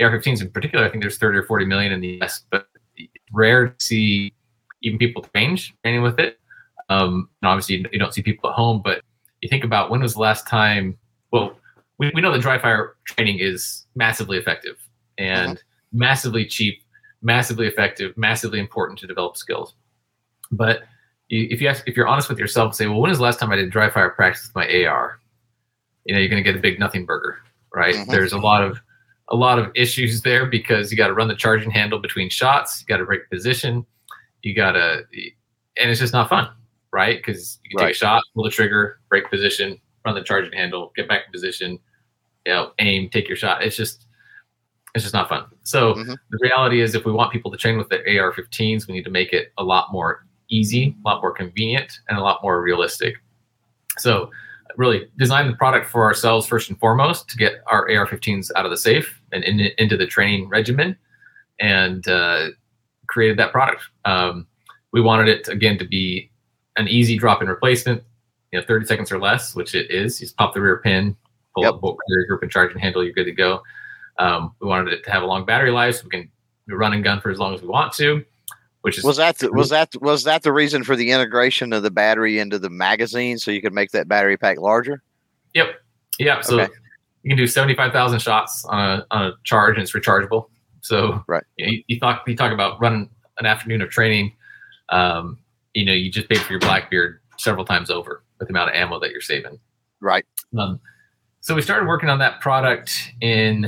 AR-15s 0.00 0.42
in 0.42 0.50
particular, 0.50 0.84
I 0.84 0.90
think 0.90 1.02
there's 1.02 1.18
30 1.18 1.38
or 1.38 1.42
40 1.44 1.64
million 1.66 1.92
in 1.92 2.00
the 2.00 2.20
US, 2.22 2.44
but 2.50 2.68
it's 2.96 3.12
rare 3.32 3.68
to 3.68 3.74
see 3.84 4.34
even 4.82 4.98
people 4.98 5.22
trained 5.22 5.60
training 5.82 6.02
with 6.02 6.18
it. 6.18 6.38
Um, 6.88 7.28
and 7.42 7.48
obviously, 7.48 7.84
you 7.92 7.98
don't 7.98 8.14
see 8.14 8.22
people 8.22 8.50
at 8.50 8.54
home, 8.54 8.80
but 8.84 9.02
you 9.40 9.48
think 9.48 9.64
about 9.64 9.90
when 9.90 10.00
was 10.00 10.14
the 10.14 10.20
last 10.20 10.46
time? 10.46 10.96
Well, 11.32 11.58
we, 11.98 12.12
we 12.14 12.20
know 12.20 12.32
that 12.32 12.40
dry 12.40 12.58
fire 12.58 12.96
training 13.04 13.38
is 13.40 13.86
massively 13.94 14.38
effective 14.38 14.76
and 15.18 15.56
mm-hmm. 15.56 15.98
massively 15.98 16.44
cheap, 16.44 16.82
massively 17.22 17.66
effective, 17.66 18.16
massively 18.16 18.60
important 18.60 18.98
to 19.00 19.06
develop 19.06 19.36
skills. 19.36 19.74
But 20.52 20.82
if 21.28 21.60
you 21.60 21.68
ask, 21.68 21.82
if 21.88 21.96
you're 21.96 22.06
honest 22.06 22.28
with 22.28 22.38
yourself, 22.38 22.74
say, 22.74 22.86
well, 22.86 23.00
when 23.00 23.08
was 23.08 23.18
the 23.18 23.24
last 23.24 23.40
time 23.40 23.50
I 23.50 23.56
did 23.56 23.70
dry 23.70 23.90
fire 23.90 24.10
practice 24.10 24.46
with 24.46 24.54
my 24.54 24.84
AR? 24.84 25.18
You 26.04 26.14
know, 26.14 26.20
you're 26.20 26.28
going 26.28 26.42
to 26.42 26.48
get 26.48 26.56
a 26.56 26.62
big 26.62 26.78
nothing 26.78 27.04
burger, 27.04 27.38
right? 27.74 27.96
Mm-hmm. 27.96 28.10
There's 28.12 28.32
a 28.32 28.38
lot 28.38 28.62
of 28.62 28.80
a 29.30 29.36
lot 29.36 29.58
of 29.58 29.70
issues 29.74 30.22
there 30.22 30.46
because 30.46 30.90
you 30.90 30.96
got 30.96 31.08
to 31.08 31.14
run 31.14 31.28
the 31.28 31.34
charging 31.34 31.70
handle 31.70 31.98
between 31.98 32.30
shots, 32.30 32.80
you 32.80 32.86
got 32.86 32.98
to 32.98 33.04
break 33.04 33.28
position, 33.28 33.84
you 34.42 34.54
got 34.54 34.72
to, 34.72 35.04
and 35.78 35.90
it's 35.90 36.00
just 36.00 36.12
not 36.12 36.28
fun, 36.28 36.48
right? 36.92 37.18
Because 37.18 37.58
you 37.64 37.70
can 37.70 37.84
right. 37.84 37.88
take 37.88 37.96
a 37.96 37.98
shot, 37.98 38.22
pull 38.34 38.44
the 38.44 38.50
trigger, 38.50 39.00
break 39.08 39.28
position, 39.30 39.80
run 40.04 40.14
the 40.14 40.22
charging 40.22 40.52
handle, 40.52 40.92
get 40.94 41.08
back 41.08 41.22
in 41.26 41.32
position, 41.32 41.78
you 42.44 42.52
know, 42.52 42.72
aim, 42.78 43.08
take 43.10 43.28
your 43.28 43.36
shot. 43.36 43.62
It's 43.62 43.76
just 43.76 44.06
it's 44.94 45.04
just 45.04 45.12
not 45.12 45.28
fun. 45.28 45.44
So 45.62 45.92
mm-hmm. 45.92 46.14
the 46.30 46.38
reality 46.40 46.80
is, 46.80 46.94
if 46.94 47.04
we 47.04 47.12
want 47.12 47.30
people 47.30 47.50
to 47.50 47.58
train 47.58 47.76
with 47.76 47.90
the 47.90 47.98
AR-15s, 48.18 48.88
we 48.88 48.94
need 48.94 49.04
to 49.04 49.10
make 49.10 49.34
it 49.34 49.52
a 49.58 49.62
lot 49.62 49.92
more 49.92 50.24
easy, 50.48 50.96
a 51.04 51.08
lot 51.08 51.20
more 51.20 51.32
convenient, 51.32 52.00
and 52.08 52.16
a 52.16 52.22
lot 52.22 52.42
more 52.42 52.62
realistic. 52.62 53.16
So 53.98 54.30
really 54.76 55.08
design 55.16 55.46
the 55.46 55.56
product 55.56 55.86
for 55.86 56.04
ourselves 56.04 56.46
first 56.46 56.68
and 56.70 56.78
foremost 56.78 57.28
to 57.30 57.36
get 57.36 57.54
our 57.66 57.88
AR-15s 57.90 58.50
out 58.56 58.64
of 58.64 58.70
the 58.70 58.76
safe 58.76 59.20
and 59.32 59.44
in, 59.44 59.60
into 59.78 59.96
the 59.96 60.06
training 60.06 60.48
regimen, 60.48 60.96
and 61.60 62.06
uh, 62.08 62.48
created 63.06 63.38
that 63.38 63.52
product. 63.52 63.82
Um, 64.04 64.46
we 64.92 65.00
wanted 65.00 65.28
it 65.28 65.48
again 65.48 65.78
to 65.78 65.84
be 65.84 66.30
an 66.76 66.88
easy 66.88 67.18
drop-in 67.18 67.48
replacement, 67.48 68.02
you 68.52 68.60
know, 68.60 68.66
30 68.66 68.86
seconds 68.86 69.12
or 69.12 69.18
less, 69.18 69.54
which 69.54 69.74
it 69.74 69.90
is. 69.90 70.20
You 70.20 70.26
just 70.26 70.36
pop 70.36 70.54
the 70.54 70.60
rear 70.60 70.78
pin, 70.78 71.16
pull 71.54 71.64
yep. 71.64 71.74
up 71.74 71.80
bolt 71.80 71.98
carrier 72.08 72.26
group 72.26 72.42
and 72.42 72.50
charge 72.50 72.72
and 72.72 72.80
handle, 72.80 73.02
you're 73.02 73.12
good 73.12 73.24
to 73.24 73.32
go. 73.32 73.62
Um, 74.18 74.54
we 74.60 74.68
wanted 74.68 74.92
it 74.92 75.04
to 75.04 75.10
have 75.10 75.22
a 75.22 75.26
long 75.26 75.44
battery 75.44 75.70
life, 75.70 75.96
so 75.96 76.04
we 76.04 76.10
can 76.10 76.30
run 76.68 76.92
and 76.92 77.04
gun 77.04 77.20
for 77.20 77.30
as 77.30 77.38
long 77.38 77.54
as 77.54 77.62
we 77.62 77.68
want 77.68 77.92
to. 77.94 78.24
Which 78.86 78.98
is 78.98 79.04
was 79.04 79.16
that 79.16 79.38
the, 79.38 79.50
was 79.50 79.70
that 79.70 80.00
was 80.00 80.22
that 80.22 80.44
the 80.44 80.52
reason 80.52 80.84
for 80.84 80.94
the 80.94 81.10
integration 81.10 81.72
of 81.72 81.82
the 81.82 81.90
battery 81.90 82.38
into 82.38 82.56
the 82.56 82.70
magazine, 82.70 83.36
so 83.36 83.50
you 83.50 83.60
could 83.60 83.72
make 83.72 83.90
that 83.90 84.06
battery 84.06 84.36
pack 84.36 84.60
larger? 84.60 85.02
Yep. 85.54 85.74
Yeah. 86.20 86.40
So 86.40 86.60
okay. 86.60 86.72
you 87.24 87.30
can 87.30 87.36
do 87.36 87.48
seventy 87.48 87.74
five 87.74 87.90
thousand 87.90 88.20
shots 88.20 88.64
on 88.66 88.78
a 89.00 89.06
on 89.10 89.26
a 89.26 89.32
charge, 89.42 89.74
and 89.74 89.82
it's 89.82 89.90
rechargeable. 89.90 90.46
So 90.82 91.20
right. 91.26 91.42
You, 91.56 91.82
you 91.88 91.98
talk 91.98 92.22
you 92.28 92.36
talk 92.36 92.52
about 92.52 92.80
running 92.80 93.10
an 93.38 93.46
afternoon 93.46 93.82
of 93.82 93.90
training. 93.90 94.36
Um, 94.90 95.40
you 95.74 95.84
know, 95.84 95.92
you 95.92 96.08
just 96.08 96.28
paid 96.28 96.38
for 96.38 96.52
your 96.52 96.60
Blackbeard 96.60 97.18
several 97.38 97.64
times 97.64 97.90
over 97.90 98.22
with 98.38 98.46
the 98.46 98.52
amount 98.52 98.70
of 98.70 98.76
ammo 98.76 99.00
that 99.00 99.10
you're 99.10 99.20
saving. 99.20 99.58
Right. 99.98 100.24
Um, 100.56 100.78
so 101.40 101.56
we 101.56 101.62
started 101.62 101.88
working 101.88 102.08
on 102.08 102.20
that 102.20 102.40
product 102.40 103.14
in 103.20 103.62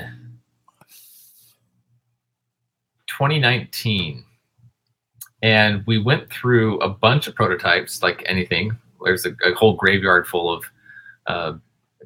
2019. 3.09 4.25
And 5.43 5.85
we 5.87 5.99
went 5.99 6.31
through 6.31 6.79
a 6.81 6.89
bunch 6.89 7.29
of 7.29 7.35
prototypes, 7.35 8.03
like 8.03 8.23
anything. 8.27 8.77
There's 9.05 9.25
a, 9.25 9.35
a 9.45 9.55
whole 9.55 9.77
graveyard 9.77 10.27
full 10.27 10.53
of 10.53 10.65
uh, 11.27 11.53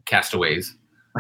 castaways 0.05 0.77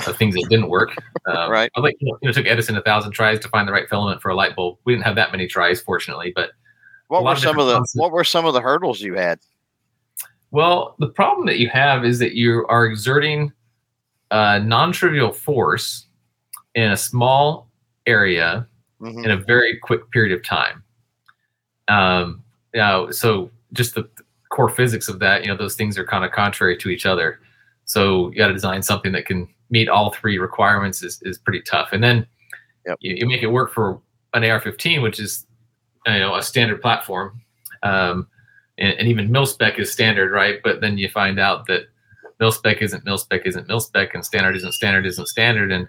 of 0.06 0.16
things 0.16 0.34
that 0.34 0.46
didn't 0.48 0.68
work. 0.68 0.90
Um, 1.26 1.50
right. 1.50 1.70
Like 1.76 1.96
you 2.00 2.10
know, 2.10 2.18
it 2.22 2.34
took 2.34 2.46
Edison 2.46 2.76
a 2.76 2.82
thousand 2.82 3.12
tries 3.12 3.38
to 3.40 3.48
find 3.48 3.66
the 3.66 3.72
right 3.72 3.88
filament 3.88 4.20
for 4.20 4.30
a 4.30 4.34
light 4.34 4.56
bulb. 4.56 4.78
We 4.84 4.92
didn't 4.92 5.04
have 5.04 5.16
that 5.16 5.32
many 5.32 5.46
tries, 5.46 5.80
fortunately. 5.80 6.32
But 6.34 6.50
what 7.08 7.24
were 7.24 7.36
some 7.36 7.58
of 7.58 7.66
the 7.66 7.74
concepts. 7.74 7.96
what 7.96 8.12
were 8.12 8.24
some 8.24 8.46
of 8.46 8.54
the 8.54 8.60
hurdles 8.60 9.00
you 9.00 9.14
had? 9.14 9.38
Well, 10.50 10.96
the 10.98 11.08
problem 11.08 11.46
that 11.46 11.58
you 11.58 11.68
have 11.70 12.04
is 12.04 12.18
that 12.18 12.32
you 12.32 12.66
are 12.68 12.84
exerting 12.84 13.52
a 14.30 14.60
non-trivial 14.60 15.32
force 15.32 16.06
in 16.74 16.90
a 16.90 16.96
small 16.96 17.68
area 18.06 18.66
mm-hmm. 19.00 19.24
in 19.24 19.30
a 19.30 19.36
very 19.36 19.78
quick 19.78 20.10
period 20.10 20.36
of 20.36 20.44
time. 20.44 20.81
Um, 21.88 22.42
you 22.72 22.80
know, 22.80 23.10
so 23.10 23.50
just 23.72 23.94
the 23.94 24.08
core 24.50 24.68
physics 24.68 25.08
of 25.08 25.18
that, 25.18 25.42
you 25.42 25.48
know, 25.48 25.56
those 25.56 25.74
things 25.74 25.98
are 25.98 26.04
kind 26.04 26.24
of 26.24 26.32
contrary 26.32 26.76
to 26.76 26.88
each 26.88 27.06
other. 27.06 27.40
So 27.84 28.30
you 28.30 28.36
got 28.36 28.48
to 28.48 28.52
design 28.52 28.82
something 28.82 29.12
that 29.12 29.26
can 29.26 29.48
meet 29.70 29.88
all 29.88 30.12
three 30.12 30.38
requirements 30.38 31.02
is, 31.02 31.20
is 31.22 31.38
pretty 31.38 31.62
tough. 31.62 31.88
And 31.92 32.04
then 32.04 32.26
yep. 32.86 32.98
you, 33.00 33.16
you, 33.16 33.26
make 33.26 33.42
it 33.42 33.48
work 33.48 33.72
for 33.72 34.00
an 34.34 34.44
AR-15, 34.44 35.02
which 35.02 35.18
is 35.18 35.46
you 36.06 36.18
know 36.18 36.34
a 36.34 36.42
standard 36.42 36.80
platform, 36.80 37.40
um, 37.82 38.26
and, 38.78 38.94
and, 38.98 39.08
even 39.08 39.30
mil 39.30 39.46
spec 39.46 39.78
is 39.78 39.92
standard, 39.92 40.32
right? 40.32 40.58
But 40.62 40.80
then 40.80 40.98
you 40.98 41.08
find 41.08 41.38
out 41.38 41.66
that 41.66 41.82
mil 42.40 42.52
spec 42.52 42.82
isn't 42.82 43.04
mil 43.04 43.18
spec 43.18 43.46
isn't 43.46 43.68
mil 43.68 43.80
spec, 43.80 44.14
and 44.14 44.24
standard 44.24 44.56
isn't 44.56 44.72
standard 44.72 45.06
isn't 45.06 45.28
standard, 45.28 45.70
and 45.70 45.88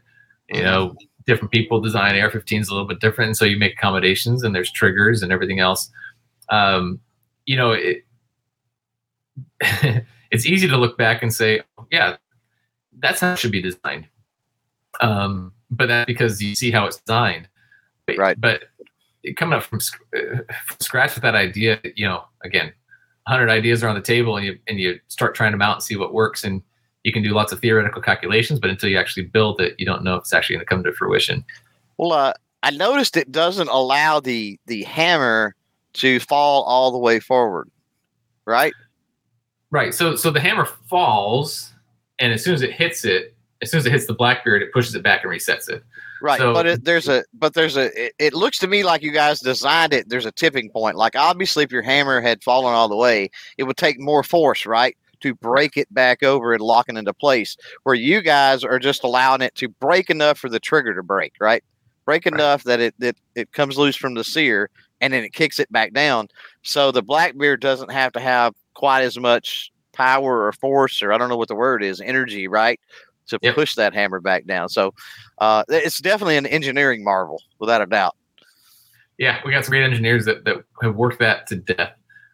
you 0.49 0.55
mm-hmm. 0.55 0.65
know 0.65 0.95
different 1.25 1.51
people 1.51 1.81
design 1.81 2.19
AR-15s 2.19 2.69
a 2.69 2.71
little 2.71 2.87
bit 2.87 2.99
different, 2.99 3.29
and 3.29 3.37
so 3.37 3.45
you 3.45 3.57
make 3.57 3.73
accommodations, 3.73 4.43
and 4.43 4.53
there's 4.53 4.71
triggers 4.71 5.21
and 5.23 5.31
everything 5.31 5.59
else. 5.59 5.89
Um, 6.49 6.99
you 7.45 7.57
know, 7.57 7.71
it, 7.71 8.05
it's 10.31 10.45
easy 10.45 10.67
to 10.67 10.77
look 10.77 10.97
back 10.97 11.23
and 11.23 11.33
say, 11.33 11.61
yeah, 11.91 12.17
that's 12.99 13.19
how 13.21 13.33
it 13.33 13.39
should 13.39 13.51
be 13.51 13.61
designed. 13.61 14.07
Um, 15.01 15.53
but 15.71 15.87
that's 15.87 16.05
because 16.05 16.41
you 16.41 16.55
see 16.55 16.71
how 16.71 16.85
it's 16.85 16.99
designed. 16.99 17.47
But, 18.05 18.17
right. 18.17 18.39
But 18.39 18.63
coming 19.35 19.57
up 19.57 19.63
from, 19.63 19.79
uh, 20.15 20.37
from 20.65 20.77
scratch 20.79 21.15
with 21.15 21.23
that 21.23 21.35
idea, 21.35 21.79
you 21.95 22.07
know, 22.07 22.23
again, 22.43 22.73
100 23.27 23.49
ideas 23.49 23.83
are 23.83 23.87
on 23.87 23.95
the 23.95 24.01
table 24.01 24.35
and 24.35 24.45
you 24.45 24.59
and 24.67 24.79
you 24.79 24.99
start 25.07 25.33
trying 25.33 25.51
them 25.51 25.61
out 25.61 25.75
and 25.75 25.83
see 25.83 25.95
what 25.95 26.13
works 26.13 26.43
and 26.43 26.61
you 27.03 27.11
can 27.11 27.23
do 27.23 27.31
lots 27.31 27.51
of 27.51 27.59
theoretical 27.59 28.01
calculations, 28.01 28.59
but 28.59 28.69
until 28.69 28.89
you 28.89 28.97
actually 28.97 29.23
build 29.23 29.59
it, 29.61 29.75
you 29.77 29.85
don't 29.85 30.03
know 30.03 30.15
if 30.15 30.21
it's 30.21 30.33
actually 30.33 30.55
going 30.55 30.65
to 30.65 30.69
come 30.69 30.83
to 30.83 30.93
fruition. 30.93 31.43
Well, 31.97 32.13
uh, 32.13 32.33
I 32.63 32.71
noticed 32.71 33.17
it 33.17 33.31
doesn't 33.31 33.69
allow 33.69 34.19
the 34.19 34.59
the 34.65 34.83
hammer 34.83 35.55
to 35.93 36.19
fall 36.19 36.63
all 36.63 36.91
the 36.91 36.97
way 36.97 37.19
forward, 37.19 37.69
right? 38.45 38.73
Right. 39.69 39.93
So 39.93 40.15
so 40.15 40.31
the 40.31 40.39
hammer 40.39 40.65
falls, 40.65 41.73
and 42.19 42.31
as 42.31 42.43
soon 42.43 42.53
as 42.53 42.61
it 42.61 42.71
hits 42.71 43.05
it, 43.05 43.35
as 43.61 43.69
soon 43.69 43.79
as 43.79 43.85
it 43.85 43.91
hits 43.91 44.05
the 44.05 44.13
Blackbeard, 44.13 44.61
it 44.61 44.71
pushes 44.71 44.95
it 44.95 45.03
back 45.03 45.23
and 45.23 45.31
resets 45.31 45.69
it. 45.69 45.83
Right, 46.21 46.37
so, 46.37 46.53
but 46.53 46.65
it, 46.65 46.85
there's 46.85 47.09
a 47.09 47.25
but 47.33 47.53
there's 47.53 47.75
a 47.75 48.05
it, 48.05 48.13
it, 48.17 48.33
looks 48.33 48.57
to 48.59 48.67
me 48.67 48.83
like 48.83 49.01
you 49.01 49.11
guys 49.11 49.41
designed 49.41 49.91
it. 49.91 50.07
There's 50.07 50.25
a 50.25 50.31
tipping 50.31 50.69
point. 50.69 50.95
Like 50.95 51.17
obviously, 51.17 51.65
if 51.65 51.71
your 51.71 51.81
hammer 51.81 52.21
had 52.21 52.41
fallen 52.41 52.73
all 52.73 52.87
the 52.87 52.95
way, 52.95 53.29
it 53.57 53.63
would 53.63 53.75
take 53.75 53.99
more 53.99 54.23
force, 54.23 54.65
right? 54.65 54.95
To 55.23 55.33
break 55.35 55.75
it 55.75 55.91
back 55.93 56.23
over 56.23 56.53
and 56.53 56.61
lock 56.61 56.87
it 56.89 56.97
into 56.97 57.13
place. 57.13 57.57
Where 57.83 57.95
you 57.95 58.21
guys 58.21 58.63
are 58.63 58.79
just 58.79 59.03
allowing 59.03 59.41
it 59.41 59.55
to 59.55 59.67
break 59.67 60.09
enough 60.09 60.37
for 60.37 60.49
the 60.49 60.59
trigger 60.59 60.93
to 60.93 61.03
break, 61.03 61.33
right? 61.39 61.63
Break 62.05 62.25
right. 62.25 62.33
enough 62.33 62.63
that 62.63 62.79
it, 62.79 62.95
it 62.99 63.17
it 63.35 63.51
comes 63.51 63.77
loose 63.77 63.95
from 63.95 64.13
the 64.13 64.23
sear 64.23 64.69
and 65.01 65.13
then 65.13 65.23
it 65.23 65.33
kicks 65.33 65.59
it 65.59 65.71
back 65.71 65.93
down. 65.93 66.27
So 66.61 66.91
the 66.91 67.01
Blackbeard 67.01 67.59
doesn't 67.59 67.91
have 67.91 68.13
to 68.13 68.19
have 68.19 68.53
quite 68.73 69.01
as 69.01 69.17
much 69.17 69.71
power 69.91 70.45
or 70.45 70.51
force 70.53 71.01
or 71.01 71.11
I 71.13 71.17
don't 71.17 71.29
know 71.29 71.37
what 71.37 71.47
the 71.47 71.55
word 71.55 71.83
is, 71.83 72.01
energy, 72.01 72.47
right? 72.47 72.79
To 73.27 73.39
yep. 73.41 73.55
push 73.55 73.75
that 73.75 73.93
hammer 73.93 74.19
back 74.19 74.45
down. 74.45 74.69
So 74.69 74.93
uh, 75.37 75.63
it's 75.69 75.99
definitely 75.99 76.37
an 76.37 76.45
engineering 76.45 77.03
marvel, 77.03 77.41
without 77.59 77.81
a 77.81 77.85
doubt. 77.85 78.15
Yeah, 79.17 79.39
we 79.45 79.51
got 79.51 79.63
some 79.63 79.71
great 79.71 79.83
engineers 79.83 80.25
that, 80.25 80.43
that 80.43 80.63
have 80.81 80.95
worked 80.95 81.19
that 81.19 81.47
to 81.47 81.55
death. 81.55 81.93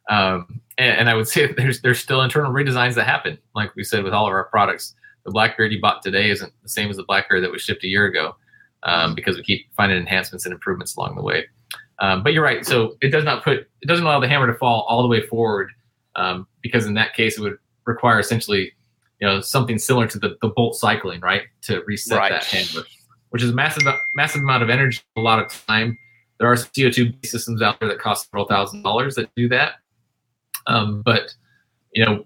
Um, 0.10 0.60
and, 0.78 1.00
and, 1.00 1.10
I 1.10 1.14
would 1.14 1.28
say 1.34 1.52
there's 1.54 1.82
there's 1.82 2.00
still 2.00 2.22
internal 2.22 2.52
redesigns 2.52 2.96
that 2.96 3.06
happen, 3.06 3.38
like 3.56 3.76
we 3.76 3.84
said 3.84 4.04
with 4.04 4.14
all 4.14 4.26
of 4.28 4.34
our 4.34 4.46
products. 4.46 4.96
the 5.26 5.32
Blackbeard 5.32 5.72
you 5.72 5.80
bought 5.80 6.02
today 6.02 6.30
isn't 6.32 6.52
the 6.64 6.70
same 6.70 6.90
as 6.90 6.98
the 6.98 7.04
Blackbeard 7.04 7.44
that 7.44 7.52
was 7.52 7.62
shipped 7.62 7.84
a 7.84 7.88
year 7.88 8.06
ago 8.06 8.36
um, 8.84 9.14
because 9.16 9.38
we 9.38 9.44
keep 9.44 9.68
finding 9.76 9.98
enhancements 9.98 10.46
and 10.46 10.54
improvements 10.54 10.96
along 10.96 11.16
the 11.16 11.22
way. 11.22 11.46
Um, 12.00 12.24
but 12.24 12.34
you're 12.34 12.44
right. 12.44 12.66
So 12.66 12.96
it 13.02 13.10
does 13.10 13.24
not 13.26 13.44
put 13.44 13.58
it 13.82 13.88
doesn't 13.88 14.06
allow 14.06 14.20
the 14.20 14.28
hammer 14.28 14.48
to 14.48 14.54
fall 14.54 14.86
all 14.90 15.02
the 15.02 15.08
way 15.08 15.22
forward 15.26 15.72
um, 16.16 16.48
because 16.62 16.86
in 16.86 16.94
that 16.96 17.14
case 17.14 17.38
it 17.38 17.42
would 17.42 17.58
require 17.86 18.20
essentially 18.20 18.72
you 19.20 19.28
know 19.28 19.42
something 19.42 19.78
similar 19.78 20.08
to 20.08 20.18
the, 20.18 20.38
the 20.42 20.48
bolt 20.48 20.76
cycling 20.76 21.20
right 21.20 21.44
to 21.64 21.82
reset 21.86 22.18
Right. 22.18 22.32
that 22.32 22.46
hammer, 22.46 22.86
which 23.30 23.44
is 23.44 23.50
a 23.50 23.54
massive 23.54 23.84
massive 24.16 24.42
amount 24.42 24.64
of 24.64 24.70
energy, 24.70 25.02
a 25.18 25.22
lot 25.22 25.40
of 25.40 25.52
time. 25.68 25.98
There 26.40 26.50
are 26.50 26.56
CO2 26.56 27.26
systems 27.26 27.62
out 27.62 27.82
there 27.82 27.90
that 27.90 28.00
cost 28.00 28.28
several 28.28 28.46
thousand 28.46 28.82
dollars 28.84 29.16
that 29.16 29.30
do 29.36 29.50
that. 29.50 29.74
Um, 30.70 31.02
but 31.02 31.34
you 31.94 32.06
know 32.06 32.24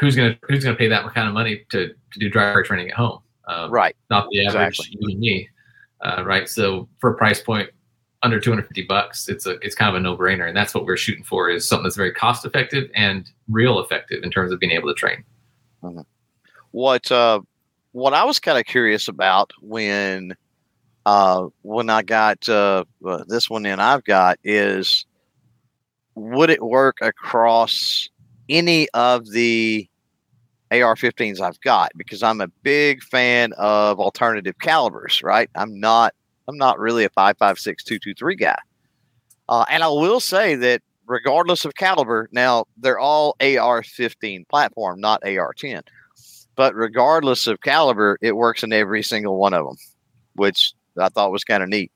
who's 0.00 0.16
gonna 0.16 0.36
who's 0.42 0.64
gonna 0.64 0.76
pay 0.76 0.88
that 0.88 1.04
kind 1.14 1.28
of 1.28 1.34
money 1.34 1.64
to 1.70 1.88
to 2.12 2.18
do 2.18 2.28
dry 2.28 2.52
fire 2.52 2.62
training 2.62 2.90
at 2.90 2.96
home? 2.96 3.20
Um, 3.48 3.70
Right. 3.70 3.96
not 4.10 4.28
the 4.30 4.46
average 4.46 4.78
Exactly. 4.78 4.98
you 5.00 5.08
and 5.10 5.20
me, 5.20 5.48
uh, 6.04 6.24
right? 6.24 6.48
So 6.48 6.88
for 6.98 7.10
a 7.10 7.16
price 7.16 7.40
point 7.40 7.70
under 8.22 8.40
250 8.40 8.82
bucks, 8.82 9.28
it's 9.28 9.46
a 9.46 9.52
it's 9.60 9.74
kind 9.74 9.90
of 9.90 9.96
a 9.96 10.00
no 10.00 10.16
brainer, 10.16 10.48
and 10.48 10.56
that's 10.56 10.74
what 10.74 10.84
we're 10.84 10.96
shooting 10.96 11.24
for 11.24 11.48
is 11.50 11.68
something 11.68 11.84
that's 11.84 11.96
very 11.96 12.12
cost 12.12 12.44
effective 12.44 12.90
and 12.94 13.30
real 13.48 13.80
effective 13.80 14.22
in 14.24 14.30
terms 14.30 14.50
of 14.52 14.58
being 14.58 14.72
able 14.72 14.88
to 14.88 14.94
train. 14.94 15.24
what 16.72 17.10
uh 17.12 17.40
what 17.92 18.14
I 18.14 18.24
was 18.24 18.40
kind 18.40 18.58
of 18.58 18.64
curious 18.64 19.06
about 19.08 19.52
when 19.60 20.34
uh 21.06 21.46
when 21.62 21.90
I 21.90 22.02
got 22.02 22.48
uh 22.48 22.84
uh, 23.06 23.24
this 23.28 23.48
one 23.50 23.66
in 23.66 23.78
I've 23.78 24.04
got 24.04 24.38
is 24.42 25.04
would 26.14 26.50
it 26.50 26.62
work 26.62 26.98
across 27.00 28.08
any 28.48 28.88
of 28.90 29.30
the 29.30 29.88
AR-15s 30.70 31.40
I've 31.40 31.60
got 31.60 31.92
because 31.96 32.22
I'm 32.22 32.40
a 32.40 32.48
big 32.62 33.02
fan 33.02 33.52
of 33.54 34.00
alternative 34.00 34.58
calibers, 34.58 35.22
right? 35.22 35.48
I'm 35.54 35.78
not 35.78 36.14
I'm 36.46 36.58
not 36.58 36.78
really 36.78 37.04
a 37.04 37.08
556 37.10 37.84
223 37.84 38.36
guy. 38.36 38.58
Uh, 39.48 39.64
and 39.70 39.82
I 39.82 39.88
will 39.88 40.20
say 40.20 40.54
that 40.56 40.82
regardless 41.06 41.64
of 41.64 41.74
caliber, 41.74 42.28
now 42.32 42.66
they're 42.76 42.98
all 42.98 43.36
AR-15 43.40 44.48
platform, 44.48 45.00
not 45.00 45.22
AR-10 45.24 45.82
but 46.56 46.74
regardless 46.74 47.46
of 47.46 47.60
caliber, 47.60 48.18
it 48.20 48.36
works 48.36 48.62
in 48.62 48.72
every 48.72 49.02
single 49.02 49.38
one 49.38 49.54
of 49.54 49.66
them, 49.66 49.76
which 50.34 50.72
I 50.98 51.08
thought 51.08 51.32
was 51.32 51.44
kind 51.44 51.62
of 51.62 51.68
neat. 51.68 51.90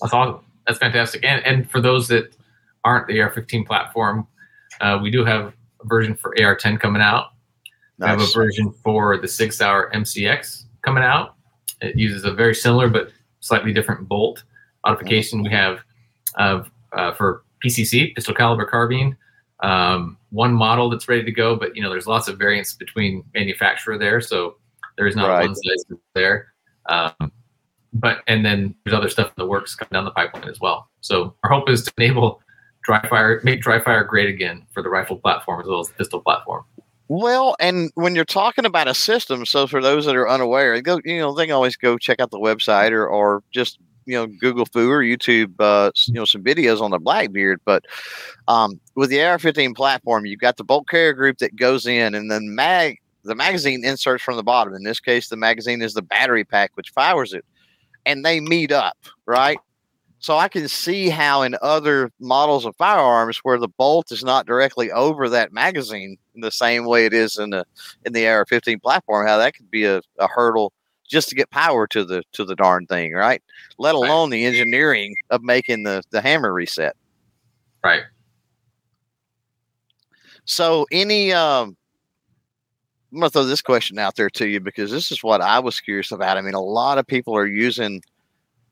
That's 0.00 0.12
awesome. 0.12 0.44
That's 0.66 0.78
fantastic. 0.78 1.24
And 1.24 1.44
and 1.44 1.70
for 1.70 1.80
those 1.80 2.08
that 2.08 2.34
aren't 2.84 3.06
the 3.08 3.20
AR-15 3.20 3.66
platform, 3.66 4.26
uh, 4.80 4.98
we 5.00 5.10
do 5.10 5.24
have 5.24 5.46
a 5.82 5.86
version 5.86 6.14
for 6.14 6.34
AR-10 6.40 6.78
coming 6.78 7.02
out. 7.02 7.28
We 7.98 8.06
have 8.06 8.20
a 8.20 8.26
version 8.26 8.72
for 8.82 9.16
the 9.18 9.28
SIG 9.28 9.52
Sauer 9.52 9.90
MCX 9.94 10.64
coming 10.82 11.04
out. 11.04 11.36
It 11.80 11.96
uses 11.96 12.24
a 12.24 12.32
very 12.32 12.54
similar 12.54 12.88
but 12.88 13.10
slightly 13.40 13.72
different 13.72 14.08
bolt 14.08 14.42
modification. 14.84 15.42
We 15.42 15.50
have 15.50 15.80
uh, 16.36 16.64
uh, 16.92 17.12
for 17.14 17.44
PCC, 17.64 18.14
pistol 18.14 18.34
caliber 18.34 18.64
carbine, 18.64 19.16
um, 19.60 20.18
one 20.30 20.52
model 20.52 20.90
that's 20.90 21.08
ready 21.08 21.24
to 21.24 21.32
go, 21.32 21.56
but 21.56 21.74
you 21.76 21.82
know 21.82 21.90
there's 21.90 22.06
lots 22.06 22.28
of 22.28 22.38
variants 22.38 22.74
between 22.74 23.24
manufacturer 23.34 23.96
there, 23.96 24.20
so 24.20 24.56
there 24.96 25.06
is 25.06 25.16
not 25.16 25.28
Right. 25.28 25.46
one 25.46 25.54
size 25.54 25.84
there. 26.14 26.52
Um, 26.88 27.32
but 27.94 28.22
and 28.26 28.44
then 28.44 28.74
there's 28.84 28.94
other 28.94 29.08
stuff 29.08 29.28
in 29.28 29.34
the 29.36 29.46
works 29.46 29.74
coming 29.74 29.90
down 29.92 30.04
the 30.04 30.10
pipeline 30.10 30.48
as 30.48 30.60
well. 30.60 30.90
So 31.00 31.34
our 31.44 31.50
hope 31.50 31.70
is 31.70 31.84
to 31.84 31.92
enable 31.96 32.42
dry 32.84 33.06
fire, 33.08 33.40
make 33.42 33.60
dry 33.60 33.80
fire 33.80 34.04
great 34.04 34.28
again 34.28 34.64
for 34.72 34.82
the 34.82 34.88
rifle 34.88 35.16
platform 35.16 35.60
as 35.60 35.66
well 35.66 35.80
as 35.80 35.88
the 35.88 35.94
pistol 35.94 36.20
platform. 36.20 36.64
Well, 37.08 37.54
and 37.60 37.90
when 37.94 38.14
you're 38.14 38.24
talking 38.24 38.64
about 38.64 38.88
a 38.88 38.94
system, 38.94 39.44
so 39.44 39.66
for 39.66 39.82
those 39.82 40.06
that 40.06 40.16
are 40.16 40.28
unaware, 40.28 40.80
go 40.80 41.00
you 41.04 41.18
know 41.18 41.34
they 41.34 41.46
can 41.46 41.54
always 41.54 41.76
go 41.76 41.98
check 41.98 42.18
out 42.18 42.30
the 42.30 42.38
website 42.38 42.92
or 42.92 43.06
or 43.06 43.42
just 43.50 43.78
you 44.06 44.14
know 44.14 44.26
Google 44.26 44.64
Foo 44.66 44.90
or 44.90 45.02
YouTube, 45.02 45.52
uh, 45.58 45.90
you 46.06 46.14
know 46.14 46.24
some 46.24 46.42
videos 46.42 46.80
on 46.80 46.92
the 46.92 46.98
Blackbeard. 46.98 47.60
But 47.64 47.84
um, 48.48 48.80
with 48.94 49.10
the 49.10 49.22
AR-15 49.22 49.74
platform, 49.74 50.24
you've 50.24 50.40
got 50.40 50.56
the 50.56 50.64
bolt 50.64 50.88
carrier 50.88 51.12
group 51.12 51.38
that 51.38 51.56
goes 51.56 51.86
in, 51.86 52.14
and 52.14 52.30
then 52.30 52.54
mag 52.54 52.98
the 53.22 53.34
magazine 53.34 53.84
inserts 53.84 54.22
from 54.22 54.36
the 54.36 54.42
bottom. 54.42 54.74
In 54.74 54.82
this 54.82 55.00
case, 55.00 55.28
the 55.28 55.36
magazine 55.36 55.82
is 55.82 55.92
the 55.92 56.02
battery 56.02 56.44
pack 56.44 56.70
which 56.74 56.90
fires 56.90 57.34
it, 57.34 57.44
and 58.06 58.24
they 58.24 58.40
meet 58.40 58.72
up, 58.72 58.96
right? 59.26 59.58
So 60.24 60.38
I 60.38 60.48
can 60.48 60.68
see 60.68 61.10
how 61.10 61.42
in 61.42 61.54
other 61.60 62.10
models 62.18 62.64
of 62.64 62.74
firearms 62.76 63.40
where 63.42 63.58
the 63.58 63.68
bolt 63.68 64.10
is 64.10 64.24
not 64.24 64.46
directly 64.46 64.90
over 64.90 65.28
that 65.28 65.52
magazine 65.52 66.16
in 66.34 66.40
the 66.40 66.50
same 66.50 66.86
way 66.86 67.04
it 67.04 67.12
is 67.12 67.36
in 67.36 67.50
the 67.50 67.66
in 68.06 68.14
the 68.14 68.26
AR-15 68.26 68.80
platform, 68.80 69.26
how 69.26 69.36
that 69.36 69.52
could 69.52 69.70
be 69.70 69.84
a, 69.84 70.00
a 70.18 70.26
hurdle 70.26 70.72
just 71.06 71.28
to 71.28 71.34
get 71.34 71.50
power 71.50 71.86
to 71.88 72.06
the 72.06 72.22
to 72.32 72.46
the 72.46 72.56
darn 72.56 72.86
thing, 72.86 73.12
right? 73.12 73.42
Let 73.76 73.90
Right. 73.90 73.98
alone 73.98 74.30
the 74.30 74.46
engineering 74.46 75.14
of 75.28 75.42
making 75.42 75.82
the 75.82 76.02
the 76.08 76.22
hammer 76.22 76.54
reset. 76.54 76.96
Right. 77.84 78.04
So 80.46 80.86
any 80.90 81.34
um 81.34 81.76
I'm 83.12 83.20
gonna 83.20 83.28
throw 83.28 83.44
this 83.44 83.60
question 83.60 83.98
out 83.98 84.16
there 84.16 84.30
to 84.30 84.48
you 84.48 84.60
because 84.60 84.90
this 84.90 85.12
is 85.12 85.22
what 85.22 85.42
I 85.42 85.58
was 85.58 85.80
curious 85.80 86.12
about. 86.12 86.38
I 86.38 86.40
mean, 86.40 86.54
a 86.54 86.62
lot 86.62 86.96
of 86.96 87.06
people 87.06 87.36
are 87.36 87.46
using 87.46 88.00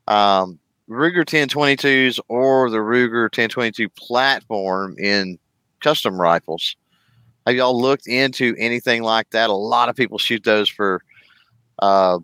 um 0.09 0.59
Ruger 0.93 1.24
1022s 1.24 2.20
or 2.28 2.70
the 2.70 2.78
Ruger 2.78 3.24
1022 3.24 3.88
platform 3.90 4.97
in 4.99 5.38
custom 5.80 6.20
rifles. 6.20 6.76
Have 7.47 7.57
y'all 7.57 7.80
looked 7.80 8.07
into 8.07 8.55
anything 8.59 9.03
like 9.03 9.30
that? 9.30 9.51
A 9.51 9.55
lot 9.55 9.88
of 9.88 9.97
people 9.97 10.18
shoot 10.18 10.45
those 10.45 10.68
for 10.68 11.03
uh 11.80 12.18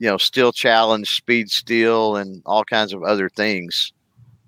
you 0.00 0.08
know, 0.08 0.16
steel 0.16 0.52
challenge, 0.52 1.08
speed 1.16 1.50
steel, 1.50 2.14
and 2.14 2.40
all 2.46 2.62
kinds 2.64 2.92
of 2.92 3.02
other 3.02 3.28
things. 3.28 3.92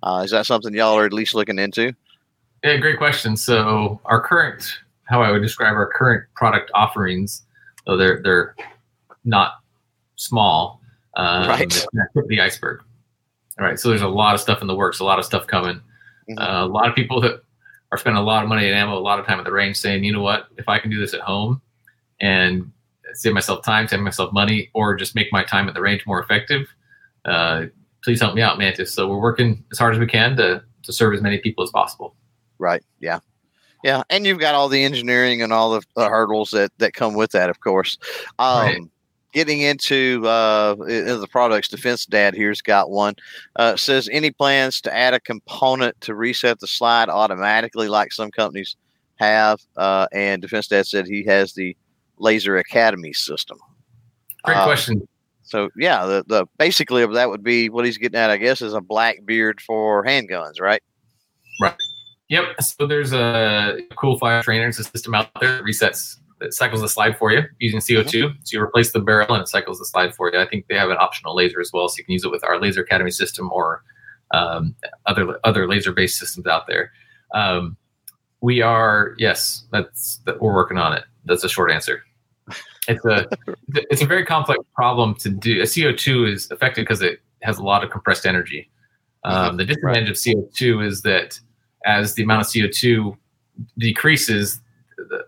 Uh, 0.00 0.22
is 0.24 0.30
that 0.30 0.46
something 0.46 0.72
y'all 0.72 0.96
are 0.96 1.04
at 1.04 1.12
least 1.12 1.34
looking 1.34 1.58
into? 1.58 1.92
Yeah, 2.62 2.76
great 2.76 2.98
question. 2.98 3.36
So 3.36 4.00
our 4.04 4.20
current, 4.20 4.70
how 5.04 5.22
I 5.22 5.32
would 5.32 5.42
describe 5.42 5.74
our 5.74 5.88
current 5.88 6.22
product 6.36 6.70
offerings, 6.72 7.42
though 7.84 7.96
they're 7.96 8.22
they're 8.22 8.54
not 9.24 9.54
small, 10.14 10.80
um, 11.16 11.48
Right. 11.48 11.68
they're 11.68 11.80
kind 11.92 12.06
of 12.06 12.12
tip 12.14 12.22
of 12.22 12.28
the 12.28 12.40
iceberg. 12.40 12.82
All 13.60 13.66
right, 13.66 13.78
so 13.78 13.90
there's 13.90 14.00
a 14.02 14.08
lot 14.08 14.34
of 14.34 14.40
stuff 14.40 14.62
in 14.62 14.66
the 14.68 14.74
works, 14.74 15.00
a 15.00 15.04
lot 15.04 15.18
of 15.18 15.24
stuff 15.24 15.46
coming. 15.46 15.80
Mhm. 16.30 16.38
Uh, 16.40 16.64
a 16.64 16.66
lot 16.66 16.88
of 16.88 16.94
people 16.94 17.20
that 17.20 17.42
are 17.92 17.98
spending 17.98 18.20
a 18.22 18.24
lot 18.24 18.42
of 18.42 18.48
money 18.48 18.66
at 18.66 18.72
ammo, 18.72 18.96
a 18.96 18.98
lot 18.98 19.18
of 19.18 19.26
time 19.26 19.38
at 19.38 19.44
the 19.44 19.52
range, 19.52 19.76
saying, 19.76 20.02
you 20.02 20.12
know 20.12 20.22
what, 20.22 20.46
if 20.56 20.68
I 20.68 20.78
can 20.78 20.90
do 20.90 20.98
this 20.98 21.12
at 21.12 21.20
home 21.20 21.60
and 22.20 22.70
save 23.14 23.34
myself 23.34 23.62
time, 23.64 23.86
save 23.88 24.00
myself 24.00 24.32
money, 24.32 24.70
or 24.72 24.94
just 24.94 25.14
make 25.14 25.30
my 25.32 25.44
time 25.44 25.68
at 25.68 25.74
the 25.74 25.80
range 25.80 26.06
more 26.06 26.22
effective, 26.22 26.66
uh, 27.26 27.66
please 28.02 28.20
help 28.20 28.34
me 28.34 28.40
out, 28.42 28.56
Mantis. 28.58 28.94
So 28.94 29.08
we're 29.08 29.20
working 29.20 29.62
as 29.72 29.78
hard 29.78 29.92
as 29.94 30.00
we 30.00 30.06
can 30.06 30.36
to 30.36 30.62
to 30.84 30.92
serve 30.94 31.12
as 31.12 31.20
many 31.20 31.36
people 31.38 31.62
as 31.62 31.70
possible. 31.70 32.14
Right. 32.58 32.82
Yeah. 33.00 33.18
Yeah. 33.84 34.02
And 34.08 34.24
you've 34.24 34.38
got 34.38 34.54
all 34.54 34.68
the 34.68 34.82
engineering 34.82 35.42
and 35.42 35.52
all 35.52 35.72
the, 35.72 35.82
the 35.94 36.08
hurdles 36.08 36.52
that, 36.52 36.72
that 36.78 36.94
come 36.94 37.12
with 37.14 37.32
that, 37.32 37.50
of 37.50 37.60
course. 37.60 37.98
Um, 38.38 38.62
Right. 38.62 38.80
Getting 39.32 39.60
into 39.60 40.26
uh, 40.26 40.74
the 40.74 41.28
products, 41.30 41.68
Defense 41.68 42.04
Dad 42.04 42.34
here's 42.34 42.60
got 42.60 42.90
one. 42.90 43.14
Uh, 43.54 43.76
says 43.76 44.08
any 44.10 44.32
plans 44.32 44.80
to 44.80 44.94
add 44.94 45.14
a 45.14 45.20
component 45.20 46.00
to 46.00 46.14
reset 46.14 46.58
the 46.58 46.66
slide 46.66 47.08
automatically, 47.08 47.86
like 47.86 48.12
some 48.12 48.32
companies 48.32 48.76
have. 49.16 49.60
Uh, 49.76 50.08
and 50.12 50.42
Defense 50.42 50.66
Dad 50.66 50.86
said 50.86 51.06
he 51.06 51.24
has 51.26 51.52
the 51.52 51.76
Laser 52.18 52.56
Academy 52.56 53.12
system. 53.12 53.58
Great 54.42 54.56
Uh, 54.56 54.64
question. 54.64 55.06
So 55.42 55.68
yeah, 55.76 56.06
the, 56.06 56.24
the 56.26 56.46
basically 56.58 57.02
of 57.02 57.12
that 57.14 57.28
would 57.28 57.42
be 57.42 57.68
what 57.68 57.84
he's 57.84 57.98
getting 57.98 58.18
at, 58.18 58.30
I 58.30 58.36
guess, 58.36 58.62
is 58.62 58.72
a 58.72 58.80
Blackbeard 58.80 59.60
for 59.60 60.04
handguns, 60.04 60.60
right? 60.60 60.82
right? 61.60 61.74
Yep. 62.28 62.62
So 62.62 62.86
there's 62.86 63.12
a 63.12 63.80
cool 63.96 64.16
fire 64.16 64.42
trainer. 64.42 64.68
It's 64.68 64.78
a 64.78 64.84
system 64.84 65.14
out 65.14 65.28
there 65.40 65.56
that 65.56 65.64
resets, 65.64 66.18
that 66.40 66.54
cycles 66.54 66.80
the 66.80 66.88
slide 66.88 67.16
for 67.16 67.30
you 67.30 67.42
using 67.58 67.80
CO2. 67.80 68.34
So 68.42 68.56
you 68.56 68.62
replace 68.62 68.92
the 68.92 69.00
barrel 69.00 69.32
and 69.32 69.42
it 69.42 69.48
cycles 69.48 69.78
the 69.78 69.84
slide 69.84 70.14
for 70.14 70.32
you. 70.32 70.38
I 70.38 70.46
think 70.46 70.66
they 70.68 70.76
have 70.76 70.90
an 70.90 70.96
optional 70.98 71.34
laser 71.36 71.60
as 71.60 71.70
well, 71.72 71.88
so 71.88 71.96
you 71.98 72.04
can 72.04 72.12
use 72.12 72.24
it 72.24 72.30
with 72.30 72.44
our 72.44 72.60
Laser 72.60 72.82
Academy 72.82 73.10
system 73.10 73.50
or 73.52 73.82
um, 74.32 74.74
other 75.06 75.38
other 75.44 75.68
laser 75.68 75.92
based 75.92 76.18
systems 76.18 76.46
out 76.46 76.66
there. 76.66 76.92
Um, 77.34 77.76
we 78.40 78.62
are 78.62 79.14
yes, 79.18 79.64
that's 79.70 80.20
that 80.26 80.40
we're 80.40 80.54
working 80.54 80.78
on 80.78 80.92
it. 80.92 81.04
That's 81.24 81.44
a 81.44 81.48
short 81.48 81.70
answer. 81.70 82.02
It's 82.88 83.04
a 83.04 83.28
it's 83.74 84.02
a 84.02 84.06
very 84.06 84.24
complex 84.24 84.60
problem 84.74 85.14
to 85.16 85.28
do. 85.28 85.60
A 85.60 85.64
CO2 85.64 86.32
is 86.32 86.50
affected 86.50 86.82
because 86.82 87.02
it 87.02 87.20
has 87.42 87.58
a 87.58 87.62
lot 87.62 87.84
of 87.84 87.90
compressed 87.90 88.26
energy. 88.26 88.70
Um, 89.24 89.58
the 89.58 89.66
disadvantage 89.66 90.08
of 90.08 90.16
CO2 90.16 90.86
is 90.86 91.02
that 91.02 91.38
as 91.84 92.14
the 92.14 92.22
amount 92.22 92.42
of 92.42 92.46
CO2 92.46 93.16
decreases, 93.78 94.60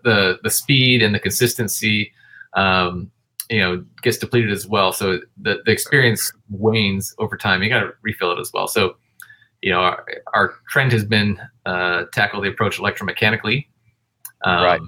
the 0.03 0.39
the, 0.41 0.49
speed 0.49 1.01
and 1.01 1.13
the 1.13 1.19
consistency, 1.19 2.11
um, 2.53 3.11
you 3.49 3.59
know, 3.59 3.83
gets 4.01 4.17
depleted 4.17 4.51
as 4.51 4.67
well. 4.67 4.91
So 4.91 5.19
the, 5.41 5.61
the 5.65 5.71
experience 5.71 6.31
wanes 6.49 7.13
over 7.19 7.37
time. 7.37 7.61
You 7.61 7.69
got 7.69 7.81
to 7.81 7.91
refill 8.01 8.31
it 8.31 8.39
as 8.39 8.51
well. 8.53 8.67
So, 8.67 8.95
you 9.61 9.71
know, 9.71 9.79
our, 9.79 10.05
our 10.33 10.53
trend 10.69 10.91
has 10.91 11.05
been 11.05 11.39
uh, 11.65 12.05
tackle 12.13 12.41
the 12.41 12.49
approach 12.49 12.79
electromechanically. 12.79 13.67
Um, 14.45 14.63
Right. 14.63 14.81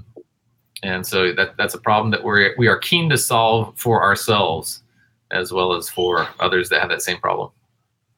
and 0.84 1.06
so 1.06 1.32
that 1.34 1.56
that's 1.58 1.74
a 1.74 1.80
problem 1.80 2.12
that 2.12 2.24
we're 2.24 2.54
we 2.58 2.68
are 2.68 2.78
keen 2.78 3.10
to 3.10 3.18
solve 3.18 3.78
for 3.78 4.04
ourselves 4.04 4.84
as 5.32 5.52
well 5.52 5.74
as 5.74 5.90
for 5.90 6.28
others 6.40 6.70
that 6.70 6.82
have 6.82 6.90
that 6.90 7.02
same 7.02 7.18
problem. 7.18 7.50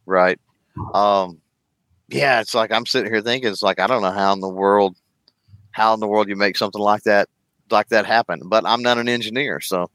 Right. 0.06 0.40
Um, 0.94 1.42
yeah, 2.10 2.42
it's 2.42 2.54
like 2.54 2.72
I'm 2.72 2.86
sitting 2.86 3.12
here 3.12 3.22
thinking, 3.22 3.50
it's 3.52 3.64
like 3.64 3.80
I 3.80 3.88
don't 3.88 4.02
know 4.02 4.12
how 4.12 4.34
in 4.34 4.40
the 4.40 4.50
world, 4.50 4.96
how 5.78 5.94
in 5.94 6.00
the 6.00 6.08
world 6.08 6.28
you 6.28 6.36
make 6.36 6.58
something 6.58 6.82
like 6.82 7.04
that, 7.04 7.30
like 7.70 7.88
that 7.90 8.06
happen. 8.06 8.42
But 8.46 8.66
I'm 8.66 8.82
not 8.82 8.98
an 8.98 9.08
engineer, 9.08 9.62
so. 9.62 9.90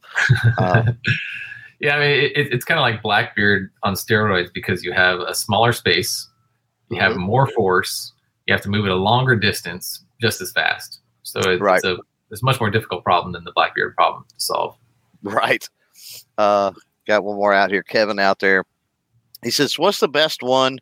Uh, 0.56 0.92
yeah, 1.80 1.96
I 1.96 2.00
mean, 2.00 2.30
it, 2.36 2.52
it's 2.52 2.64
kind 2.64 2.78
of 2.78 2.82
like 2.82 3.02
Blackbeard 3.02 3.70
on 3.82 3.94
steroids 3.94 4.52
because 4.54 4.84
you 4.84 4.92
have 4.92 5.18
a 5.18 5.34
smaller 5.34 5.72
space, 5.72 6.28
you 6.88 7.00
have 7.00 7.12
mm-hmm. 7.12 7.22
more 7.22 7.48
force, 7.48 8.12
you 8.46 8.54
have 8.54 8.62
to 8.62 8.68
move 8.68 8.86
it 8.86 8.92
a 8.92 8.96
longer 8.96 9.34
distance 9.34 10.04
just 10.20 10.40
as 10.40 10.52
fast. 10.52 11.00
So 11.24 11.40
it's, 11.40 11.60
right. 11.60 11.76
it's 11.76 11.84
a 11.84 11.98
it's 12.30 12.42
much 12.42 12.60
more 12.60 12.70
difficult 12.70 13.02
problem 13.04 13.32
than 13.32 13.44
the 13.44 13.52
Blackbeard 13.52 13.94
problem 13.96 14.24
to 14.28 14.40
solve. 14.40 14.76
Right. 15.22 15.68
Uh, 16.38 16.72
got 17.06 17.24
one 17.24 17.36
more 17.36 17.52
out 17.52 17.70
here. 17.70 17.82
Kevin 17.82 18.18
out 18.18 18.38
there. 18.38 18.64
He 19.42 19.50
says, 19.50 19.78
"What's 19.78 20.00
the 20.00 20.08
best 20.08 20.42
one 20.42 20.78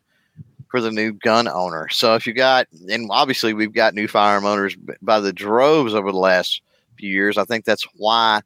for 0.71 0.81
the 0.81 0.91
new 0.91 1.13
gun 1.13 1.47
owner?" 1.47 1.87
So 1.89 2.15
if 2.15 2.25
you 2.25 2.33
got, 2.33 2.67
and 2.89 3.07
obviously 3.11 3.53
we've 3.53 3.73
got 3.73 3.93
new 3.93 4.07
firearm 4.07 4.45
owners 4.45 4.75
by 5.01 5.19
the 5.19 5.33
droves 5.33 5.93
over 5.93 6.11
the 6.11 6.17
last 6.17 6.61
few 6.97 7.09
years. 7.09 7.37
I 7.37 7.43
think 7.45 7.65
that's 7.65 7.85
why 7.95 8.41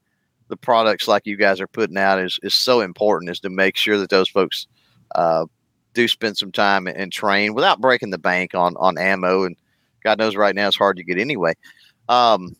the 0.47 0.57
products 0.57 1.07
like 1.07 1.25
you 1.25 1.37
guys 1.37 1.59
are 1.59 1.67
putting 1.67 1.97
out 1.97 2.19
is 2.19 2.39
is 2.43 2.53
so 2.53 2.81
important 2.81 3.31
is 3.31 3.39
to 3.41 3.49
make 3.49 3.77
sure 3.77 3.97
that 3.97 4.09
those 4.09 4.29
folks 4.29 4.67
uh, 5.15 5.45
do 5.93 6.07
spend 6.07 6.37
some 6.37 6.51
time 6.51 6.87
and, 6.87 7.11
train 7.11 7.53
without 7.53 7.81
breaking 7.81 8.11
the 8.11 8.17
bank 8.17 8.53
on 8.53 8.75
on 8.77 8.97
ammo. 8.97 9.45
And 9.45 9.55
God 10.03 10.19
knows 10.19 10.35
right 10.35 10.53
now 10.53 10.67
it's 10.67 10.77
hard 10.77 10.97
to 10.97 11.03
get 11.03 11.17
anyway. 11.17 11.53
Um, 12.09 12.55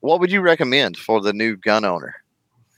what 0.00 0.20
would 0.20 0.30
you 0.30 0.40
recommend 0.40 0.96
for 0.96 1.20
the 1.20 1.32
new 1.32 1.56
gun 1.56 1.84
owner? 1.84 2.16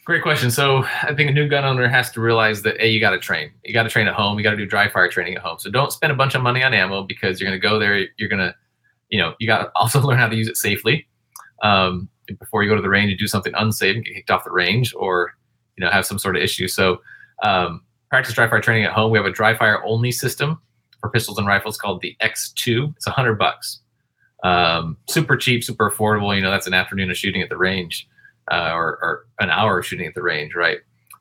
Great 0.08 0.22
question. 0.22 0.50
So 0.50 0.84
I 1.02 1.14
think 1.14 1.28
a 1.28 1.34
new 1.34 1.46
gun 1.46 1.66
owner 1.66 1.86
has 1.86 2.10
to 2.12 2.22
realize 2.22 2.62
that 2.62 2.80
hey, 2.80 2.88
you 2.88 2.98
got 2.98 3.10
to 3.10 3.18
train. 3.18 3.50
You 3.62 3.74
got 3.74 3.82
to 3.82 3.90
train 3.90 4.08
at 4.08 4.14
home. 4.14 4.38
You 4.38 4.42
got 4.42 4.52
to 4.52 4.56
do 4.56 4.64
dry 4.64 4.88
fire 4.88 5.06
training 5.06 5.34
at 5.34 5.42
home. 5.42 5.58
So 5.58 5.70
don't 5.70 5.92
spend 5.92 6.10
a 6.10 6.16
bunch 6.16 6.34
of 6.34 6.40
money 6.40 6.62
on 6.62 6.72
ammo 6.72 7.02
because 7.02 7.38
you're 7.38 7.50
going 7.50 7.60
to 7.60 7.68
go 7.68 7.78
there. 7.78 8.08
You're 8.16 8.30
going 8.30 8.40
to, 8.40 8.54
you 9.10 9.18
know, 9.18 9.34
you 9.38 9.46
got 9.46 9.64
to 9.64 9.70
also 9.76 10.00
learn 10.00 10.16
how 10.16 10.26
to 10.26 10.34
use 10.34 10.48
it 10.48 10.56
safely. 10.56 11.06
Um, 11.62 12.08
before 12.40 12.62
you 12.62 12.70
go 12.70 12.74
to 12.74 12.80
the 12.80 12.88
range, 12.88 13.10
you 13.10 13.18
do 13.18 13.26
something 13.26 13.52
unsafe 13.54 13.96
and 13.96 14.02
get 14.02 14.14
kicked 14.14 14.30
off 14.30 14.44
the 14.44 14.50
range, 14.50 14.94
or 14.94 15.34
you 15.76 15.84
know 15.84 15.90
have 15.90 16.06
some 16.06 16.18
sort 16.18 16.36
of 16.36 16.42
issue. 16.42 16.68
So 16.68 17.02
um, 17.42 17.82
practice 18.08 18.32
dry 18.32 18.48
fire 18.48 18.62
training 18.62 18.84
at 18.84 18.92
home. 18.92 19.10
We 19.10 19.18
have 19.18 19.26
a 19.26 19.30
dry 19.30 19.54
fire 19.54 19.84
only 19.84 20.10
system 20.10 20.58
for 21.02 21.10
pistols 21.10 21.36
and 21.36 21.46
rifles 21.46 21.76
called 21.76 22.00
the 22.00 22.16
X2. 22.22 22.94
It's 22.96 23.06
a 23.06 23.10
hundred 23.10 23.34
bucks 23.34 23.80
um, 24.42 24.96
super 25.08 25.36
cheap, 25.36 25.64
super 25.64 25.90
affordable. 25.90 26.34
You 26.34 26.42
know, 26.42 26.50
that's 26.50 26.66
an 26.66 26.74
afternoon 26.74 27.10
of 27.10 27.16
shooting 27.16 27.42
at 27.42 27.48
the 27.48 27.56
range, 27.56 28.08
uh, 28.50 28.72
or, 28.72 28.98
or, 29.02 29.26
an 29.40 29.50
hour 29.50 29.78
of 29.78 29.86
shooting 29.86 30.06
at 30.06 30.14
the 30.14 30.22
range, 30.22 30.54
right? 30.54 30.78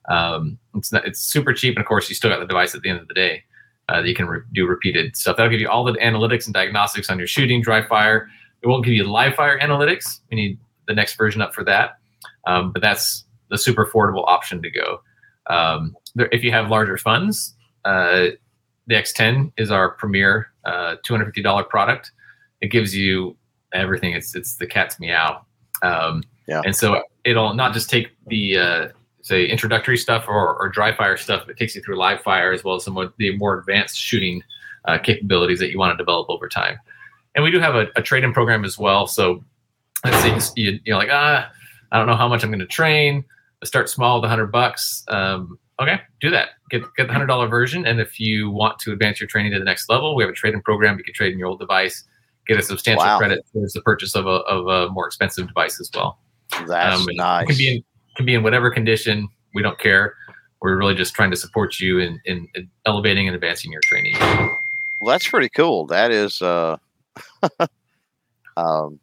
Um, 0.09 0.57
it's 0.75 0.91
not, 0.91 1.05
it's 1.05 1.19
super 1.19 1.53
cheap, 1.53 1.75
and 1.75 1.81
of 1.81 1.87
course, 1.87 2.09
you 2.09 2.15
still 2.15 2.29
got 2.29 2.39
the 2.39 2.45
device 2.45 2.73
at 2.73 2.81
the 2.81 2.89
end 2.89 2.99
of 2.99 3.07
the 3.07 3.13
day 3.13 3.43
uh, 3.89 4.01
that 4.01 4.07
you 4.07 4.15
can 4.15 4.27
re- 4.27 4.41
do 4.53 4.65
repeated 4.65 5.15
stuff. 5.17 5.37
That'll 5.37 5.51
give 5.51 5.59
you 5.59 5.69
all 5.69 5.83
the 5.83 5.93
analytics 5.93 6.45
and 6.45 6.53
diagnostics 6.53 7.09
on 7.09 7.17
your 7.17 7.27
shooting, 7.27 7.61
dry 7.61 7.85
fire. 7.85 8.29
It 8.61 8.67
won't 8.67 8.85
give 8.85 8.93
you 8.93 9.03
live 9.03 9.35
fire 9.35 9.59
analytics. 9.59 10.19
We 10.31 10.37
need 10.37 10.59
the 10.87 10.93
next 10.93 11.15
version 11.15 11.41
up 11.41 11.53
for 11.53 11.63
that, 11.65 11.99
um, 12.47 12.71
but 12.71 12.81
that's 12.81 13.25
the 13.49 13.57
super 13.57 13.85
affordable 13.85 14.23
option 14.27 14.61
to 14.61 14.71
go. 14.71 15.01
Um, 15.49 15.95
there, 16.15 16.29
if 16.31 16.43
you 16.43 16.51
have 16.51 16.69
larger 16.69 16.97
funds, 16.97 17.55
uh, 17.85 18.27
the 18.87 18.95
X10 18.95 19.51
is 19.57 19.71
our 19.71 19.91
premier 19.91 20.47
uh, 20.65 20.95
$250 21.05 21.69
product 21.69 22.11
it 22.61 22.67
gives 22.67 22.95
you 22.95 23.35
everything. 23.73 24.13
It's 24.13 24.35
it's 24.35 24.55
the 24.55 24.67
cat's 24.67 24.99
meow. 24.99 25.45
Um, 25.83 26.23
yeah. 26.47 26.61
And 26.63 26.75
so 26.75 27.03
it'll 27.23 27.53
not 27.53 27.73
just 27.73 27.89
take 27.89 28.07
the 28.27 28.57
uh, 28.57 28.87
say 29.21 29.45
introductory 29.45 29.97
stuff 29.97 30.25
or, 30.27 30.55
or 30.57 30.69
dry 30.69 30.95
fire 30.95 31.17
stuff, 31.17 31.43
but 31.45 31.51
it 31.51 31.57
takes 31.57 31.75
you 31.75 31.81
through 31.81 31.97
live 31.97 32.21
fire 32.21 32.51
as 32.51 32.63
well 32.63 32.75
as 32.75 32.83
some 32.83 32.97
of 32.97 33.13
the 33.17 33.35
more 33.37 33.59
advanced 33.59 33.97
shooting 33.97 34.41
uh, 34.85 34.97
capabilities 34.97 35.59
that 35.59 35.71
you 35.71 35.77
want 35.77 35.93
to 35.93 35.97
develop 35.97 36.29
over 36.29 36.47
time. 36.47 36.77
And 37.35 37.43
we 37.43 37.51
do 37.51 37.59
have 37.59 37.75
a, 37.75 37.87
a 37.95 38.01
trade-in 38.01 38.33
program 38.33 38.65
as 38.65 38.79
well. 38.79 39.05
So 39.05 39.43
let's 40.03 40.47
say 40.47 40.61
you, 40.61 40.79
you're 40.85 40.97
like, 40.97 41.09
ah, 41.11 41.51
I 41.91 41.97
don't 41.97 42.07
know 42.07 42.15
how 42.15 42.27
much 42.27 42.43
I'm 42.43 42.49
going 42.49 42.59
to 42.59 42.65
train. 42.65 43.23
Let's 43.61 43.69
start 43.69 43.89
small 43.89 44.19
with 44.19 44.25
a 44.25 44.29
hundred 44.29 44.47
bucks. 44.47 45.03
Um, 45.07 45.59
okay, 45.79 45.99
do 46.21 46.29
that. 46.31 46.49
Get 46.69 46.83
get 46.95 47.07
the 47.07 47.13
hundred 47.13 47.27
dollar 47.27 47.47
version, 47.47 47.85
and 47.85 47.99
if 47.99 48.19
you 48.19 48.49
want 48.49 48.79
to 48.79 48.91
advance 48.91 49.19
your 49.19 49.27
training 49.27 49.51
to 49.53 49.59
the 49.59 49.65
next 49.65 49.89
level, 49.89 50.15
we 50.15 50.23
have 50.23 50.29
a 50.29 50.35
trade-in 50.35 50.61
program. 50.61 50.97
You 50.97 51.03
can 51.03 51.13
trade 51.13 51.33
in 51.33 51.39
your 51.39 51.47
old 51.47 51.59
device 51.59 52.03
get 52.47 52.57
a 52.57 52.61
substantial 52.63 53.05
wow. 53.05 53.17
credit 53.17 53.45
towards 53.51 53.73
the 53.73 53.81
purchase 53.81 54.15
of 54.15 54.25
a, 54.25 54.29
of 54.29 54.67
a 54.67 54.89
more 54.91 55.05
expensive 55.05 55.47
device 55.47 55.79
as 55.79 55.91
well. 55.93 56.19
That's 56.67 57.01
um, 57.01 57.07
nice. 57.11 57.47
Can 57.47 57.57
be 57.57 57.75
in 57.75 57.83
can 58.15 58.25
be 58.25 58.33
in 58.33 58.43
whatever 58.43 58.69
condition. 58.71 59.29
We 59.53 59.61
don't 59.61 59.79
care. 59.79 60.15
We're 60.61 60.75
really 60.75 60.95
just 60.95 61.13
trying 61.13 61.31
to 61.31 61.37
support 61.37 61.79
you 61.79 61.99
in, 61.99 62.19
in, 62.25 62.47
in 62.55 62.69
elevating 62.85 63.27
and 63.27 63.35
advancing 63.35 63.71
your 63.71 63.81
training. 63.81 64.15
Well, 64.99 65.11
that's 65.11 65.29
pretty 65.29 65.49
cool. 65.49 65.85
That 65.85 66.09
is, 66.11 66.41
uh, 66.41 66.77
um, 68.57 68.99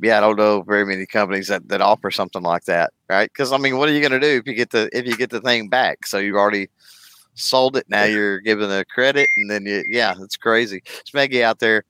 yeah, 0.00 0.18
I 0.18 0.20
don't 0.20 0.38
know 0.38 0.62
very 0.62 0.86
many 0.86 1.06
companies 1.06 1.48
that, 1.48 1.68
that 1.68 1.80
offer 1.80 2.12
something 2.12 2.42
like 2.42 2.64
that, 2.64 2.92
right? 3.08 3.30
Because 3.32 3.52
I 3.52 3.58
mean, 3.58 3.78
what 3.78 3.88
are 3.88 3.92
you 3.92 4.00
going 4.00 4.12
to 4.12 4.20
do 4.20 4.38
if 4.38 4.46
you 4.46 4.54
get 4.54 4.70
the 4.70 4.88
if 4.92 5.06
you 5.06 5.16
get 5.16 5.30
the 5.30 5.40
thing 5.40 5.68
back? 5.68 6.06
So 6.06 6.18
you've 6.18 6.36
already 6.36 6.68
sold 7.34 7.76
it. 7.76 7.86
Now 7.88 8.04
you're 8.04 8.40
giving 8.40 8.68
the 8.68 8.84
credit, 8.92 9.28
and 9.36 9.50
then 9.50 9.66
you, 9.66 9.84
yeah, 9.88 10.14
it's 10.20 10.36
crazy. 10.36 10.82
It's 11.00 11.10
Smeggy 11.10 11.42
out 11.42 11.58
there 11.58 11.84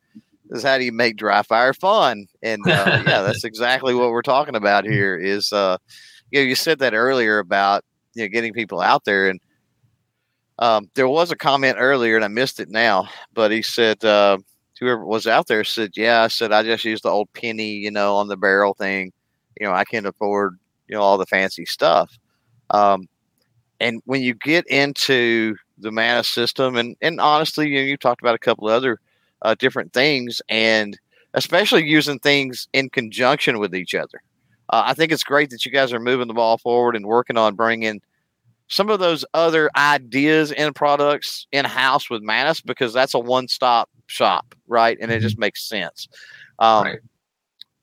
is 0.53 0.63
how 0.63 0.79
do 0.79 0.85
you 0.85 0.93
make 0.93 1.17
dry 1.17 1.43
fire 1.43 1.75
fun? 1.75 2.27
And 2.43 2.63
uh, 2.67 3.03
yeah, 3.07 3.23
that's 3.23 3.45
exactly 3.45 3.95
what 3.95 4.11
we're 4.11 4.23
talking 4.23 4.57
about 4.57 4.85
here. 4.85 5.17
Is 5.17 5.53
uh, 5.53 5.79
you 6.31 6.41
know, 6.41 6.47
you 6.47 6.55
said 6.55 6.79
that 6.81 6.95
earlier 6.95 7.39
about 7.39 7.85
you 8.15 8.25
know 8.25 8.29
getting 8.29 8.53
people 8.53 8.81
out 8.81 9.05
there, 9.05 9.29
and 9.29 9.41
um, 10.59 10.91
there 10.95 11.09
was 11.09 11.31
a 11.31 11.37
comment 11.37 11.77
earlier, 11.79 12.17
and 12.17 12.25
I 12.25 12.29
missed 12.29 12.61
it 12.61 12.69
now, 12.71 13.09
but 13.35 13.51
he 13.51 13.63
said 13.63 14.05
uh, 14.05 14.39
whoever 14.79 15.05
was 15.05 15.27
out 15.27 15.47
there 15.47 15.65
said, 15.65 15.93
yeah, 15.97 16.23
I 16.23 16.29
said 16.29 16.53
I 16.53 16.63
just 16.63 16.85
used 16.85 17.05
the 17.05 17.09
old 17.09 17.33
penny, 17.33 17.73
you 17.73 17.91
know, 17.91 18.17
on 18.17 18.29
the 18.29 18.37
barrel 18.37 18.75
thing. 18.75 19.13
You 19.61 19.67
know, 19.67 19.73
I 19.73 19.85
can't 19.85 20.07
afford 20.07 20.59
you 20.89 20.97
know 20.97 21.03
all 21.03 21.19
the 21.19 21.27
fancy 21.27 21.67
stuff. 21.67 22.19
Um, 22.71 23.09
and 23.81 24.01
when 24.05 24.23
you 24.23 24.35
get 24.35 24.67
into 24.69 25.57
the 25.79 25.91
Mantis 25.91 26.29
system, 26.29 26.77
and 26.77 26.97
and 27.01 27.21
honestly, 27.21 27.69
you 27.69 27.77
know, 27.81 27.87
you 27.87 27.97
talked 27.97 28.23
about 28.23 28.35
a 28.35 28.39
couple 28.39 28.69
of 28.69 28.75
other 28.75 29.01
uh, 29.43 29.55
different 29.59 29.93
things, 29.93 30.41
and 30.49 30.99
especially 31.35 31.85
using 31.85 32.19
things 32.19 32.69
in 32.73 32.91
conjunction 32.91 33.59
with 33.59 33.75
each 33.75 33.95
other. 33.95 34.23
Uh, 34.71 34.83
I 34.87 34.95
think 34.95 35.13
it's 35.13 35.25
great 35.25 35.51
that 35.51 35.67
you 35.67 35.73
guys 35.73 35.93
are 35.93 36.01
moving 36.01 36.29
the 36.29 36.35
ball 36.35 36.59
forward 36.59 36.97
and 36.97 37.07
working 37.07 37.37
on 37.37 37.55
bringing 37.55 38.01
some 38.69 38.89
of 38.89 39.01
those 39.01 39.25
other 39.35 39.71
ideas 39.77 40.51
and 40.53 40.75
products 40.75 41.47
in 41.53 41.65
house 41.65 42.09
with 42.09 42.23
Mantis 42.23 42.63
because 42.63 42.93
that's 42.93 43.13
a 43.15 43.19
one 43.19 43.49
stop 43.49 43.91
shop, 44.07 44.55
right? 44.67 44.97
And 45.01 45.11
it 45.11 45.21
just 45.21 45.35
mm-hmm. 45.35 45.43
makes 45.43 45.65
sense. 45.65 46.09
Um, 46.59 46.85
right. 46.85 46.99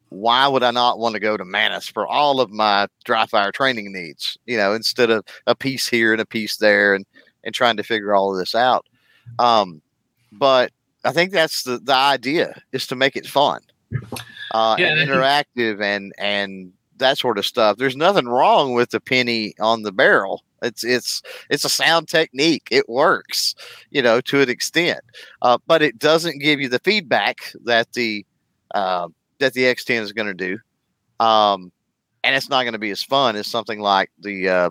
Why 0.09 0.47
would 0.47 0.63
I 0.63 0.71
not 0.71 0.97
want 0.97 1.13
to 1.13 1.19
go 1.19 1.37
to 1.37 1.45
Mantis 1.45 1.87
for 1.87 2.07
all 2.07 2.41
of 2.41 2.49
my 2.49 2.87
dry 3.03 3.27
fire 3.27 3.51
training 3.51 3.93
needs? 3.93 4.39
You 4.47 4.57
know, 4.57 4.73
instead 4.73 5.11
of 5.11 5.23
a 5.45 5.53
piece 5.53 5.87
here 5.87 6.11
and 6.11 6.21
a 6.21 6.25
piece 6.25 6.57
there, 6.57 6.95
and 6.95 7.05
and 7.43 7.53
trying 7.53 7.77
to 7.77 7.83
figure 7.83 8.15
all 8.15 8.31
of 8.31 8.39
this 8.39 8.55
out. 8.55 8.87
Um, 9.37 9.81
but 10.31 10.71
I 11.03 11.11
think 11.11 11.31
that's 11.31 11.63
the, 11.63 11.79
the 11.79 11.95
idea 11.95 12.61
is 12.71 12.87
to 12.87 12.95
make 12.95 13.15
it 13.15 13.25
fun, 13.25 13.61
uh, 14.51 14.75
yeah, 14.77 14.87
and 14.87 15.09
interactive, 15.09 15.81
and 15.81 16.13
and 16.17 16.73
that 16.97 17.17
sort 17.17 17.37
of 17.37 17.45
stuff. 17.45 17.77
There's 17.77 17.95
nothing 17.95 18.27
wrong 18.27 18.73
with 18.73 18.91
the 18.91 18.99
penny 18.99 19.53
on 19.59 19.83
the 19.83 19.91
barrel. 19.91 20.43
It's 20.61 20.83
it's 20.83 21.21
it's 21.49 21.63
a 21.63 21.69
sound 21.69 22.09
technique. 22.09 22.67
It 22.69 22.89
works, 22.89 23.55
you 23.91 24.01
know, 24.01 24.19
to 24.21 24.41
an 24.41 24.49
extent, 24.49 25.01
uh, 25.41 25.57
but 25.67 25.81
it 25.81 25.97
doesn't 25.97 26.39
give 26.39 26.59
you 26.59 26.67
the 26.67 26.79
feedback 26.79 27.37
that 27.63 27.93
the 27.93 28.25
uh, 28.75 29.07
that 29.39 29.53
the 29.53 29.63
X10 29.63 30.01
is 30.01 30.11
going 30.11 30.27
to 30.27 30.33
do, 30.33 31.25
um, 31.25 31.71
and 32.25 32.35
it's 32.35 32.49
not 32.49 32.63
going 32.63 32.73
to 32.73 32.79
be 32.79 32.91
as 32.91 33.01
fun 33.01 33.37
as 33.37 33.47
something 33.47 33.79
like 33.79 34.11
the 34.19 34.49
uh, 34.49 34.69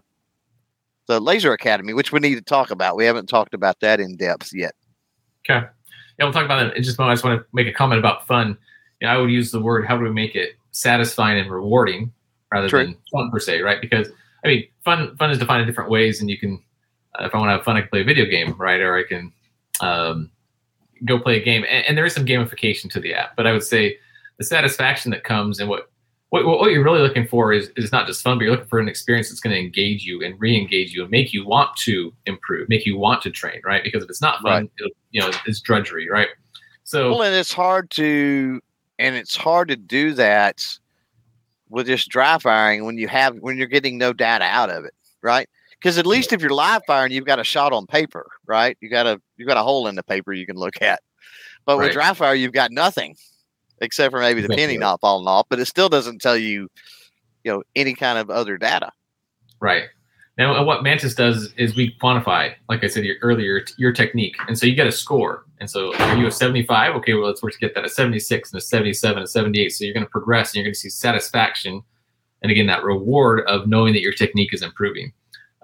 the 1.07 1.21
Laser 1.21 1.55
Academy, 1.55 1.95
which 1.95 2.13
we 2.13 2.21
need 2.21 2.35
to 2.35 2.43
talk 2.43 2.71
about. 2.71 2.97
We 2.97 3.07
haven't 3.07 3.31
talked 3.31 3.55
about 3.55 3.81
that 3.81 3.99
in 3.99 4.17
depth 4.17 4.53
yet. 4.53 4.75
Okay 5.49 5.69
yeah, 6.19 6.25
we'll 6.25 6.33
talk 6.33 6.45
about 6.45 6.63
that 6.63 6.77
in 6.77 6.83
just 6.83 6.99
a 6.99 7.01
moment. 7.01 7.13
I 7.13 7.15
just 7.15 7.25
want 7.25 7.41
to 7.41 7.47
make 7.53 7.67
a 7.67 7.73
comment 7.73 7.99
about 7.99 8.27
fun. 8.27 8.59
You 9.01 9.07
know, 9.07 9.15
I 9.15 9.19
would 9.19 9.31
use 9.31 9.51
the 9.53 9.61
word 9.61 9.87
how 9.87 9.97
do 9.97 10.03
we 10.03 10.11
make 10.11 10.35
it 10.35 10.57
satisfying 10.73 11.39
and 11.39 11.51
rewarding 11.51 12.13
rather 12.53 12.69
True. 12.69 12.85
than 12.85 12.97
fun 13.13 13.31
per 13.31 13.39
se, 13.39 13.61
right? 13.61 13.81
Because 13.81 14.09
I 14.45 14.49
mean, 14.49 14.69
fun 14.85 15.17
fun 15.17 15.31
is 15.31 15.39
defined 15.39 15.63
in 15.63 15.69
different 15.69 15.91
ways, 15.91 16.21
and 16.21 16.29
you 16.29 16.39
can, 16.39 16.63
uh, 17.19 17.25
if 17.25 17.35
I 17.35 17.39
want 17.39 17.49
to 17.49 17.53
have 17.53 17.65
fun, 17.65 17.77
I 17.77 17.81
can 17.81 17.91
play 17.91 18.01
a 18.01 18.05
video 18.05 18.25
game, 18.25 18.55
right? 18.59 18.81
Or 18.81 18.97
I 18.97 19.05
can 19.05 19.33
um, 19.81 20.31
go 21.05 21.19
play 21.19 21.41
a 21.41 21.45
game, 21.45 21.65
and, 21.69 21.85
and, 21.87 21.97
there 21.97 22.05
is 22.05 22.15
some 22.15 22.27
gamification 22.27 22.91
to 22.91 23.01
the 23.01 23.15
app. 23.15 23.37
But 23.37 23.47
I 23.47 23.53
would 23.53 23.63
say 23.63 23.99
the 24.39 24.45
satisfaction 24.45 25.11
that 25.13 25.25
comes 25.25 25.61
and 25.61 25.69
what 25.69 25.91
what, 26.31 26.45
what 26.45 26.71
you're 26.71 26.85
really 26.85 27.01
looking 27.01 27.27
for 27.27 27.53
is, 27.53 27.71
is 27.77 27.91
not 27.91 28.07
just 28.07 28.23
fun, 28.23 28.37
but 28.37 28.45
you're 28.45 28.53
looking 28.53 28.69
for 28.69 28.79
an 28.79 28.89
experience 28.89 29.31
that's 29.31 29.41
going 29.41 29.55
to 29.55 29.61
engage 29.61 30.05
you 30.05 30.23
and 30.23 30.39
re-engage 30.39 30.93
you 30.93 31.03
and 31.03 31.11
make 31.11 31.33
you 31.33 31.47
want 31.47 31.75
to 31.77 32.13
improve, 32.27 32.69
make 32.69 32.85
you 32.85 32.99
want 32.99 33.23
to 33.23 33.31
train, 33.31 33.61
right? 33.65 33.83
Because 33.83 34.03
if 34.03 34.11
it's 34.11 34.21
not 34.21 34.43
fun, 34.43 34.69
right. 34.81 34.93
you 35.11 35.21
know, 35.21 35.31
it's 35.47 35.61
drudgery, 35.61 36.09
right? 36.11 36.29
So, 36.85 37.11
well, 37.11 37.23
and 37.23 37.35
it's 37.35 37.53
hard 37.53 37.91
to, 37.93 38.61
and 38.99 39.17
it's 39.17 39.37
hard 39.37 39.69
to 39.69 39.77
do 39.77 40.13
that 40.15 40.63
with 41.71 41.87
just 41.87 42.09
dry 42.09 42.39
firing 42.39 42.85
when 42.85 42.99
you 42.99 43.09
have 43.09 43.37
when 43.37 43.57
you're 43.57 43.67
getting 43.67 43.99
no 43.99 44.13
data 44.13 44.45
out 44.45 44.71
of 44.71 44.85
it, 44.85 44.95
right? 45.23 45.49
Because 45.73 45.99
at 45.99 46.07
least 46.07 46.33
if 46.33 46.41
you're 46.41 46.51
live 46.51 46.83
firing, 46.87 47.13
you've 47.13 47.27
got 47.27 47.39
a 47.39 47.45
shot 47.45 47.73
on 47.73 47.87
paper, 47.87 48.27
right? 48.47 48.77
You 48.81 48.89
got 48.89 49.07
a 49.07 49.21
you 49.37 49.47
got 49.47 49.57
a 49.57 49.63
hole 49.63 49.87
in 49.87 49.95
the 49.95 50.03
paper 50.03 50.33
you 50.33 50.47
can 50.47 50.57
look 50.57 50.81
at. 50.83 51.01
But 51.67 51.77
with 51.77 51.93
dry 51.93 52.15
fire, 52.15 52.35
you've 52.35 52.53
got 52.53 52.71
nothing 52.71 53.15
except 53.81 54.13
for 54.13 54.21
maybe 54.21 54.41
the 54.41 54.49
penny 54.49 54.79
not 54.79 55.01
falling 55.01 55.27
off. 55.27 55.47
But 55.49 55.61
it 55.61 55.67
still 55.67 55.89
doesn't 55.89 56.21
tell 56.21 56.37
you, 56.37 56.69
you 57.45 57.53
know, 57.53 57.63
any 57.77 57.95
kind 57.95 58.19
of 58.19 58.31
other 58.31 58.59
data. 58.59 58.91
Right. 59.61 59.85
Now, 60.39 60.55
uh, 60.55 60.63
what 60.63 60.85
Mantis 60.85 61.15
does 61.15 61.53
is 61.57 61.75
we 61.75 61.97
quantify, 62.01 62.55
like 62.69 62.85
I 62.85 62.87
said 62.87 63.05
earlier, 63.23 63.65
your 63.77 63.93
technique. 63.93 64.37
And 64.47 64.57
so 64.57 64.67
you 64.67 64.77
get 64.77 64.87
a 64.87 64.93
score. 64.93 65.45
And 65.59 65.69
so 65.69 65.93
are 65.97 66.17
you 66.17 66.29
a 66.29 66.31
75? 66.31 66.95
Okay, 66.97 67.15
well, 67.15 67.27
let's 67.27 67.43
work 67.43 67.53
to 67.55 67.59
get 67.59 67.75
that 67.75 67.85
a 67.85 67.89
76 67.89 68.53
and 68.53 68.59
a 68.59 68.61
77 68.61 69.19
and 69.19 69.25
a 69.25 69.29
78. 69.29 69.71
So 69.71 69.85
you're 69.85 69.95
going 69.95 70.07
to 70.07 70.11
progress 70.11 70.51
and 70.51 70.57
you're 70.57 70.65
going 70.65 70.75
to 70.75 70.79
see 70.79 70.91
satisfaction. 70.91 71.83
And 72.43 72.53
again, 72.53 72.69
that 72.69 72.85
reward 72.85 73.41
of 73.49 73.67
knowing 73.67 73.93
that 73.95 74.01
your 74.01 74.13
technique 74.13 74.55
is 74.55 74.63
improving. 74.63 75.13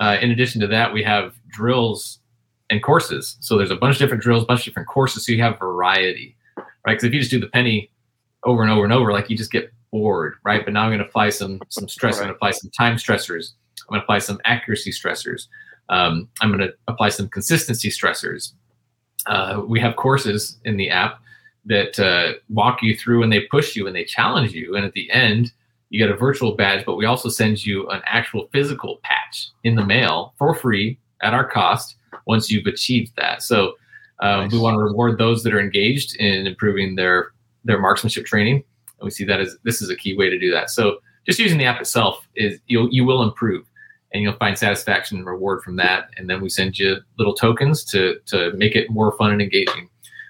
Uh, 0.01 0.17
in 0.21 0.33
addition 0.33 0.61
to 0.61 0.67
that, 0.67 0.93
we 0.93 1.05
have 1.05 1.37
drills 1.51 2.19
and 2.71 2.83
courses. 2.83 3.37
So 3.39 3.57
there's 3.57 3.71
a 3.71 3.77
bunch 3.77 3.95
of 3.95 4.01
different 4.01 4.25
drills, 4.25 4.43
a 4.43 4.47
bunch 4.47 4.61
of 4.61 4.65
different 4.65 4.89
courses. 4.89 5.25
So 5.25 5.31
you 5.31 5.43
have 5.43 5.57
variety, 5.61 6.37
right? 6.57 6.95
Because 6.95 7.05
if 7.05 7.13
you 7.13 7.21
just 7.21 7.31
do 7.31 7.39
the 7.39 7.47
penny 7.47 7.93
over 8.45 8.63
and 8.63 8.71
over 8.71 8.85
and 8.85 8.93
over, 8.93 9.13
like 9.13 9.31
you 9.31 9.37
just 9.37 9.53
get 9.53 9.73
bored, 9.91 10.35
right? 10.45 10.65
But 10.65 10.75
now 10.75 10.83
I'm 10.83 10.91
going 10.91 11.01
to 11.01 11.07
apply 11.07 11.31
some 11.31 11.61
some 11.69 11.89
stress. 11.89 12.17
I'm 12.17 12.25
going 12.25 12.29
to 12.31 12.37
apply 12.37 12.53
some 12.53 12.71
time 12.71 12.97
stressors. 12.97 13.53
I'm 13.83 13.93
going 13.93 14.01
to 14.01 14.05
apply 14.05 14.19
some 14.19 14.41
accuracy 14.45 14.91
stressors. 14.91 15.49
Um, 15.89 16.29
I'm 16.41 16.51
going 16.51 16.67
to 16.67 16.75
apply 16.89 17.11
some 17.11 17.29
consistency 17.29 17.91
stressors. 17.91 18.53
Uh, 19.27 19.63
we 19.67 19.81
have 19.81 19.97
courses 19.97 20.59
in 20.65 20.77
the 20.77 20.91
app 20.91 21.21
that 21.67 21.99
uh, 21.99 22.35
walk 22.49 22.83
you 22.83 22.97
through 22.97 23.23
and 23.23 23.33
they 23.33 23.41
push 23.43 23.75
you 23.77 23.87
and 23.87 23.97
they 23.97 24.05
challenge 24.05 24.53
you. 24.53 24.77
And 24.77 24.85
at 24.85 24.93
the 24.93 25.11
end, 25.11 25.53
you 25.91 25.99
get 25.99 26.11
a 26.11 26.17
virtual 26.17 26.55
badge, 26.57 26.85
but 26.85 26.97
we 26.97 27.05
also 27.05 27.29
send 27.29 27.65
you 27.65 27.89
an 27.91 28.03
actual 28.05 28.49
physical 28.53 29.01
patch 29.03 29.51
in 29.63 29.75
the 29.75 29.85
mail 29.85 30.35
for 30.39 30.55
free 30.55 30.99
at 31.23 31.35
our 31.35 31.49
cost 31.49 31.97
once 32.27 32.51
you've 32.51 32.67
achieved 32.67 33.13
that. 33.17 33.43
So 33.43 33.75
um, 34.21 34.49
we 34.51 34.59
want 34.59 34.75
to 34.75 34.83
reward 34.83 35.19
those 35.19 35.43
that 35.43 35.55
are 35.55 35.61
engaged 35.61 36.17
in 36.17 36.47
improving 36.47 36.97
their 36.97 37.33
their 37.65 37.81
marksmanship 37.81 38.27
training. 38.27 38.65
And 38.99 39.05
we 39.05 39.11
see 39.11 39.25
that 39.25 39.41
as 39.41 39.57
this 39.65 39.83
is 39.83 39.91
a 39.91 39.97
key 39.97 40.17
way 40.17 40.31
to 40.31 40.39
do 40.39 40.51
that. 40.53 40.71
So 40.71 40.99
just 41.27 41.39
using 41.39 41.59
the 41.59 41.65
app 41.65 41.81
itself 41.81 42.27
is 42.37 42.61
you'll 42.67 42.89
you 42.91 43.05
will 43.05 43.23
improve 43.23 43.67
and 44.13 44.23
you'll 44.23 44.37
find 44.37 44.57
satisfaction 44.57 45.19
and 45.19 45.27
reward 45.27 45.63
from 45.63 45.77
that. 45.77 46.11
And 46.17 46.31
then 46.31 46.41
we 46.41 46.49
send 46.49 46.79
you 46.79 46.99
little 47.19 47.35
tokens 47.35 47.85
to 47.87 48.19
to 48.27 48.53
make 48.53 48.77
it 48.77 48.91
more 48.91 49.13
fun 49.17 49.33
and 49.33 49.43
engaging. 49.43 49.89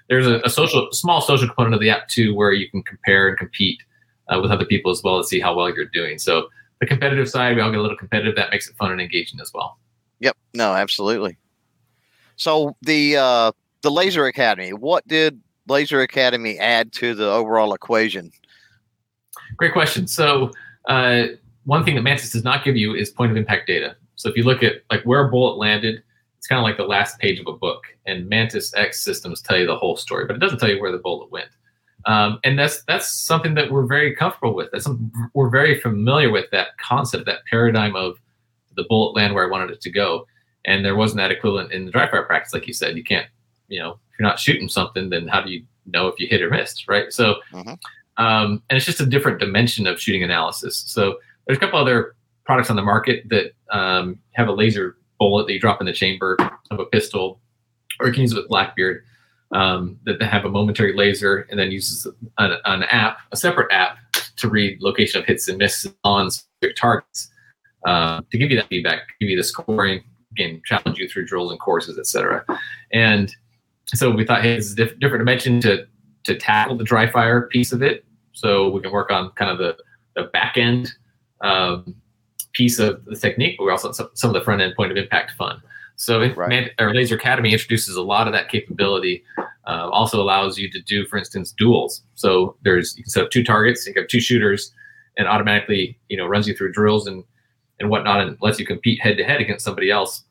There's 0.09 0.27
a, 0.27 0.39
a 0.43 0.49
social 0.49 0.89
small 0.91 1.21
social 1.21 1.47
component 1.47 1.75
of 1.75 1.81
the 1.81 1.89
app 1.89 2.07
too, 2.07 2.35
where 2.35 2.53
you 2.53 2.69
can 2.69 2.83
compare 2.83 3.27
and 3.29 3.37
compete 3.37 3.81
uh, 4.27 4.39
with 4.41 4.51
other 4.51 4.65
people 4.65 4.91
as 4.91 5.01
well 5.03 5.21
to 5.21 5.27
see 5.27 5.39
how 5.39 5.55
well 5.55 5.69
you're 5.73 5.85
doing. 5.85 6.17
So 6.17 6.47
the 6.79 6.85
competitive 6.85 7.29
side, 7.29 7.55
we 7.55 7.61
all 7.61 7.71
get 7.71 7.79
a 7.79 7.81
little 7.81 7.97
competitive. 7.97 8.35
That 8.35 8.51
makes 8.51 8.69
it 8.69 8.75
fun 8.75 8.91
and 8.91 9.01
engaging 9.01 9.39
as 9.39 9.51
well. 9.53 9.77
Yep. 10.19 10.37
No, 10.53 10.73
absolutely. 10.73 11.37
So 12.35 12.75
the 12.81 13.17
uh, 13.17 13.51
the 13.81 13.91
Laser 13.91 14.25
Academy, 14.25 14.73
what 14.73 15.07
did 15.07 15.41
Laser 15.67 16.01
Academy 16.01 16.57
add 16.57 16.91
to 16.93 17.13
the 17.15 17.29
overall 17.29 17.73
equation? 17.73 18.31
Great 19.57 19.73
question. 19.73 20.07
So 20.07 20.51
uh, 20.87 21.23
one 21.65 21.83
thing 21.83 21.95
that 21.95 22.01
Mantis 22.01 22.31
does 22.31 22.43
not 22.43 22.63
give 22.63 22.75
you 22.75 22.93
is 22.95 23.09
point 23.09 23.31
of 23.31 23.37
impact 23.37 23.67
data. 23.67 23.95
So 24.15 24.29
if 24.29 24.37
you 24.37 24.43
look 24.43 24.63
at 24.63 24.83
like 24.91 25.03
where 25.03 25.27
a 25.27 25.29
bullet 25.29 25.57
landed, 25.57 26.03
it's 26.37 26.47
kind 26.47 26.59
of 26.59 26.63
like 26.63 26.77
the 26.77 26.83
last 26.83 27.17
page 27.19 27.39
of 27.39 27.47
a 27.47 27.53
book, 27.53 27.85
and 28.05 28.29
Mantis 28.29 28.73
X 28.75 29.03
systems 29.03 29.41
tell 29.41 29.57
you 29.57 29.65
the 29.65 29.75
whole 29.75 29.97
story, 29.97 30.25
but 30.25 30.35
it 30.35 30.39
doesn't 30.39 30.59
tell 30.59 30.69
you 30.69 30.79
where 30.79 30.91
the 30.91 30.99
bullet 30.99 31.31
went. 31.31 31.49
Um, 32.05 32.39
and 32.43 32.57
that's 32.57 32.83
that's 32.83 33.11
something 33.11 33.55
that 33.55 33.71
we're 33.71 33.87
very 33.87 34.15
comfortable 34.15 34.55
with. 34.55 34.69
That's 34.71 34.83
something 34.83 35.11
we're 35.33 35.49
very 35.49 35.79
familiar 35.79 36.29
with 36.31 36.45
that 36.51 36.77
concept, 36.77 37.25
that 37.25 37.45
paradigm 37.49 37.95
of 37.95 38.19
the 38.75 38.85
bullet 38.87 39.15
land 39.15 39.33
where 39.33 39.45
I 39.45 39.49
wanted 39.49 39.71
it 39.71 39.81
to 39.81 39.89
go. 39.89 40.27
And 40.65 40.85
there 40.85 40.95
wasn't 40.95 41.17
that 41.17 41.31
equivalent 41.31 41.71
in 41.71 41.85
the 41.85 41.91
dry 41.91 42.09
fire 42.09 42.23
practice, 42.23 42.53
like 42.53 42.67
you 42.67 42.73
said. 42.73 42.95
You 42.95 43.03
can't, 43.03 43.27
you 43.67 43.79
know, 43.79 43.91
if 43.91 44.19
you're 44.19 44.27
not 44.27 44.39
shooting 44.39 44.69
something, 44.69 45.09
then 45.09 45.27
how 45.27 45.41
do 45.41 45.51
you 45.51 45.63
know 45.85 46.07
if 46.07 46.19
you 46.19 46.27
hit 46.27 46.41
or 46.41 46.49
missed, 46.49 46.87
right? 46.87 47.11
So, 47.11 47.35
Mhm. 47.53 47.77
um, 48.17 48.63
and 48.69 48.77
it's 48.77 48.85
just 48.85 49.01
a 49.01 49.05
different 49.05 49.39
dimension 49.39 49.87
of 49.87 49.99
shooting 49.99 50.23
analysis. 50.23 50.83
So 50.87 51.19
there's 51.45 51.57
a 51.57 51.59
couple 51.59 51.79
other 51.79 52.15
products 52.45 52.69
on 52.69 52.75
the 52.75 52.81
market 52.81 53.27
that 53.29 53.53
um, 53.71 54.19
have 54.33 54.47
a 54.47 54.51
laser 54.51 54.97
bullet 55.19 55.47
that 55.47 55.53
you 55.53 55.59
drop 55.59 55.81
in 55.81 55.85
the 55.87 55.93
chamber 55.93 56.37
of 56.71 56.79
a 56.79 56.85
pistol, 56.85 57.39
or 57.99 58.07
you 58.07 58.13
can 58.13 58.21
use 58.21 58.31
it 58.31 58.37
with 58.37 58.47
Blackbeard 58.47 59.03
um, 59.51 59.97
that 60.05 60.19
they 60.19 60.25
have 60.25 60.45
a 60.45 60.49
momentary 60.49 60.95
laser 60.95 61.47
and 61.49 61.59
then 61.59 61.71
uses 61.71 62.05
an, 62.37 62.57
an 62.65 62.83
app, 62.83 63.19
a 63.31 63.37
separate 63.37 63.71
app, 63.71 63.97
to 64.37 64.49
read 64.49 64.81
location 64.81 65.19
of 65.19 65.25
hits 65.25 65.47
and 65.47 65.57
misses 65.57 65.93
on 66.03 66.29
specific 66.29 66.75
targets 66.75 67.29
uh, 67.85 68.21
to 68.31 68.37
give 68.37 68.51
you 68.51 68.57
that 68.57 68.67
feedback, 68.67 69.03
give 69.19 69.29
you 69.29 69.37
the 69.37 69.43
scoring, 69.43 70.03
again, 70.31 70.61
challenge 70.65 70.97
you 70.97 71.07
through 71.07 71.25
drills 71.25 71.51
and 71.51 71.59
courses, 71.59 71.97
etc. 71.97 72.43
And 72.91 73.33
so 73.87 74.11
we 74.11 74.25
thought, 74.25 74.41
hey, 74.41 74.55
this 74.55 74.65
is 74.65 74.73
a 74.73 74.75
diff- 74.75 74.99
different 74.99 75.21
dimension 75.21 75.61
to 75.61 75.85
to 76.23 76.35
tackle 76.35 76.75
the 76.75 76.83
dry 76.83 77.09
fire 77.09 77.43
piece 77.43 77.71
of 77.71 77.83
it. 77.83 78.03
So 78.33 78.69
we 78.69 78.81
can 78.81 78.91
work 78.91 79.11
on 79.11 79.31
kind 79.31 79.51
of 79.51 79.57
the 79.57 79.77
the 80.15 80.23
back 80.29 80.57
end 80.57 80.93
um, 81.41 81.95
piece 82.53 82.79
of 82.79 83.03
the 83.05 83.15
technique, 83.15 83.55
but 83.57 83.65
we 83.65 83.71
also 83.71 83.91
some, 83.91 84.09
some 84.13 84.29
of 84.29 84.33
the 84.33 84.41
front 84.41 84.61
end 84.61 84.73
point 84.75 84.91
of 84.91 84.97
impact 84.97 85.31
fun. 85.31 85.61
So 85.97 86.19
Right. 86.33 86.49
Man, 86.49 86.69
or 86.79 86.93
Laser 86.93 87.15
Academy 87.15 87.53
introduces 87.53 87.95
a 87.95 88.01
lot 88.01 88.27
of 88.27 88.33
that 88.33 88.49
capability. 88.49 89.23
Uh, 89.67 89.89
also 89.89 90.21
allows 90.21 90.57
you 90.57 90.69
to 90.69 90.81
do, 90.81 91.05
for 91.05 91.17
instance, 91.17 91.51
duels. 91.51 92.03
So 92.15 92.55
there's 92.63 92.95
you 92.97 93.03
can 93.03 93.09
set 93.09 93.23
up 93.23 93.31
two 93.31 93.43
targets, 93.43 93.85
you 93.87 93.93
can 93.93 94.03
have 94.03 94.09
two 94.09 94.19
shooters, 94.19 94.71
and 95.17 95.27
automatically 95.27 95.97
you 96.09 96.17
know 96.17 96.25
runs 96.27 96.47
you 96.47 96.55
through 96.55 96.71
drills 96.71 97.07
and 97.07 97.23
and 97.79 97.89
whatnot, 97.89 98.21
and 98.21 98.37
lets 98.41 98.59
you 98.59 98.65
compete 98.65 99.01
head 99.01 99.17
to 99.17 99.23
head 99.23 99.41
against 99.41 99.65
somebody 99.65 99.91
else 99.91 100.23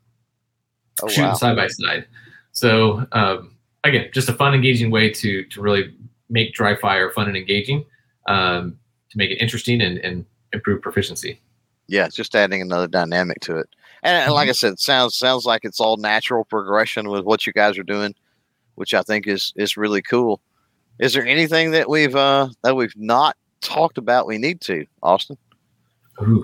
Oh 1.03 1.09
shooting 1.09 1.25
wow. 1.31 1.35
side 1.35 1.57
by 1.57 1.67
side. 1.69 2.07
So 2.65 3.07
um, 3.13 3.57
again, 3.85 4.09
just 4.15 4.31
a 4.31 4.33
fun, 4.33 4.55
engaging 4.55 4.91
way 4.91 5.11
to 5.11 5.45
to 5.45 5.61
really 5.61 5.95
make 6.31 6.55
dry 6.55 6.75
fire 6.75 7.11
fun 7.11 7.29
and 7.29 7.37
engaging, 7.37 7.85
um, 8.27 8.79
to 9.11 9.19
make 9.19 9.31
it 9.31 9.35
interesting 9.35 9.83
and, 9.83 9.99
and 9.99 10.25
improve 10.55 10.81
proficiency. 10.81 11.43
Yeah, 11.89 12.09
just 12.09 12.35
adding 12.35 12.63
another 12.63 12.89
dynamic 12.89 13.41
to 13.41 13.59
it. 13.59 13.69
And, 14.03 14.17
and 14.17 14.33
like 14.33 14.49
I 14.49 14.53
said, 14.53 14.79
sounds 14.79 15.15
sounds 15.15 15.45
like 15.45 15.67
it's 15.67 15.79
all 15.79 15.99
natural 15.99 16.43
progression 16.43 17.11
with 17.11 17.27
what 17.27 17.47
you 17.47 17.53
guys 17.53 17.77
are 17.77 17.83
doing, 17.83 18.15
which 18.77 18.95
I 18.95 19.03
think 19.03 19.27
is 19.27 19.53
is 19.57 19.77
really 19.77 20.01
cool. 20.01 20.41
Is 20.99 21.13
there 21.13 21.27
anything 21.27 21.73
that 21.73 21.91
we've 21.91 22.17
uh 22.17 22.49
that 22.63 22.77
we've 22.77 22.97
not 22.97 23.37
talked 23.61 23.99
about 23.99 24.27
we 24.27 24.39
need 24.39 24.63
to, 24.63 24.87
Austin? 25.03 25.37
Ooh. 26.23 26.43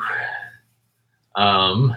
Um, 1.35 1.97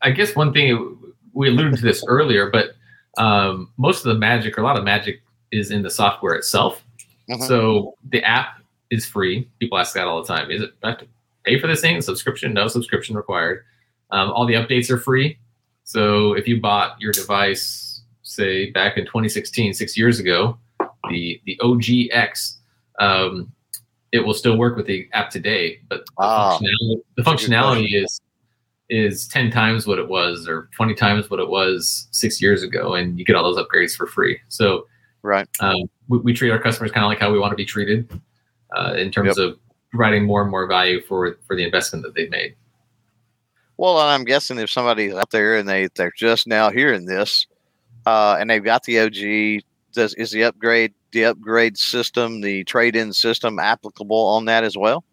I 0.00 0.12
guess 0.12 0.36
one 0.36 0.52
thing 0.52 0.96
we 1.32 1.48
alluded 1.48 1.76
to 1.76 1.82
this 1.82 2.04
earlier, 2.06 2.50
but 2.50 2.74
um, 3.18 3.70
most 3.76 4.04
of 4.04 4.12
the 4.12 4.18
magic 4.18 4.56
or 4.56 4.62
a 4.62 4.64
lot 4.64 4.76
of 4.78 4.84
magic 4.84 5.22
is 5.52 5.70
in 5.70 5.82
the 5.82 5.90
software 5.90 6.34
itself. 6.34 6.84
Mhm. 7.28 7.46
So 7.46 7.94
the 8.10 8.22
app 8.24 8.60
is 8.90 9.04
free. 9.06 9.48
People 9.58 9.78
ask 9.78 9.94
that 9.94 10.06
all 10.06 10.20
the 10.22 10.26
time. 10.28 10.50
Is 10.50 10.62
it 10.62 10.70
I 10.82 10.90
have 10.90 10.98
to 10.98 11.06
pay 11.44 11.58
for 11.60 11.66
this 11.66 11.80
thing? 11.80 12.00
Subscription? 12.02 12.52
No 12.52 12.68
subscription 12.68 13.16
required. 13.16 13.64
Um, 14.10 14.30
all 14.32 14.46
the 14.46 14.54
updates 14.54 14.90
are 14.90 14.98
free. 14.98 15.38
So 15.84 16.34
if 16.34 16.46
you 16.48 16.60
bought 16.60 17.00
your 17.00 17.12
device, 17.12 18.02
say 18.22 18.70
back 18.70 18.96
in 18.96 19.04
2016, 19.06 19.74
six 19.74 19.96
years 19.96 20.18
ago, 20.20 20.58
the 21.08 21.40
the 21.46 21.56
OGX, 21.62 22.56
um, 23.00 23.52
it 24.12 24.20
will 24.20 24.34
still 24.34 24.56
work 24.56 24.76
with 24.76 24.86
the 24.86 25.08
app 25.12 25.30
today, 25.30 25.80
but 25.88 26.04
the 26.06 26.12
Ah, 26.18 26.58
functionality, 26.58 27.00
the 27.16 27.22
functionality 27.22 28.02
is 28.04 28.20
is 28.90 29.28
10 29.28 29.50
times 29.50 29.86
what 29.86 29.98
it 29.98 30.08
was 30.08 30.46
or 30.48 30.68
20 30.74 30.94
times 30.94 31.30
what 31.30 31.40
it 31.40 31.48
was 31.48 32.08
six 32.10 32.42
years 32.42 32.62
ago 32.62 32.94
and 32.94 33.18
you 33.18 33.24
get 33.24 33.36
all 33.36 33.44
those 33.44 33.64
upgrades 33.64 33.96
for 33.96 34.06
free. 34.06 34.38
So 34.48 34.86
right. 35.22 35.48
um, 35.60 35.88
we, 36.08 36.18
we 36.18 36.34
treat 36.34 36.50
our 36.50 36.58
customers 36.58 36.90
kind 36.90 37.04
of 37.04 37.08
like 37.08 37.20
how 37.20 37.32
we 37.32 37.38
want 37.38 37.52
to 37.52 37.56
be 37.56 37.64
treated 37.64 38.10
uh, 38.76 38.94
in 38.94 39.10
terms 39.10 39.38
of 39.38 39.58
providing 39.90 40.24
more 40.24 40.42
and 40.42 40.50
more 40.50 40.66
value 40.66 41.00
for 41.02 41.36
for 41.46 41.56
the 41.56 41.64
investment 41.64 42.04
that 42.04 42.14
they've 42.14 42.30
made. 42.30 42.54
Well, 43.76 43.98
I'm 43.98 44.24
guessing 44.24 44.58
if 44.58 44.70
somebody's 44.70 45.14
out 45.14 45.30
there 45.30 45.56
and 45.56 45.68
they 45.68 45.88
they're 45.94 46.12
just 46.16 46.46
now 46.46 46.70
hearing 46.70 47.06
this, 47.06 47.46
uh, 48.06 48.36
and 48.38 48.50
they've 48.50 48.62
got 48.62 48.84
the 48.84 49.00
OG, 49.00 49.62
does 49.92 50.14
is 50.14 50.30
the 50.30 50.44
upgrade 50.44 50.94
the 51.12 51.24
upgrade 51.24 51.76
system, 51.76 52.40
the 52.40 52.64
trade 52.64 52.94
in 52.94 53.12
system 53.12 53.58
applicable 53.58 54.26
on 54.26 54.44
that 54.44 54.64
as 54.64 54.76
well? 54.76 55.04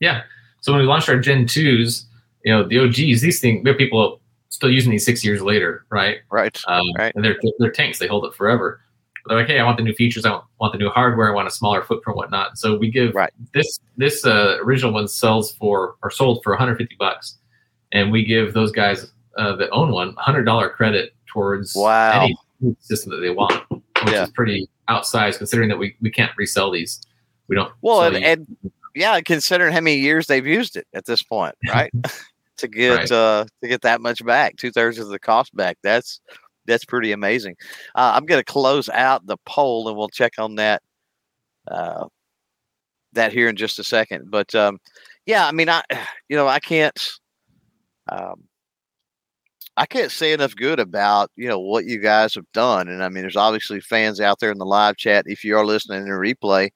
yeah. 0.00 0.22
So 0.60 0.72
when 0.72 0.82
we 0.82 0.86
launched 0.86 1.08
our 1.08 1.18
gen 1.18 1.46
2s 1.46 2.04
you 2.44 2.52
know 2.52 2.66
the 2.66 2.78
og's 2.78 2.96
these 2.96 3.40
things 3.40 3.62
we 3.64 3.70
have 3.70 3.78
people 3.78 4.20
still 4.48 4.70
using 4.70 4.90
these 4.90 5.04
six 5.04 5.24
years 5.24 5.42
later 5.42 5.84
right 5.90 6.18
Right. 6.30 6.58
Um, 6.66 6.82
Right. 6.98 7.14
And 7.14 7.24
they're, 7.24 7.36
they're 7.58 7.70
tanks. 7.70 7.98
They 7.98 8.06
hold 8.08 8.24
it 8.24 8.34
forever. 8.34 8.80
They're 9.26 9.38
like, 9.38 9.46
hey, 9.48 9.60
I 9.60 9.64
want 9.64 9.76
the 9.76 9.82
new 9.84 9.92
features. 9.94 10.24
I 10.24 10.40
want, 10.58 10.72
the 10.72 10.78
new 10.78 10.88
hardware. 10.88 11.30
I 11.30 11.34
want 11.34 11.46
a 11.46 11.50
smaller 11.50 11.82
footprint, 11.82 12.16
whatnot. 12.16 12.56
So 12.58 12.76
we 12.78 12.90
give 12.90 13.14
Right. 13.14 13.32
this 13.52 13.78
this 13.96 14.24
uh, 14.24 14.56
original 14.62 14.92
one 14.92 15.06
sells 15.08 15.52
for 15.52 15.96
or 16.02 16.10
sold 16.10 16.42
for 16.42 16.50
150 16.52 16.96
bucks, 16.98 17.36
and 17.92 18.10
we 18.10 18.24
give 18.24 18.54
those 18.54 18.72
guys 18.72 19.12
uh, 19.36 19.54
that 19.56 19.68
own 19.70 19.92
one 19.92 20.08
one 20.08 20.16
hundred 20.16 20.44
dollar 20.44 20.68
credit 20.70 21.14
towards 21.26 21.74
Wow. 21.76 22.22
any 22.22 22.36
system 22.80 23.12
that 23.12 23.18
they 23.18 23.30
want, 23.30 23.62
which 23.70 23.82
Yeah. 24.12 24.24
is 24.24 24.30
pretty 24.30 24.66
outsized 24.88 25.38
considering 25.38 25.68
that 25.68 25.78
we, 25.78 25.94
we 26.00 26.10
can't 26.10 26.32
resell 26.36 26.70
these. 26.70 27.00
We 27.46 27.54
don't. 27.56 27.72
Well, 27.82 28.02
and, 28.02 28.16
and 28.24 28.56
yeah, 28.94 29.20
considering 29.20 29.72
how 29.74 29.80
many 29.80 29.98
years 29.98 30.26
they've 30.26 30.46
used 30.46 30.76
it 30.76 30.86
at 30.94 31.04
this 31.04 31.22
point, 31.22 31.54
right? 31.68 31.92
to 32.60 32.68
get 32.68 32.96
Right. 32.96 33.12
uh 33.12 33.44
to 33.62 33.68
get 33.68 33.82
that 33.82 34.00
much 34.00 34.24
back, 34.24 34.56
two 34.56 34.70
thirds 34.70 34.98
of 34.98 35.08
the 35.08 35.18
cost 35.18 35.54
back. 35.54 35.76
That's 35.82 36.20
that's 36.66 36.84
pretty 36.84 37.12
amazing. 37.12 37.56
Uh, 37.94 38.12
I'm 38.14 38.26
going 38.26 38.40
to 38.40 38.44
close 38.44 38.88
out 38.90 39.26
the 39.26 39.38
poll, 39.46 39.88
and 39.88 39.96
we'll 39.96 40.08
check 40.08 40.34
on 40.38 40.56
that 40.56 40.82
uh, 41.70 42.06
that 43.12 43.32
here 43.32 43.48
in 43.48 43.56
just 43.56 43.78
a 43.78 43.84
second. 43.84 44.30
But 44.30 44.54
um, 44.54 44.78
yeah, 45.26 45.46
I 45.46 45.52
mean, 45.52 45.68
I 45.68 45.82
you 46.28 46.36
know 46.36 46.46
I 46.48 46.60
can't 46.60 47.10
um, 48.10 48.44
I 49.76 49.86
can't 49.86 50.10
say 50.12 50.32
enough 50.32 50.54
good 50.54 50.78
about 50.80 51.30
you 51.36 51.48
know 51.48 51.58
what 51.58 51.86
you 51.86 51.98
guys 51.98 52.34
have 52.34 52.50
done, 52.52 52.88
and 52.88 53.02
I 53.02 53.08
mean, 53.08 53.22
there's 53.22 53.36
obviously 53.36 53.80
fans 53.80 54.20
out 54.20 54.38
there 54.40 54.52
in 54.52 54.58
the 54.58 54.66
live 54.66 54.96
chat. 54.96 55.24
If 55.26 55.44
you 55.44 55.56
are 55.56 55.64
listening 55.66 56.02
in 56.02 56.08
a 56.08 56.16
replay, 56.16 56.70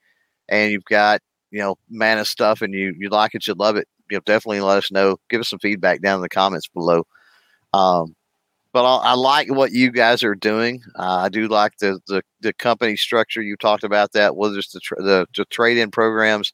and 0.49 0.72
you've 0.72 0.85
got 0.85 1.20
you 1.51 1.61
know 1.61 1.76
Mantis 1.91 2.30
stuff, 2.30 2.62
and 2.62 2.72
you 2.74 2.95
you 2.99 3.11
like 3.11 3.35
it, 3.35 3.47
you 3.47 3.55
love 3.55 3.76
it, 3.76 3.87
you 4.15 4.19
know, 4.19 4.23
definitely 4.27 4.61
let 4.61 4.79
us 4.79 4.93
know. 4.93 5.17
Give 5.29 5.41
us 5.41 5.49
some 5.49 5.59
feedback 5.59 6.01
down 6.01 6.17
in 6.17 6.23
the 6.23 6.29
comments 6.29 6.69
below. 6.69 7.05
Um, 7.73 8.15
but 8.73 8.85
I, 8.85 9.11
I 9.11 9.15
like 9.15 9.51
what 9.51 9.73
you 9.73 9.91
guys 9.91 10.23
are 10.23 10.37
doing. 10.37 10.83
Uh, 10.97 11.17
I 11.17 11.29
do 11.29 11.49
like 11.49 11.79
the, 11.79 11.99
the 12.07 12.23
the 12.41 12.53
company 12.53 12.97
structure. 12.97 13.43
You 13.43 13.57
talked 13.57 13.83
about 13.83 14.12
that, 14.12 14.37
whether 14.37 14.57
it's 14.57 14.73
the 14.73 14.81
tr 14.81 14.95
the, 14.99 15.27
the 15.37 15.45
trade 15.47 15.79
in 15.79 15.91
programs, 15.91 16.53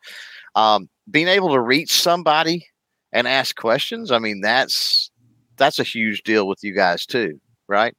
um, 0.55 0.89
being 1.11 1.29
able 1.29 1.51
to 1.51 1.61
reach 1.61 1.93
somebody 1.93 2.67
and 3.13 3.29
ask 3.29 3.55
questions. 3.57 4.11
I 4.11 4.19
mean, 4.19 4.41
that's 4.41 5.11
that's 5.59 5.79
a 5.79 5.85
huge 5.85 6.23
deal 6.23 6.49
with 6.49 6.61
you 6.63 6.75
guys 6.75 7.05
too, 7.05 7.39
right? 7.69 7.95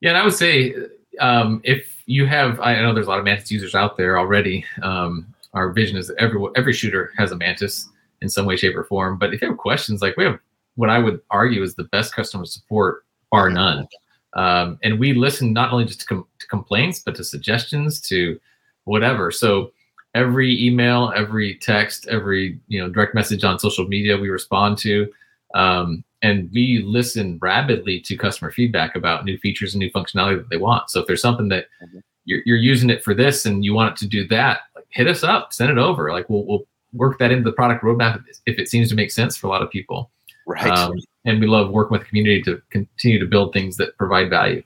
Yeah, 0.00 0.10
and 0.10 0.18
I 0.18 0.24
would 0.24 0.34
say 0.34 0.74
um, 1.20 1.60
if 1.62 2.02
you 2.06 2.26
have, 2.26 2.58
I 2.58 2.80
know 2.80 2.92
there's 2.92 3.06
a 3.06 3.10
lot 3.10 3.20
of 3.20 3.24
Mantis 3.24 3.52
users 3.52 3.76
out 3.76 3.96
there 3.96 4.18
already. 4.18 4.64
Um, 4.82 5.32
our 5.54 5.70
vision 5.70 5.96
is 5.96 6.08
that 6.08 6.16
every 6.18 6.40
every 6.56 6.72
shooter 6.72 7.12
has 7.16 7.32
a 7.32 7.36
Mantis 7.36 7.88
in 8.22 8.28
some 8.28 8.46
way, 8.46 8.56
shape, 8.56 8.76
or 8.76 8.84
form. 8.84 9.18
But 9.18 9.32
if 9.34 9.40
you 9.42 9.48
have 9.48 9.58
questions, 9.58 10.02
like 10.02 10.16
we 10.16 10.24
have, 10.24 10.38
what 10.76 10.90
I 10.90 10.98
would 10.98 11.20
argue 11.30 11.62
is 11.62 11.74
the 11.74 11.84
best 11.84 12.14
customer 12.14 12.44
support, 12.44 13.04
bar 13.30 13.50
none. 13.50 13.86
Um, 14.34 14.78
and 14.82 14.98
we 14.98 15.12
listen 15.14 15.52
not 15.52 15.72
only 15.72 15.84
just 15.84 16.00
to, 16.00 16.06
com- 16.06 16.26
to 16.38 16.46
complaints, 16.46 17.00
but 17.00 17.14
to 17.16 17.24
suggestions, 17.24 18.00
to 18.02 18.38
whatever. 18.84 19.30
So 19.30 19.72
every 20.14 20.64
email, 20.64 21.12
every 21.16 21.56
text, 21.56 22.06
every 22.08 22.58
you 22.68 22.80
know 22.80 22.88
direct 22.88 23.14
message 23.14 23.44
on 23.44 23.58
social 23.58 23.86
media, 23.88 24.16
we 24.16 24.28
respond 24.28 24.78
to. 24.78 25.10
Um, 25.54 26.04
and 26.22 26.50
we 26.52 26.82
listen 26.84 27.38
rapidly 27.40 28.00
to 28.00 28.16
customer 28.16 28.50
feedback 28.50 28.96
about 28.96 29.24
new 29.24 29.38
features 29.38 29.74
and 29.74 29.78
new 29.80 29.90
functionality 29.90 30.36
that 30.38 30.50
they 30.50 30.56
want. 30.56 30.90
So 30.90 31.00
if 31.00 31.06
there's 31.06 31.22
something 31.22 31.48
that 31.48 31.66
Mhm. 31.82 32.02
you're, 32.24 32.42
you're 32.44 32.56
using 32.56 32.90
it 32.90 33.02
for 33.04 33.14
this 33.14 33.46
and 33.46 33.64
you 33.64 33.72
want 33.72 33.92
it 33.92 33.96
to 34.00 34.06
do 34.08 34.26
that, 34.28 34.62
like 34.74 34.84
hit 34.90 35.06
us 35.06 35.22
up, 35.22 35.52
send 35.52 35.70
it 35.70 35.78
over. 35.78 36.10
Like 36.12 36.28
we'll, 36.28 36.44
we'll 36.44 36.66
work 36.92 37.18
that 37.18 37.30
into 37.30 37.44
the 37.44 37.52
product 37.52 37.84
roadmap 37.84 38.22
if 38.46 38.58
it 38.58 38.68
seems 38.68 38.88
to 38.88 38.94
make 38.94 39.10
sense 39.10 39.36
for 39.36 39.46
a 39.46 39.50
lot 39.50 39.62
of 39.62 39.70
people. 39.70 40.10
Right. 40.46 40.66
Um, 40.66 40.94
and 41.24 41.40
we 41.40 41.46
love 41.46 41.70
working 41.70 41.92
with 41.92 42.02
the 42.02 42.08
community 42.08 42.42
to 42.42 42.62
continue 42.70 43.18
to 43.18 43.26
build 43.26 43.52
things 43.52 43.76
that 43.76 43.96
provide 43.98 44.30
value. 44.30 44.62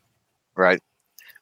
right. 0.54 0.80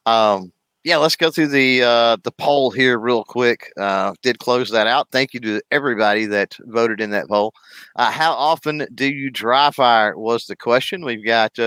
Um, 0.07 0.53
yeah, 0.83 0.97
let's 0.97 1.15
go 1.15 1.31
through 1.31 1.49
the 1.49 1.83
uh, 1.83 2.17
the 2.25 2.33
poll 2.33 2.71
here 2.71 2.99
real 2.99 3.23
quick. 3.23 3.71
Uh, 3.79 4.15
did 4.23 4.39
close 4.39 4.71
that 4.71 4.87
out. 4.87 5.09
Thank 5.13 5.35
you 5.35 5.41
to 5.41 5.61
everybody 5.71 6.25
that 6.25 6.57
voted 6.61 7.03
in 7.03 7.11
that 7.11 7.29
poll. 7.29 7.53
Uh, 7.97 8.11
how 8.11 8.33
often 8.33 8.87
do 8.95 9.13
you 9.13 9.31
dry 9.31 9.71
fire? 9.73 10.17
Was 10.17 10.47
the 10.47 10.57
question. 10.57 11.05
We've 11.05 11.25
got 11.25 11.59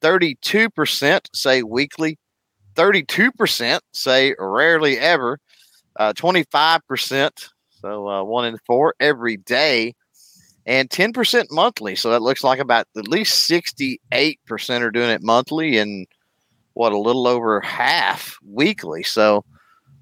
thirty 0.00 0.36
two 0.40 0.70
percent 0.70 1.28
say 1.34 1.62
weekly, 1.62 2.18
thirty 2.74 3.02
two 3.04 3.30
percent 3.32 3.82
say 3.92 4.34
rarely 4.38 4.98
ever, 4.98 5.38
twenty 6.14 6.44
five 6.44 6.80
percent 6.88 7.50
so 7.84 8.08
uh, 8.08 8.24
one 8.24 8.46
in 8.46 8.56
four 8.66 8.94
every 8.98 9.36
day, 9.36 9.94
and 10.64 10.90
ten 10.90 11.12
percent 11.12 11.48
monthly. 11.50 11.94
So 11.94 12.10
that 12.10 12.22
looks 12.22 12.42
like 12.42 12.58
about 12.58 12.86
at 12.96 13.08
least 13.08 13.44
sixty 13.44 14.00
eight 14.12 14.40
percent 14.46 14.82
are 14.82 14.90
doing 14.90 15.10
it 15.10 15.22
monthly, 15.22 15.76
and 15.76 16.06
what 16.72 16.92
a 16.92 16.98
little 16.98 17.28
over 17.28 17.60
half 17.60 18.38
weekly. 18.42 19.02
So, 19.02 19.44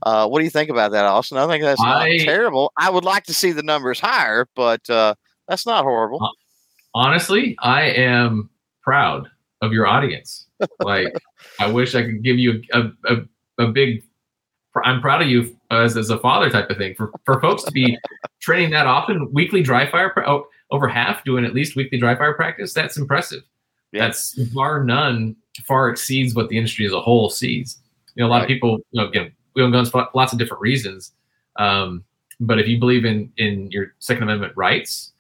uh, 0.05 0.29
what 0.29 0.39
do 0.39 0.45
you 0.45 0.51
think 0.51 0.71
about 0.71 0.93
that, 0.93 1.05
Austin? 1.05 1.39
I 1.39 1.49
think 1.49 1.65
that's 1.65 1.83
not 1.83 2.03
I- 2.03 2.19
terrible. 2.19 2.73
I 2.77 2.89
would 2.89 3.05
like 3.05 3.25
to 3.25 3.35
see 3.35 3.51
the 3.51 3.65
numbers 3.65 3.99
higher, 3.99 4.47
but 4.55 4.89
uh, 4.89 5.17
that's 5.49 5.67
not 5.67 5.83
horrible. 5.83 6.31
Honestly, 6.95 7.57
I 7.59 7.83
am 7.83 8.49
proud 8.83 9.29
of 9.61 9.73
your 9.73 9.87
audience. 9.87 10.47
Like, 10.79 11.13
I 11.59 11.67
wish 11.67 11.97
I 11.97 12.03
could 12.03 12.23
give 12.23 12.39
you 12.39 12.63
a, 12.73 12.83
a, 13.07 13.17
a 13.59 13.67
big, 13.67 14.05
I'm 14.85 15.01
proud 15.01 15.21
of 15.21 15.27
you 15.27 15.57
as, 15.81 15.97
as 15.97 16.11
a 16.11 16.19
father 16.19 16.51
type 16.51 16.71
of 16.71 16.77
thing. 16.77 16.95
For, 16.95 17.13
for 17.25 17.41
folks 17.41 17.63
to 17.65 17.73
be 17.73 17.97
training 18.41 18.71
that 18.71 18.87
often, 18.87 19.33
weekly 19.33 19.63
dry 19.63 19.91
fire, 19.91 20.11
pra- 20.11 20.29
oh, 20.29 20.47
over 20.71 20.89
half 20.89 21.25
doing 21.25 21.45
at 21.45 21.55
least 21.55 21.77
weekly 21.77 21.99
dry 21.99 22.15
fire 22.17 22.35
practice, 22.35 22.73
that's 22.73 22.97
impressive. 22.97 23.43
Yeah. 23.93 24.07
That's 24.07 24.35
bar 24.55 24.85
none, 24.85 25.37
far 25.67 25.91
exceeds 25.91 26.35
what 26.35 26.49
the 26.49 26.57
industry 26.57 26.87
as 26.87 26.93
a 26.93 27.01
whole 27.01 27.29
sees. 27.31 27.79
You 28.15 28.23
know, 28.23 28.29
a 28.29 28.31
lot 28.31 28.37
Right. 28.37 28.43
of 28.45 28.49
people, 28.49 28.79
you 28.91 29.01
know, 29.03 29.09
again, 29.09 29.33
we 29.55 29.63
own 29.63 29.71
guns 29.73 29.91
for 29.91 30.09
lots 30.15 30.33
of 30.33 30.39
different 30.39 30.61
reasons. 30.63 31.13
Um, 31.57 32.05
but 32.41 32.59
if 32.59 32.67
you 32.67 32.79
believe 32.79 33.05
in 33.05 33.31
in 33.37 33.71
your 33.71 33.95
Second 33.99 34.25
Amendment 34.25 34.55
rights, 34.57 35.13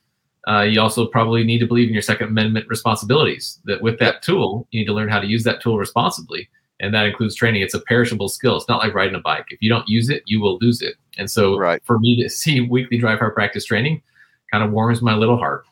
uh, 0.48 0.62
you 0.62 0.80
also 0.80 1.06
probably 1.06 1.44
need 1.44 1.58
to 1.58 1.66
believe 1.66 1.88
in 1.88 1.92
your 1.92 2.02
Second 2.02 2.28
Amendment 2.28 2.66
responsibilities. 2.68 3.60
That 3.64 3.80
with 3.82 3.98
that 3.98 4.22
tool, 4.22 4.66
you 4.70 4.80
need 4.80 4.86
to 4.86 4.92
learn 4.94 5.08
how 5.08 5.20
to 5.20 5.26
use 5.26 5.44
that 5.44 5.60
tool 5.60 5.78
responsibly, 5.78 6.48
and 6.80 6.92
that 6.94 7.06
includes 7.06 7.34
training. 7.36 7.62
It's 7.62 7.74
a 7.74 7.80
perishable 7.80 8.28
skill. 8.28 8.56
It's 8.56 8.68
not 8.68 8.78
like 8.80 8.94
riding 8.94 9.14
a 9.14 9.20
bike. 9.20 9.46
If 9.50 9.60
you 9.62 9.68
don't 9.68 9.88
use 9.88 10.08
it, 10.08 10.22
you 10.26 10.40
will 10.40 10.58
lose 10.60 10.82
it. 10.82 10.94
And 11.18 11.30
so, 11.30 11.56
Right. 11.58 11.82
for 11.84 11.98
me 11.98 12.20
to 12.22 12.28
see 12.40 12.60
weekly 12.60 12.98
dry 12.98 13.16
fire 13.18 13.30
practice 13.30 13.64
training, 13.64 14.02
kind 14.50 14.64
of 14.64 14.70
warms 14.72 15.00
my 15.02 15.14
little 15.14 15.36
heart. 15.38 15.64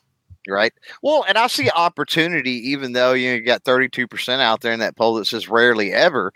right? 0.47 0.73
Well, 1.03 1.23
and 1.27 1.37
I 1.37 1.45
see 1.47 1.69
opportunity, 1.69 2.53
even 2.71 2.93
though 2.93 3.13
you, 3.13 3.41
got 3.41 3.63
32% 3.63 4.39
out 4.39 4.61
there 4.61 4.71
in 4.73 4.79
that 4.79 4.95
poll 4.97 5.13
that 5.15 5.25
says 5.25 5.47
rarely 5.47 5.93
ever. 5.93 6.33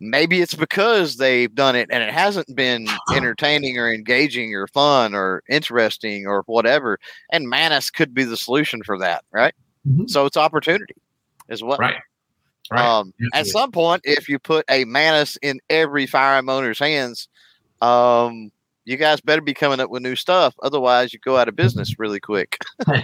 Maybe 0.00 0.40
it's 0.40 0.54
because 0.54 1.16
they've 1.18 1.54
done 1.54 1.76
it 1.76 1.88
and 1.92 2.02
it 2.02 2.10
hasn't 2.12 2.54
been 2.56 2.86
entertaining 3.14 3.78
or 3.78 3.92
engaging 3.92 4.54
or 4.54 4.66
fun 4.68 5.14
or 5.14 5.42
interesting 5.50 6.26
or 6.26 6.42
whatever. 6.46 6.98
And 7.32 7.48
Mantis 7.48 7.90
could 7.90 8.14
be 8.14 8.24
the 8.24 8.36
solution 8.36 8.82
for 8.82 8.98
that, 8.98 9.24
right? 9.32 9.54
Mhm. 9.86 10.08
So 10.08 10.24
it's 10.24 10.36
opportunity 10.38 10.94
as 11.50 11.62
well. 11.62 11.76
Right. 11.78 11.96
Right. 12.70 12.84
Um, 12.84 13.12
at 13.34 13.46
some 13.46 13.70
point, 13.70 14.02
if 14.04 14.28
you 14.28 14.38
put 14.38 14.64
a 14.70 14.84
Mantis 14.84 15.36
in 15.42 15.60
every 15.68 16.06
firearm 16.06 16.48
owner's 16.48 16.78
hands, 16.78 17.28
um, 17.82 18.50
you 18.84 18.96
guys 18.96 19.20
better 19.20 19.42
be 19.42 19.54
coming 19.54 19.80
up 19.80 19.90
with 19.90 20.02
new 20.02 20.16
stuff. 20.16 20.54
Otherwise, 20.62 21.12
you 21.12 21.18
go 21.18 21.36
out 21.36 21.48
of 21.48 21.56
business 21.56 21.94
really 21.98 22.20
quick. 22.20 22.58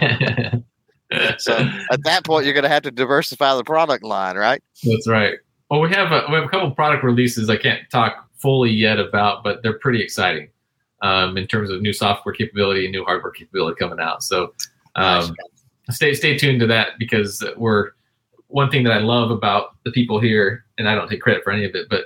So 1.37 1.53
at 1.91 2.03
that 2.03 2.23
point, 2.25 2.45
you're 2.45 2.53
going 2.53 2.63
to 2.63 2.69
have 2.69 2.83
to 2.83 2.91
diversify 2.91 3.55
the 3.55 3.63
product 3.63 4.03
line, 4.03 4.37
right? 4.37 4.61
That's 4.83 5.07
right. 5.07 5.35
Well, 5.69 5.81
we 5.81 5.89
have 5.89 6.11
a, 6.11 6.25
we 6.29 6.35
have 6.35 6.45
a 6.45 6.49
couple 6.49 6.71
product 6.71 7.03
releases 7.03 7.49
I 7.49 7.57
can't 7.57 7.81
talk 7.89 8.27
fully 8.37 8.71
yet 8.71 8.99
about, 8.99 9.43
but 9.43 9.61
they're 9.63 9.79
pretty 9.79 10.01
exciting 10.01 10.49
um, 11.01 11.37
in 11.37 11.47
terms 11.47 11.69
of 11.69 11.81
new 11.81 11.93
software 11.93 12.33
capability 12.33 12.85
and 12.85 12.91
new 12.91 13.03
hardware 13.03 13.31
capability 13.31 13.77
coming 13.79 13.99
out. 13.99 14.23
So 14.23 14.53
um, 14.95 15.33
stay 15.89 16.13
stay 16.13 16.37
tuned 16.37 16.59
to 16.61 16.67
that 16.67 16.99
because 16.99 17.43
we're 17.55 17.91
one 18.51 18.69
thing 18.69 18.83
that 18.83 18.93
I 18.93 18.99
love 18.99 19.31
about 19.31 19.75
the 19.85 19.91
people 19.91 20.19
here, 20.19 20.65
and 20.77 20.87
I 20.87 20.95
don't 20.95 21.07
take 21.09 21.21
credit 21.21 21.43
for 21.43 21.51
any 21.51 21.65
of 21.65 21.75
it, 21.75 21.87
but 21.89 22.05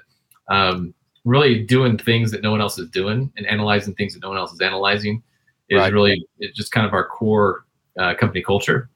um, 0.49 0.93
really 1.23 1.63
doing 1.63 1.97
things 1.97 2.31
that 2.31 2.41
no 2.41 2.51
one 2.51 2.61
else 2.61 2.77
is 2.77 2.89
doing 2.89 3.31
and 3.35 3.47
analyzing 3.47 3.95
things 3.95 4.13
that 4.13 4.21
no 4.21 4.29
one 4.29 4.37
else 4.37 4.53
is 4.53 4.61
analyzing 4.61 5.21
is 5.69 5.79
Right. 5.79 5.91
really 5.91 6.27
it's 6.37 6.55
just 6.55 6.71
kind 6.71 6.85
of 6.85 6.93
our 6.93 7.07
core 7.07 7.65
uh, 7.99 8.13
company 8.13 8.43
culture. 8.43 8.89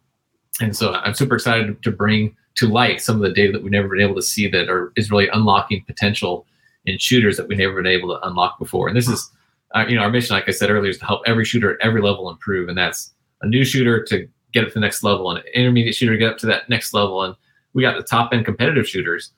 And 0.61 0.75
so 0.75 0.93
I'm 0.93 1.15
super 1.15 1.35
excited 1.35 1.81
to 1.81 1.91
bring 1.91 2.35
to 2.55 2.67
light 2.67 3.01
some 3.01 3.15
of 3.15 3.21
the 3.21 3.31
data 3.33 3.53
that 3.53 3.63
we've 3.63 3.71
never 3.71 3.87
been 3.87 4.01
able 4.01 4.15
to 4.15 4.21
see 4.21 4.47
that 4.49 4.69
are 4.69 4.91
is 4.95 5.09
really 5.09 5.29
unlocking 5.29 5.83
potential 5.85 6.45
in 6.85 6.97
shooters 6.97 7.37
that 7.37 7.47
we've 7.47 7.57
never 7.57 7.81
been 7.81 7.91
able 7.91 8.09
to 8.09 8.27
unlock 8.27 8.59
before. 8.59 8.87
And 8.87 8.95
this 8.95 9.07
is, 9.07 9.31
uh, 9.75 9.85
you 9.87 9.95
know, 9.95 10.01
our 10.01 10.09
mission, 10.09 10.35
like 10.35 10.47
I 10.47 10.51
said 10.51 10.69
earlier, 10.69 10.89
is 10.91 10.97
to 10.99 11.05
help 11.05 11.21
every 11.25 11.45
shooter 11.45 11.73
at 11.73 11.85
every 11.85 12.01
level 12.01 12.29
improve, 12.29 12.69
and 12.69 12.77
that's 12.77 13.13
a 13.41 13.47
new 13.47 13.63
shooter 13.63 14.03
to 14.05 14.27
get 14.53 14.63
up 14.63 14.69
to 14.69 14.73
the 14.73 14.79
next 14.79 15.03
level, 15.03 15.29
and 15.31 15.39
an 15.39 15.45
intermediate 15.53 15.95
shooter 15.95 16.17
get 16.17 16.31
up 16.31 16.37
to 16.39 16.45
that 16.47 16.69
next 16.69 16.93
level, 16.93 17.23
and 17.23 17.35
we 17.73 17.81
got 17.83 17.97
the 17.97 18.03
top 18.03 18.33
end 18.33 18.45
competitive 18.45 18.87
shooters 18.87 19.31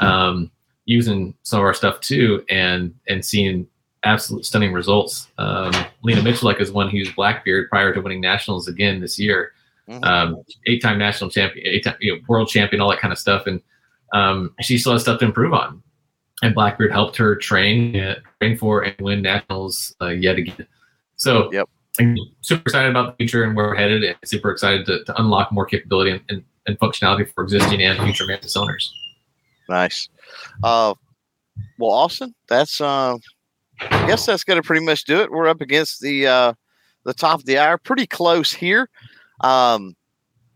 um, 0.00 0.50
using 0.86 1.34
some 1.42 1.60
of 1.60 1.64
our 1.64 1.74
stuff 1.74 2.00
too, 2.00 2.44
and 2.48 2.94
and 3.08 3.24
seeing 3.24 3.66
absolute 4.04 4.44
stunning 4.44 4.72
results. 4.72 5.28
Um, 5.38 5.72
Lena 6.02 6.20
Miculek 6.20 6.60
is 6.60 6.70
one 6.70 6.90
who 6.90 6.98
used 6.98 7.16
Blackbeard 7.16 7.70
prior 7.70 7.94
to 7.94 8.00
winning 8.00 8.20
nationals 8.20 8.68
again 8.68 9.00
this 9.00 9.18
year 9.18 9.52
Mhm. 9.88 10.04
um, 10.04 10.42
eight-time 10.66 10.98
national 10.98 11.28
champion, 11.30 11.66
eight-time 11.66 11.96
you 12.00 12.14
know, 12.14 12.20
world 12.26 12.48
champion, 12.48 12.80
all 12.80 12.88
that 12.90 13.00
kind 13.00 13.12
of 13.12 13.18
stuff, 13.18 13.46
and 13.46 13.60
um, 14.14 14.54
she 14.60 14.78
still 14.78 14.92
has 14.92 15.02
stuff 15.02 15.18
to 15.18 15.24
improve 15.26 15.52
on. 15.52 15.82
And 16.42 16.54
Blackbeard 16.54 16.90
helped 16.90 17.16
her 17.16 17.36
train, 17.36 17.96
uh, 17.96 18.16
train 18.40 18.56
for 18.56 18.82
and 18.82 18.98
win 19.00 19.20
nationals 19.22 19.94
uh, 20.00 20.08
yet 20.08 20.36
again. 20.36 20.66
So, 21.16 21.52
Yep. 21.52 21.68
I'm 21.98 22.16
super 22.40 22.62
excited 22.62 22.90
about 22.90 23.12
the 23.12 23.24
future 23.24 23.44
and 23.44 23.54
where 23.54 23.66
we're 23.66 23.76
headed, 23.76 24.02
and 24.02 24.16
super 24.24 24.50
excited 24.50 24.86
to, 24.86 25.04
to 25.04 25.20
unlock 25.20 25.52
more 25.52 25.64
capability 25.64 26.10
and, 26.10 26.20
and, 26.28 26.44
and 26.66 26.78
functionality 26.78 27.32
for 27.32 27.44
existing 27.44 27.82
and 27.82 27.98
future 28.00 28.26
Mantis 28.26 28.56
owners. 28.56 28.92
Nice. 29.68 30.08
Uh, 30.62 30.94
well, 31.78 31.92
Austin, 31.92 32.34
that's 32.48 32.80
uh, 32.80 33.16
I 33.80 34.06
guess 34.06 34.26
that's 34.26 34.44
going 34.44 34.60
to 34.60 34.66
pretty 34.66 34.84
much 34.84 35.04
do 35.04 35.20
it. 35.20 35.30
We're 35.30 35.48
up 35.48 35.60
against 35.60 36.00
the 36.00 36.26
uh, 36.26 36.52
the 37.04 37.14
top 37.14 37.40
of 37.40 37.46
the 37.46 37.58
hour, 37.58 37.78
pretty 37.78 38.06
close 38.06 38.52
here. 38.52 38.88
Um, 39.40 39.94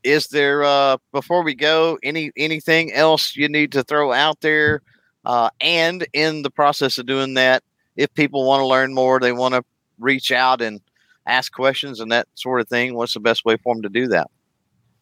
is 0.03 0.29
there 0.29 0.65
uh, 0.65 0.97
before 1.13 1.43
we 1.43 1.55
go 1.55 1.99
any 2.03 2.33
anything 2.37 2.93
else 2.93 3.37
you 3.37 3.49
need 3.49 3.73
to 3.73 3.83
throw 3.83 4.13
out 4.13 4.41
there? 4.41 4.83
Uh, 5.25 5.51
and 5.61 6.07
in 6.13 6.43
the 6.43 6.51
process 6.51 6.99
of 6.99 7.07
doing 7.07 7.35
that, 7.35 7.63
if 7.97 8.13
people 8.15 8.47
want 8.47 8.61
to 8.61 8.67
learn 8.67 8.95
more, 8.95 9.21
they 9.21 9.33
want 9.33 9.55
to 9.55 9.63
reach 9.99 10.33
out 10.33 10.63
and 10.63 10.81
ask 11.29 11.53
questions 11.53 12.01
and 12.01 12.11
that 12.11 12.27
sort 12.35 12.61
of 12.61 12.69
thing. 12.69 12.95
What's 12.95 13.15
the 13.15 13.21
best 13.21 13.45
way 13.45 13.57
for 13.57 13.75
them 13.75 13.83
to 13.83 13.89
do 13.89 14.09
that? 14.09 14.31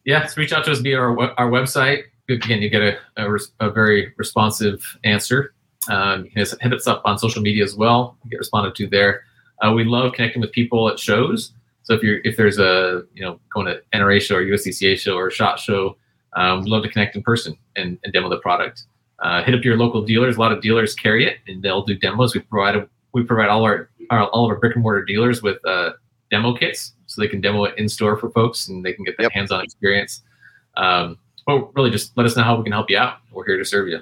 Yeah, 0.05 0.27
reach 0.37 0.53
out 0.53 0.65
to 0.65 0.71
us 0.71 0.79
via 0.79 0.99
our, 0.99 1.19
our 1.39 1.49
website. 1.49 2.03
Again, 2.29 2.61
you 2.61 2.69
get 2.69 2.81
a, 2.81 2.97
a, 3.17 3.37
a 3.59 3.71
very 3.71 4.13
responsive 4.17 4.97
answer. 5.03 5.53
Um, 5.89 6.25
you 6.25 6.31
can 6.31 6.45
hit 6.61 6.73
us 6.73 6.87
up 6.87 7.01
on 7.05 7.17
social 7.17 7.41
media 7.41 7.63
as 7.63 7.75
well. 7.75 8.17
Get 8.29 8.37
responded 8.37 8.75
to 8.75 8.87
there. 8.87 9.23
Uh, 9.61 9.71
we 9.71 9.83
love 9.83 10.13
connecting 10.13 10.41
with 10.41 10.51
people 10.51 10.89
at 10.89 10.99
shows. 10.99 11.53
So 11.83 11.93
if 11.93 12.03
you're 12.03 12.19
if 12.25 12.35
there's 12.35 12.59
a 12.59 13.03
you 13.13 13.21
know 13.21 13.39
going 13.53 13.67
to 13.67 13.81
NRA 13.93 14.21
show 14.21 14.35
or 14.35 14.43
USCCA 14.43 14.97
show 14.97 15.15
or 15.15 15.27
a 15.27 15.31
shot 15.31 15.57
show, 15.57 15.97
um, 16.35 16.61
we'd 16.61 16.69
love 16.69 16.83
to 16.83 16.89
connect 16.89 17.15
in 17.15 17.23
person 17.23 17.57
and, 17.75 17.97
and 18.03 18.13
demo 18.13 18.29
the 18.29 18.39
product. 18.39 18.83
Uh, 19.19 19.41
hit 19.43 19.55
up 19.55 19.63
your 19.63 19.77
local 19.77 20.01
dealers. 20.03 20.35
A 20.35 20.39
lot 20.39 20.51
of 20.51 20.61
dealers 20.61 20.93
carry 20.93 21.25
it 21.25 21.37
and 21.47 21.63
they'll 21.63 21.83
do 21.83 21.95
demos. 21.95 22.35
We 22.35 22.41
provide 22.41 22.87
we 23.13 23.23
provide 23.23 23.49
all 23.49 23.63
our, 23.63 23.89
our 24.09 24.27
all 24.27 24.45
of 24.45 24.51
our 24.51 24.59
brick 24.59 24.75
and 24.75 24.83
mortar 24.83 25.03
dealers 25.05 25.41
with 25.41 25.57
uh, 25.65 25.91
demo 26.29 26.55
kits 26.55 26.93
so 27.05 27.21
they 27.21 27.27
can 27.27 27.41
demo 27.41 27.63
it 27.65 27.77
in 27.77 27.87
store 27.87 28.17
for 28.17 28.29
folks 28.29 28.67
and 28.67 28.83
they 28.83 28.93
can 28.93 29.03
get 29.03 29.15
that 29.17 29.23
yep. 29.23 29.31
hands-on 29.31 29.63
experience. 29.63 30.23
Um, 30.75 31.17
but 31.45 31.73
really, 31.75 31.89
just 31.89 32.15
let 32.17 32.25
us 32.25 32.35
know 32.35 32.43
how 32.43 32.57
we 32.57 32.63
can 32.63 32.73
help 32.73 32.89
you 32.89 32.97
out. 32.97 33.19
We're 33.31 33.45
here 33.45 33.57
to 33.57 33.65
serve 33.65 33.87
you. 33.87 34.01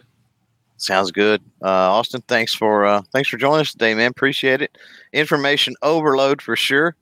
Sounds 0.78 1.12
good, 1.12 1.42
uh, 1.64 1.68
Austin. 1.68 2.22
Thanks 2.28 2.54
for 2.54 2.86
uh, 2.86 3.02
thanks 3.14 3.30
for 3.30 3.38
joining 3.38 3.62
us 3.62 3.72
today, 3.72 3.94
man. 3.94 4.12
Appreciate 4.12 4.62
it. 4.62 4.78
Information 5.14 5.76
overload 5.82 6.42
for 6.42 6.56
sure. 6.56 6.96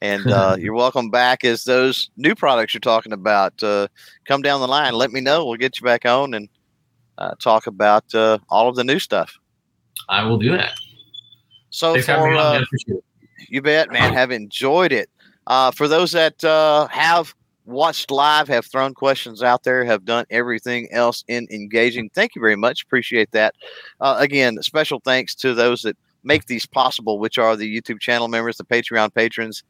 And 0.00 0.26
uh, 0.26 0.56
you're 0.60 0.74
welcome 0.74 1.10
back 1.10 1.44
as 1.44 1.64
those 1.64 2.10
new 2.16 2.34
products 2.34 2.72
you're 2.72 2.80
talking 2.80 3.12
about 3.12 3.62
uh, 3.62 3.88
come 4.26 4.42
down 4.42 4.60
the 4.60 4.68
line. 4.68 4.94
Let 4.94 5.10
me 5.10 5.20
know. 5.20 5.44
We'll 5.44 5.56
get 5.56 5.78
you 5.78 5.84
back 5.84 6.06
on 6.06 6.34
and 6.34 6.48
uh, 7.18 7.34
talk 7.40 7.66
about 7.66 8.14
uh, 8.14 8.38
all 8.48 8.68
of 8.68 8.76
the 8.76 8.84
new 8.84 8.98
stuff. 8.98 9.38
I 10.08 10.24
will 10.24 10.38
do 10.38 10.52
that. 10.52 10.72
So 11.70 11.92
Thanks 11.92 12.06
for 12.06 12.34
uh, 12.34 12.60
you 13.48 13.62
bet, 13.62 13.90
man. 13.90 14.12
Have 14.12 14.30
enjoyed 14.30 14.92
it. 14.92 15.10
Uh, 15.46 15.70
for 15.70 15.88
those 15.88 16.12
that 16.12 16.42
uh, 16.44 16.86
have 16.88 17.34
watched 17.66 18.10
live, 18.10 18.48
have 18.48 18.66
thrown 18.66 18.94
questions 18.94 19.42
out 19.42 19.62
there, 19.62 19.84
have 19.84 20.04
done 20.04 20.24
everything 20.30 20.90
else 20.92 21.24
in 21.28 21.46
engaging, 21.50 22.10
thank 22.10 22.34
you 22.34 22.40
very 22.40 22.56
much. 22.56 22.82
Appreciate 22.82 23.30
that. 23.32 23.54
Uh, 24.00 24.16
again, 24.18 24.60
special 24.62 25.00
thanks 25.04 25.34
to 25.34 25.54
those 25.54 25.82
that 25.82 25.96
make 26.22 26.46
these 26.46 26.66
possible, 26.66 27.18
which 27.18 27.38
are 27.38 27.56
the 27.56 27.80
YouTube 27.80 28.00
channel 28.00 28.28
members, 28.28 28.56
the 28.56 28.64
Patreon 28.64 29.12
patrons, 29.14 29.62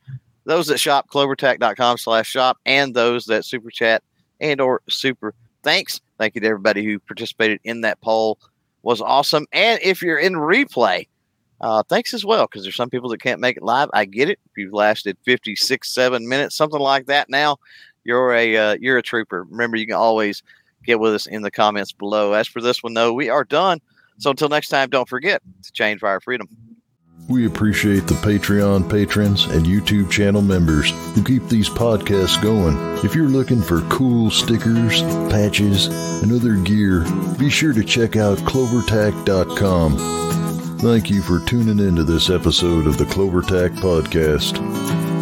those 0.44 0.66
that 0.66 0.78
shop 0.78 1.08
clovertac.com 1.08 1.98
slash 1.98 2.28
shop, 2.28 2.58
and 2.66 2.94
those 2.94 3.26
that 3.26 3.44
super 3.44 3.70
chat 3.70 4.02
and 4.40 4.60
or 4.60 4.82
super 4.88 5.34
thanks. 5.62 6.00
Thank 6.18 6.34
you 6.34 6.40
to 6.42 6.46
everybody 6.46 6.84
who 6.84 6.98
participated 6.98 7.60
in 7.64 7.80
that 7.82 8.00
poll. 8.00 8.38
Was 8.82 9.00
awesome. 9.00 9.46
And 9.52 9.80
if 9.82 10.02
you're 10.02 10.18
in 10.18 10.34
replay, 10.34 11.08
uh, 11.60 11.82
thanks 11.88 12.14
as 12.14 12.24
well, 12.24 12.46
because 12.46 12.62
there's 12.62 12.76
some 12.76 12.90
people 12.90 13.08
that 13.10 13.22
can't 13.22 13.40
make 13.40 13.56
it 13.56 13.62
live. 13.62 13.88
I 13.92 14.04
get 14.04 14.28
it. 14.28 14.38
If 14.46 14.52
you've 14.56 14.72
lasted 14.72 15.16
56, 15.24 15.88
seven 15.88 16.28
minutes, 16.28 16.56
something 16.56 16.80
like 16.80 17.06
that 17.06 17.28
now, 17.30 17.58
you're 18.04 18.34
a 18.34 18.56
uh, 18.56 18.76
you're 18.80 18.98
a 18.98 19.02
trooper. 19.02 19.44
Remember, 19.44 19.76
you 19.76 19.86
can 19.86 19.96
always 19.96 20.42
get 20.84 21.00
with 21.00 21.14
us 21.14 21.26
in 21.26 21.42
the 21.42 21.50
comments 21.50 21.92
below. 21.92 22.32
As 22.32 22.46
for 22.46 22.60
this 22.60 22.82
one, 22.82 22.94
though, 22.94 23.12
we 23.12 23.28
are 23.30 23.44
done. 23.44 23.80
So 24.18 24.30
until 24.30 24.48
next 24.48 24.68
time, 24.68 24.90
don't 24.90 25.08
forget 25.08 25.42
to 25.62 25.72
change 25.72 26.00
fire 26.00 26.20
freedom. 26.20 26.48
We 27.28 27.46
appreciate 27.46 28.06
the 28.06 28.14
Patreon 28.14 28.90
patrons 28.90 29.46
and 29.46 29.64
YouTube 29.64 30.10
channel 30.10 30.42
members 30.42 30.90
who 31.14 31.24
keep 31.24 31.48
these 31.48 31.70
podcasts 31.70 32.40
going. 32.42 32.76
If 33.02 33.14
you're 33.14 33.28
looking 33.28 33.62
for 33.62 33.80
cool 33.88 34.30
stickers, 34.30 35.00
patches, 35.30 35.86
and 36.22 36.30
other 36.32 36.56
gear, 36.56 37.06
be 37.38 37.48
sure 37.48 37.72
to 37.72 37.82
check 37.82 38.16
out 38.16 38.36
clovertac.com. 38.38 40.33
Thank 40.84 41.08
you 41.08 41.22
for 41.22 41.40
tuning 41.40 41.78
into 41.78 42.04
this 42.04 42.28
episode 42.28 42.86
of 42.86 42.98
the 42.98 43.04
CloverTac 43.04 43.70
Podcast. 43.78 45.13